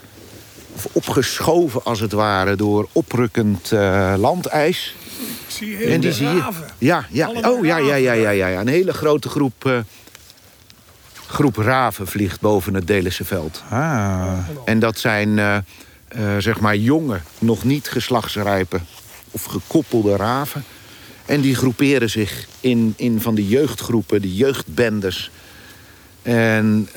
of 0.76 0.86
opgeschoven 0.92 1.84
als 1.84 2.00
het 2.00 2.12
ware, 2.12 2.56
door 2.56 2.88
oprukkend 2.92 3.72
eh, 3.72 4.14
landijs. 4.18 4.94
Ik 5.18 5.52
zie 5.52 5.84
En 5.84 6.00
die 6.00 6.12
zie 6.12 6.28
je. 6.28 6.42
Ja, 6.78 7.06
ja. 7.10 7.26
Allemaal 7.26 7.52
Oh, 7.52 7.64
ja, 7.64 7.76
ja, 7.76 7.94
ja, 7.94 8.12
ja, 8.12 8.30
ja, 8.30 8.46
ja. 8.46 8.60
Een 8.60 8.68
hele 8.68 8.92
grote 8.92 9.28
groep, 9.28 9.66
eh, 9.66 9.78
groep 11.26 11.56
raven 11.56 12.06
vliegt 12.06 12.40
boven 12.40 12.74
het 12.74 12.86
Delische 12.86 13.24
veld. 13.24 13.62
Ah. 13.70 14.38
En 14.64 14.78
dat 14.78 14.98
zijn 14.98 15.38
eh, 15.38 15.56
zeg 16.38 16.60
maar 16.60 16.76
jonge, 16.76 17.20
nog 17.38 17.64
niet 17.64 17.88
geslachtsrijpe 17.88 18.80
of 19.30 19.44
gekoppelde 19.44 20.16
raven. 20.16 20.64
En 21.26 21.40
die 21.40 21.54
groeperen 21.54 22.10
zich 22.10 22.46
in, 22.60 22.94
in 22.96 23.20
van 23.20 23.34
die 23.34 23.48
jeugdgroepen, 23.48 24.22
die 24.22 24.34
jeugdbendes. 24.34 25.30
En 26.22 26.88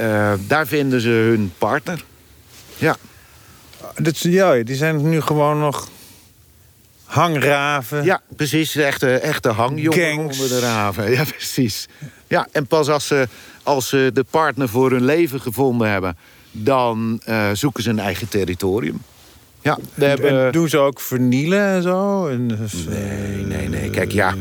daar 0.47 0.67
vinden 0.67 1.01
ze 1.01 1.09
hun 1.09 1.53
partner. 1.57 2.03
Ja, 2.77 2.97
Dat, 3.97 4.13
is- 4.13 4.21
ja, 4.21 4.63
die 4.63 4.75
zijn 4.75 5.09
nu 5.09 5.21
gewoon 5.21 5.59
nog 5.59 5.88
hangraven. 7.05 8.03
ja 8.03 8.21
precies. 8.36 8.71
De 8.71 8.84
echte, 8.84 9.13
echte 9.19 9.49
hangjongeren 9.49 10.15
Gangs. 10.15 10.39
onder 10.41 10.59
de 10.59 10.65
raven. 10.65 11.11
Ja, 11.17 11.23
precies. 11.23 11.88
Ja, 12.27 12.47
en 12.51 12.67
pas 12.67 12.89
als 12.89 13.07
ze, 13.07 13.27
als 13.63 13.89
ze 13.89 14.09
de 14.13 14.25
partner 14.30 14.69
voor 14.69 14.91
hun 14.91 15.05
leven 15.05 15.41
gevonden 15.41 15.89
hebben... 15.91 16.17
dan 16.51 17.21
eh, 17.25 17.49
zoeken 17.53 17.84
ze 17.84 17.89
een 17.89 17.99
eigen 17.99 18.27
territorium. 18.30 19.01
Ja, 19.61 19.77
hebben... 19.93 20.45
en 20.45 20.51
doen 20.51 20.69
ze 20.69 20.77
ook 20.77 20.99
vernielen 20.99 21.65
en 21.67 21.82
zo? 21.82 22.27
En, 22.27 22.47
dus, 22.47 22.73
Nee, 22.88 23.45
nee, 23.45 23.69
nee. 23.69 23.89
Kijk, 23.89 24.11
ja, 24.11 24.36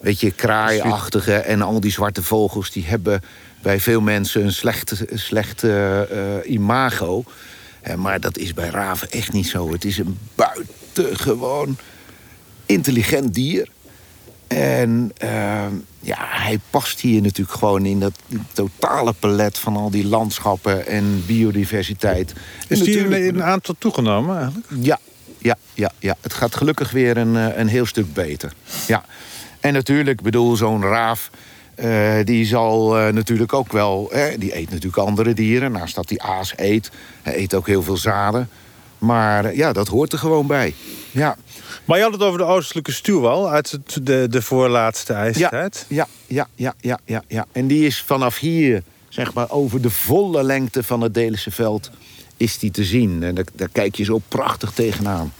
weet 0.00 0.20
je, 0.20 0.30
kraaiachtige 0.30 1.34
en 1.34 1.62
al 1.62 1.80
die 1.80 1.90
zwarte 1.92 2.22
vogels... 2.22 2.70
die 2.70 2.84
hebben 2.86 3.22
bij 3.62 3.80
veel 3.80 4.00
mensen 4.00 4.44
een 4.44 4.52
slecht, 4.52 5.02
slecht 5.14 5.64
eh, 5.64 6.00
eh, 6.02 6.50
imago. 6.50 7.24
Maar 7.96 8.20
dat 8.20 8.38
is 8.38 8.54
bij 8.54 8.68
raven 8.68 9.10
echt 9.10 9.32
niet 9.32 9.46
zo. 9.46 9.72
Het 9.72 9.84
is 9.84 9.98
een 9.98 10.18
buitengewoon 10.34 11.76
intelligent 12.66 13.34
dier. 13.34 13.68
En 14.46 15.12
eh, 15.16 15.66
ja, 16.00 16.16
hij 16.18 16.58
past 16.70 17.00
hier 17.00 17.22
natuurlijk 17.22 17.58
gewoon 17.58 17.86
in 17.86 18.00
dat 18.00 18.12
totale 18.52 19.12
palet... 19.12 19.58
van 19.58 19.76
al 19.76 19.90
die 19.90 20.06
landschappen 20.06 20.86
en 20.86 21.26
biodiversiteit. 21.26 22.32
is 22.68 22.80
En 22.80 22.86
in, 22.86 22.92
natuurlijk- 22.92 23.34
een 23.34 23.42
aantal 23.42 23.74
toegenomen 23.78 24.36
eigenlijk? 24.36 24.66
ja, 24.80 24.98
ja, 25.38 25.56
ja, 25.74 25.92
ja. 25.98 26.16
Het 26.20 26.32
gaat 26.32 26.54
gelukkig 26.56 26.90
weer 26.90 27.16
een, 27.16 27.36
eh, 27.36 27.58
een 27.58 27.68
heel 27.68 27.86
stuk 27.86 28.14
beter. 28.14 28.52
Ja. 28.86 29.04
En 29.60 29.72
natuurlijk, 29.72 30.18
ik 30.18 30.24
bedoel, 30.24 30.56
zo'n 30.56 30.82
raaf... 30.82 31.30
eh, 31.80 32.24
die 32.24 32.44
zal 32.46 32.98
eh, 32.98 33.12
natuurlijk 33.12 33.52
ook 33.52 33.72
wel... 33.72 34.10
eh, 34.12 34.38
die 34.38 34.56
eet 34.56 34.70
natuurlijk 34.70 34.96
andere 34.96 35.32
dieren. 35.34 35.72
Naast 35.72 35.94
dat 35.94 36.08
hij 36.08 36.18
aas 36.18 36.52
eet, 36.56 36.90
hij 37.22 37.36
eet 37.36 37.54
ook 37.54 37.66
heel 37.66 37.82
veel 37.82 37.96
zaden. 37.96 38.48
Maar 38.98 39.44
eh, 39.44 39.56
ja, 39.56 39.72
dat 39.72 39.88
hoort 39.88 40.12
er 40.12 40.18
gewoon 40.18 40.46
bij. 40.46 40.74
Ja, 41.10 41.36
Maar 41.84 41.96
je 41.96 42.02
had 42.04 42.12
het 42.12 42.22
over 42.22 42.38
de 42.38 42.44
oostelijke 42.44 42.92
stuwwal 42.92 43.50
uit 43.50 43.70
het, 43.70 43.98
de, 44.02 44.26
de 44.30 44.42
voorlaatste 44.42 45.12
ijstijd. 45.12 45.84
ja, 45.88 46.06
ja, 46.26 46.46
ja, 46.54 46.74
ja, 46.80 46.98
ja, 47.04 47.22
ja. 47.28 47.46
En 47.52 47.66
die 47.66 47.86
is 47.86 48.02
vanaf 48.02 48.38
hier, 48.38 48.82
zeg 49.08 49.34
maar, 49.34 49.50
over 49.50 49.80
de 49.80 49.90
volle 49.90 50.42
lengte 50.42 50.82
van 50.82 51.00
het 51.00 51.14
Delische 51.14 51.50
veld... 51.50 51.90
is 52.36 52.58
die 52.58 52.70
te 52.70 52.84
zien. 52.84 53.22
En 53.22 53.34
daar, 53.34 53.44
daar 53.54 53.68
kijk 53.72 53.94
je 53.94 54.04
zo 54.04 54.20
prachtig 54.28 54.70
tegenaan. 54.72 55.32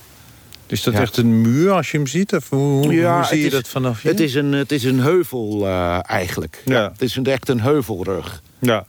Is 0.71 0.83
dat 0.83 0.95
Ja. 0.95 1.01
echt 1.01 1.17
een 1.17 1.41
muur 1.41 1.71
als 1.73 1.91
je 1.91 1.97
hem 1.97 2.07
ziet? 2.07 2.35
Of 2.35 2.49
hoe, 2.49 2.61
hoe 2.61 3.25
zie 3.29 3.39
je 3.39 3.47
is- 3.47 3.53
dat 3.53 3.69
vanaf 3.69 4.03
hier? 4.03 4.11
Het 4.11 4.21
is 4.21 4.35
een, 4.35 4.53
het 4.53 4.73
is 4.73 4.85
een 4.85 5.01
heuvel 5.01 5.67
eh, 5.67 5.99
eigenlijk. 6.03 6.63
Ja. 6.65 6.91
Het 6.93 7.03
is 7.03 7.17
een, 7.17 7.27
echt 7.27 7.49
een 7.49 7.61
heuvelrug. 7.61 8.43
Ja. 8.59 8.87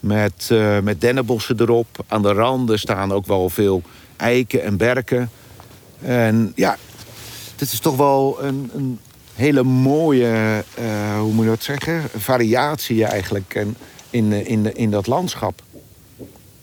Met, 0.00 0.48
eh, 0.50 0.78
met 0.80 1.00
dennenbossen 1.00 1.60
erop. 1.60 2.04
Aan 2.08 2.22
de 2.22 2.32
randen 2.32 2.78
staan 2.78 3.12
ook 3.12 3.26
wel 3.26 3.48
veel 3.48 3.82
eiken 4.16 4.62
en 4.62 4.76
berken. 4.76 5.30
En 6.00 6.52
ja, 6.54 6.76
dit 7.56 7.72
is 7.72 7.80
toch 7.80 7.96
wel 7.96 8.38
een, 8.42 8.70
een 8.74 8.98
hele 9.34 9.62
mooie, 9.62 10.64
eh, 10.74 11.18
hoe 11.20 11.32
moet 11.32 11.44
je 11.44 11.50
dat 11.50 11.62
zeggen, 11.62 12.02
variatie 12.16 13.04
eigenlijk 13.04 13.54
en 13.54 13.76
in, 14.10 14.32
eh, 14.32 14.46
in, 14.48 14.76
in 14.76 14.90
dat 14.90 15.06
landschap. 15.06 15.62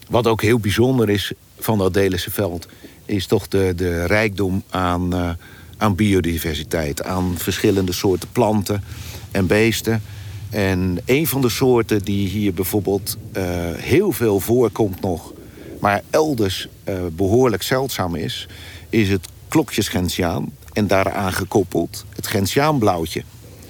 Wat 0.10 0.28
ook 0.28 0.42
heel 0.42 0.60
bijzonder 0.60 1.10
is 1.10 1.32
van 1.60 1.78
dat 1.78 1.94
Delische 1.94 2.32
veld, 2.32 2.68
is 3.06 3.26
toch 3.26 3.48
de, 3.48 3.74
de 3.76 4.06
rijkdom 4.06 4.64
aan, 4.70 5.14
eh, 5.14 5.30
aan 5.78 5.96
biodiversiteit. 5.96 7.04
Aan 7.04 7.34
verschillende 7.38 7.94
soorten 7.94 8.30
planten 8.32 8.84
en 9.32 9.48
beesten. 9.48 10.02
En 10.50 10.98
een 11.06 11.28
van 11.28 11.42
de 11.42 11.50
soorten 11.50 12.04
die 12.04 12.28
hier 12.28 12.54
bijvoorbeeld 12.54 13.18
eh, 13.32 13.44
heel 13.76 14.12
veel 14.12 14.40
voorkomt 14.40 15.02
nog, 15.02 15.34
maar 15.80 16.02
elders 16.10 16.68
eh, 16.84 16.96
behoorlijk 17.12 17.64
zeldzaam 17.64 18.16
is, 18.16 18.48
is 18.90 19.10
het 19.10 19.28
klokjesgentiaan. 19.48 20.52
En 20.74 20.88
daaraan 20.88 21.34
gekoppeld 21.34 22.06
het 22.16 22.28
gentiaanblauwtje. 22.28 23.24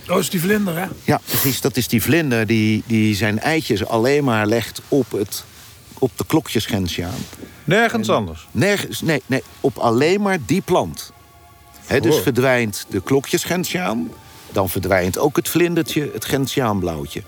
Oh, 0.09 0.19
is 0.19 0.29
die 0.29 0.39
vlinder, 0.39 0.77
hè? 0.77 0.85
Ja, 1.03 1.21
precies. 1.25 1.61
Dat 1.61 1.77
is 1.77 1.87
die 1.87 2.01
vlinder 2.01 2.47
die, 2.47 2.83
die 2.85 3.15
zijn 3.15 3.39
eitjes 3.39 3.85
alleen 3.85 4.23
maar 4.23 4.47
legt 4.47 4.81
op, 4.87 5.11
het, 5.11 5.43
op 5.99 6.11
de 6.15 6.23
klokjesgentiaan. 6.27 7.19
Nergens 7.63 8.09
anders. 8.09 8.47
Nergens, 8.51 9.01
nee, 9.01 9.21
nee, 9.25 9.43
op 9.61 9.77
alleen 9.77 10.21
maar 10.21 10.37
die 10.45 10.61
plant. 10.61 11.11
Dus 12.01 12.15
Oh. 12.15 12.21
verdwijnt 12.21 12.85
de 12.89 13.01
klokjesgentiaan, 13.01 14.11
dan 14.51 14.69
verdwijnt 14.69 15.17
ook 15.17 15.35
het 15.35 15.49
vlindertje, 15.49 16.09
het 16.13 16.25
gentiaanblauwtje. 16.25 17.21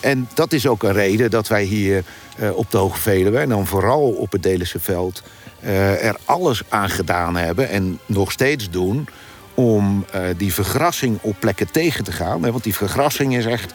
En 0.00 0.28
dat 0.34 0.52
is 0.52 0.66
ook 0.66 0.82
een 0.82 0.92
reden 0.92 1.30
dat 1.30 1.48
wij 1.48 1.62
hier 1.64 2.04
eh, 2.36 2.56
op 2.56 2.70
de 2.70 2.76
Hoge 2.76 3.00
Veluwe... 3.00 3.38
en 3.38 3.48
dan 3.48 3.66
vooral 3.66 4.10
op 4.10 4.32
het 4.32 4.42
Delische 4.42 4.80
veld... 4.80 5.22
eh, 5.60 6.04
er 6.04 6.16
alles 6.24 6.62
aan 6.68 6.90
gedaan 6.90 7.36
hebben 7.36 7.68
en 7.68 7.98
nog 8.06 8.32
steeds 8.32 8.70
doen... 8.70 9.08
om 9.54 10.04
eh, 10.12 10.22
die 10.36 10.54
vergrassing 10.54 11.18
op 11.20 11.36
plekken 11.38 11.70
tegen 11.70 12.04
te 12.04 12.12
gaan. 12.12 12.42
Hè, 12.42 12.50
want 12.52 12.64
die 12.64 12.74
vergrassing 12.74 13.36
is 13.36 13.46
echt 13.46 13.74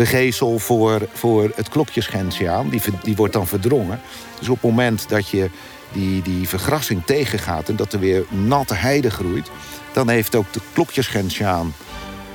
de 0.00 0.06
geesel 0.06 0.58
voor, 0.58 1.00
voor 1.12 1.50
het 1.54 1.68
klokjesgentiaan. 1.68 2.68
Die, 2.68 2.80
die 3.02 3.16
wordt 3.16 3.32
dan 3.32 3.46
verdrongen. 3.46 4.00
Dus 4.38 4.48
op 4.48 4.54
het 4.54 4.70
moment 4.70 5.08
dat 5.08 5.28
je 5.28 5.50
die, 5.92 6.22
die 6.22 6.48
vergrassing 6.48 7.02
tegengaat... 7.04 7.68
en 7.68 7.76
dat 7.76 7.92
er 7.92 7.98
weer 7.98 8.24
natte 8.28 8.74
heide 8.74 9.10
groeit... 9.10 9.50
dan 9.92 10.08
heeft 10.08 10.34
ook 10.34 10.52
de 10.52 10.60
klokjesgentiaan 10.72 11.74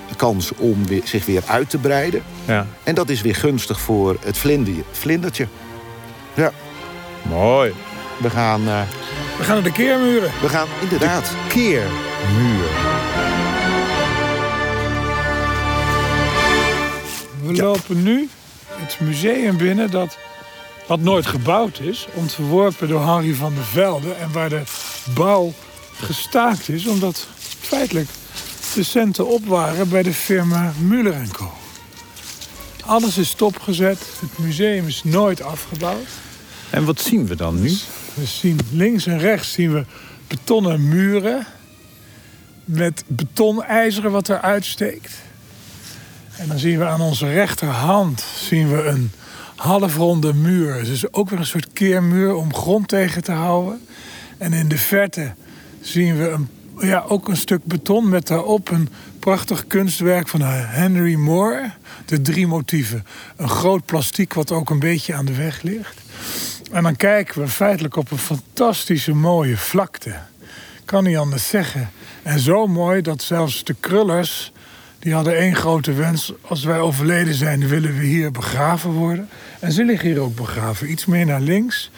de 0.09 0.15
kans 0.15 0.51
om 0.55 0.87
weer, 0.87 1.01
zich 1.03 1.25
weer 1.25 1.43
uit 1.45 1.69
te 1.69 1.77
breiden. 1.77 2.23
Ja. 2.47 2.67
En 2.83 2.95
dat 2.95 3.09
is 3.09 3.21
weer 3.21 3.35
gunstig 3.35 3.79
voor 3.79 4.17
het 4.23 4.37
vlinder, 4.37 4.73
vlindertje. 4.91 5.47
Ja, 6.33 6.51
Mooi. 7.21 7.73
we 8.17 8.29
gaan, 8.29 8.67
eh, 8.67 8.81
We 9.37 9.43
gaan 9.43 9.55
naar 9.55 9.63
de 9.63 9.71
keermuren. 9.71 10.31
we 10.41 10.49
gaan 10.49 10.67
inderdaad... 10.81 11.31
Keermuur. 11.47 12.84
We 17.45 17.53
lopen 17.53 18.03
nu 18.03 18.29
het 18.69 18.99
museum 18.99 19.57
binnen 19.57 19.91
dat, 19.91 20.17
wat 20.87 20.99
nooit 20.99 21.25
gebouwd 21.25 21.79
is. 21.79 22.07
Ontworpen 22.13 22.87
door 22.87 23.05
Henry 23.05 23.33
van 23.33 23.53
der 23.53 23.63
Velde. 23.63 24.13
En 24.13 24.31
waar 24.31 24.49
de 24.49 24.61
bouw 25.13 25.53
gestaakt 25.93 26.69
is 26.69 26.87
omdat 26.87 27.27
feitelijk 27.59 28.09
de 28.73 28.83
centen 28.83 29.27
op 29.27 29.45
waren 29.45 29.89
bij 29.89 30.03
de 30.03 30.13
firma 30.13 30.73
Muller 30.79 31.27
Co. 31.31 31.53
Alles 32.85 33.17
is 33.17 33.29
stopgezet. 33.29 33.99
Het 34.19 34.37
museum 34.37 34.87
is 34.87 35.03
nooit 35.03 35.41
afgebouwd. 35.41 36.07
En 36.69 36.85
wat 36.85 37.01
zien 37.01 37.27
we 37.27 37.35
dan 37.35 37.61
nu? 37.61 37.77
We 38.13 38.25
zien 38.25 38.59
links 38.71 39.05
en 39.05 39.19
rechts 39.19 39.51
zien 39.51 39.73
we 39.73 39.85
betonnen 40.27 40.87
muren 40.87 41.45
met 42.65 43.03
betonijzeren 43.07 44.11
wat 44.11 44.29
eruit 44.29 44.65
steekt. 44.65 45.24
En 46.37 46.47
dan 46.47 46.59
zien 46.59 46.79
we 46.79 46.85
aan 46.85 47.01
onze 47.01 47.29
rechterhand 47.29 48.21
zien 48.21 48.69
we 48.69 48.83
een 48.83 49.11
halfronde 49.55 50.33
muur. 50.33 50.83
Dus 50.83 51.13
ook 51.13 51.29
weer 51.29 51.39
een 51.39 51.45
soort 51.45 51.73
keermuur 51.73 52.35
om 52.35 52.53
grond 52.53 52.87
tegen 52.87 53.23
te 53.23 53.31
houden. 53.31 53.87
En 54.37 54.53
in 54.53 54.67
de 54.67 54.77
verte 54.77 55.33
zien 55.81 56.17
we 56.17 56.29
een, 56.29 56.49
ja, 56.79 57.03
ook 57.07 57.27
een 57.27 57.37
stuk 57.37 57.63
beton 57.63 58.09
met 58.09 58.27
daarop 58.27 58.71
een 58.71 58.89
prachtig 59.19 59.67
kunstwerk 59.67 60.27
van 60.27 60.41
Henry 60.41 61.15
Moore. 61.15 61.71
De 62.05 62.21
drie 62.21 62.47
motieven. 62.47 63.05
Een 63.35 63.49
groot 63.49 63.85
plastiek 63.85 64.33
wat 64.33 64.51
ook 64.51 64.69
een 64.69 64.79
beetje 64.79 65.13
aan 65.13 65.25
de 65.25 65.35
weg 65.35 65.61
ligt. 65.61 66.01
En 66.71 66.83
dan 66.83 66.95
kijken 66.95 67.41
we 67.41 67.47
feitelijk 67.47 67.95
op 67.95 68.11
een 68.11 68.17
fantastische 68.17 69.13
mooie 69.13 69.57
vlakte. 69.57 70.15
Kan 70.85 71.03
niet 71.03 71.17
anders 71.17 71.47
zeggen. 71.47 71.89
En 72.23 72.39
zo 72.39 72.67
mooi 72.67 73.01
dat 73.01 73.21
zelfs 73.21 73.63
de 73.63 73.75
krullers... 73.79 74.51
die 75.05 75.13
hadden 75.13 75.37
één 75.37 75.55
grote 75.55 75.93
wens. 75.93 76.33
Als 76.41 76.63
wij 76.63 76.79
overleden 76.79 77.33
zijn, 77.33 77.67
willen 77.67 77.97
we 77.97 78.05
hier 78.05 78.31
begraven 78.31 78.91
worden. 78.91 79.29
En 79.59 79.71
ze 79.71 79.83
liggen 79.83 80.09
hier 80.09 80.19
ook 80.19 80.35
begraven. 80.35 80.91
Iets 80.91 81.05
meer 81.05 81.25
naar 81.25 81.41
links 81.41 81.91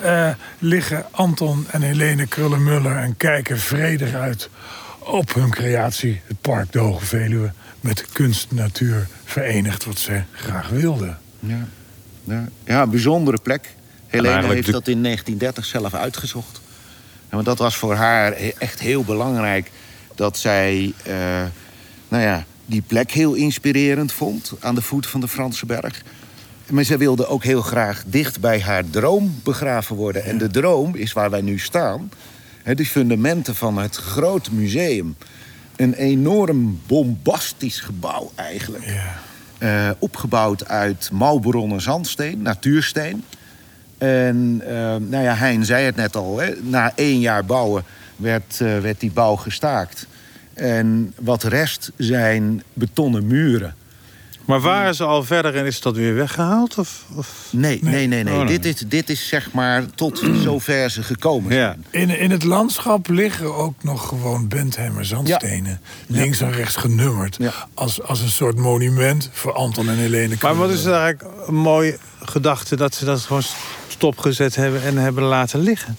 eh, 0.00 0.30
liggen 0.58 1.04
Anton 1.10 1.66
en 1.70 1.82
Helene 1.82 2.26
Krullenmuller... 2.26 2.96
en 2.96 3.16
kijken 3.16 3.58
vredig 3.58 4.14
uit 4.14 4.50
op 4.98 5.34
hun 5.34 5.50
creatie. 5.50 6.20
Het 6.26 6.40
Park 6.40 6.72
de 6.72 6.78
Hoge 6.78 7.04
Veluwe. 7.04 7.52
Met 7.80 8.06
kunst 8.12 8.50
en 8.50 8.56
natuur 8.56 9.06
verenigd 9.24 9.84
wat 9.84 9.98
ze 9.98 10.22
graag 10.32 10.68
wilden. 10.68 11.18
Ja, 11.40 11.66
ja, 12.24 12.48
ja 12.64 12.82
een 12.82 12.90
bijzondere 12.90 13.38
plek. 13.42 13.74
Helene 14.06 14.46
heeft 14.46 14.66
de- 14.66 14.72
dat 14.72 14.88
in 14.88 15.02
1930 15.02 15.64
zelf 15.64 15.94
uitgezocht. 15.94 16.60
En 17.28 17.34
want 17.34 17.44
dat 17.44 17.58
was 17.58 17.76
voor 17.76 17.94
haar 17.94 18.32
echt 18.58 18.80
heel 18.80 19.04
belangrijk... 19.04 19.70
dat 20.14 20.38
zij 20.38 20.92
eh, 21.04 21.14
nou 22.08 22.22
ja, 22.22 22.44
die 22.66 22.82
plek 22.86 23.10
heel 23.10 23.34
inspirerend 23.34 24.12
vond... 24.12 24.52
aan 24.60 24.74
de 24.74 24.82
voet 24.82 25.06
van 25.06 25.20
de 25.20 25.28
Franse 25.28 25.66
berg. 25.66 26.02
Maar 26.70 26.84
ze 26.84 26.96
wilde 26.96 27.26
ook 27.26 27.44
heel 27.44 27.62
graag 27.62 28.02
dicht 28.06 28.40
bij 28.40 28.60
haar 28.60 28.90
droom 28.90 29.40
begraven 29.42 29.96
worden. 29.96 30.24
En 30.24 30.38
de 30.38 30.48
droom 30.48 30.94
is 30.94 31.12
waar 31.12 31.30
wij 31.30 31.40
nu 31.40 31.58
staan. 31.58 32.10
Hè, 32.62 32.74
de 32.74 32.86
fundamenten 32.86 33.54
van 33.54 33.78
het 33.78 33.96
grote 33.96 34.54
museum. 34.54 35.16
Een 35.76 35.94
enorm 35.94 36.80
bombastisch 36.86 37.80
gebouw 37.80 38.32
eigenlijk. 38.34 38.84
Ja. 38.84 39.22
Eh, 39.58 39.90
opgebouwd 39.98 40.68
uit 40.68 41.10
mouwbronnen 41.12 41.80
zandsteen, 41.80 42.42
natuursteen. 42.42 43.24
En 43.98 44.62
eh, 44.66 44.74
nou 44.96 45.22
ja, 45.22 45.34
Hein 45.34 45.64
zei 45.64 45.84
het 45.84 45.96
net 45.96 46.16
al, 46.16 46.38
hè, 46.38 46.52
na 46.62 46.92
één 46.94 47.20
jaar 47.20 47.44
bouwen 47.44 47.84
werd, 48.16 48.60
eh, 48.60 48.78
werd 48.78 49.00
die 49.00 49.10
bouw 49.10 49.36
gestaakt. 49.36 50.06
En 50.54 51.14
wat 51.20 51.42
rest 51.42 51.90
zijn 51.96 52.62
betonnen 52.72 53.26
muren. 53.26 53.74
Maar 54.44 54.60
waren 54.60 54.94
ze 54.94 55.04
al 55.04 55.24
verder 55.24 55.56
en 55.56 55.66
is 55.66 55.80
dat 55.80 55.96
weer 55.96 56.14
weggehaald? 56.14 56.78
Of, 56.78 57.04
of? 57.14 57.48
Nee, 57.50 57.78
nee, 57.82 58.06
nee, 58.06 58.22
nee. 58.22 58.34
Oh, 58.34 58.38
nee. 58.44 58.58
Dit, 58.58 58.64
is, 58.64 58.84
dit 58.88 59.10
is 59.10 59.28
zeg 59.28 59.52
maar 59.52 59.84
tot 59.94 60.22
zover 60.44 60.90
ze 60.90 61.02
gekomen 61.02 61.54
Ja. 61.54 61.76
zijn. 61.90 62.08
In, 62.08 62.18
in 62.18 62.30
het 62.30 62.42
landschap 62.42 63.08
liggen 63.08 63.54
ook 63.54 63.74
nog 63.82 64.08
gewoon 64.08 64.48
Bentheimer 64.48 65.04
zandstenen. 65.04 65.80
Links 66.06 66.40
en 66.40 66.52
rechts 66.52 66.76
genummerd. 66.76 67.36
Ja. 67.38 67.52
Als, 67.74 68.02
als 68.02 68.20
een 68.20 68.28
soort 68.30 68.56
monument 68.58 69.30
voor 69.32 69.52
Anton 69.52 69.88
en 69.88 69.96
Helene. 69.96 70.34
Maar 70.40 70.56
wat 70.56 70.70
is 70.70 70.84
er 70.84 70.94
eigenlijk 70.94 71.48
een 71.48 71.54
mooie 71.54 71.98
gedachte 72.22 72.76
dat 72.76 72.94
ze 72.94 73.04
dat 73.04 73.20
gewoon 73.20 73.42
stopgezet 73.88 74.54
hebben 74.54 74.82
en 74.82 74.96
hebben 74.96 75.24
laten 75.24 75.60
liggen? 75.60 75.96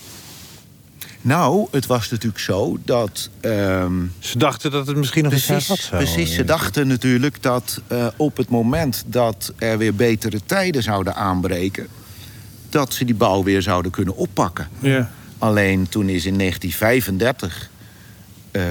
Nou, 1.26 1.68
het 1.72 1.86
was 1.86 2.10
natuurlijk 2.10 2.40
zo 2.42 2.78
dat... 2.84 3.30
ehm, 3.40 3.94
Ze 4.20 4.38
dachten 4.38 4.72
dat 4.72 4.88
het 4.88 4.96
misschien 4.96 5.24
nog 5.24 5.32
eens 5.34 5.46
Precies, 5.46 5.68
hervat 5.68 5.86
zou 5.86 6.04
precies. 6.04 6.36
Ze 6.36 6.44
dachten 6.44 6.88
natuurlijk 6.88 7.44
dat 7.44 7.82
eh, 7.88 8.08
op 8.16 8.38
het 8.38 8.50
moment 8.50 9.04
dat 9.08 9.54
er 9.58 9.78
weer 9.78 9.96
betere 9.96 10.40
tijden 10.46 10.84
zouden 10.84 11.16
aanbreken, 11.16 11.88
dat 12.70 12.94
ze 12.94 13.06
die 13.06 13.16
bouw 13.16 13.44
weer 13.44 13.62
zouden 13.62 13.92
kunnen 13.92 14.16
oppakken. 14.16 14.68
Ja. 14.80 15.12
Alleen 15.38 15.90
toen 15.90 16.10
is 16.10 16.26
in 16.26 16.38
1935 16.38 17.70
eh, 18.52 18.64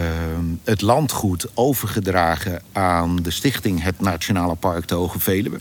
het 0.65 0.81
landgoed 0.81 1.47
overgedragen 1.55 2.63
aan 2.73 3.17
de 3.17 3.31
stichting 3.31 3.83
Het 3.83 4.01
Nationale 4.01 4.55
Park 4.55 4.89
de 4.89 4.95
Hoge 4.95 5.21
Veluwe. 5.21 5.61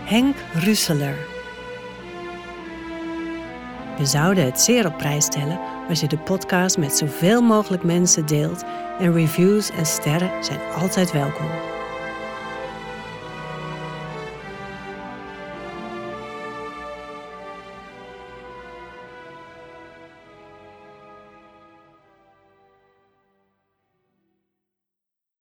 Henk 0.05 0.36
Russeler. 0.55 1.16
We 3.98 4.07
zouden 4.07 4.44
het 4.44 4.61
zeer 4.61 4.86
op 4.86 4.98
prijs 4.98 5.24
stellen 5.24 5.61
als 5.88 6.00
je 6.00 6.09
de 6.09 6.18
podcast 6.18 6.78
met 6.78 6.96
zoveel 6.96 7.42
mogelijk 7.42 7.82
mensen 7.82 8.26
deelt 8.26 8.64
en 8.98 9.12
reviews 9.12 9.70
en 9.70 9.86
sterren 9.86 10.44
zijn 10.44 10.61
altijd 10.76 11.12
welkom. 11.12 11.74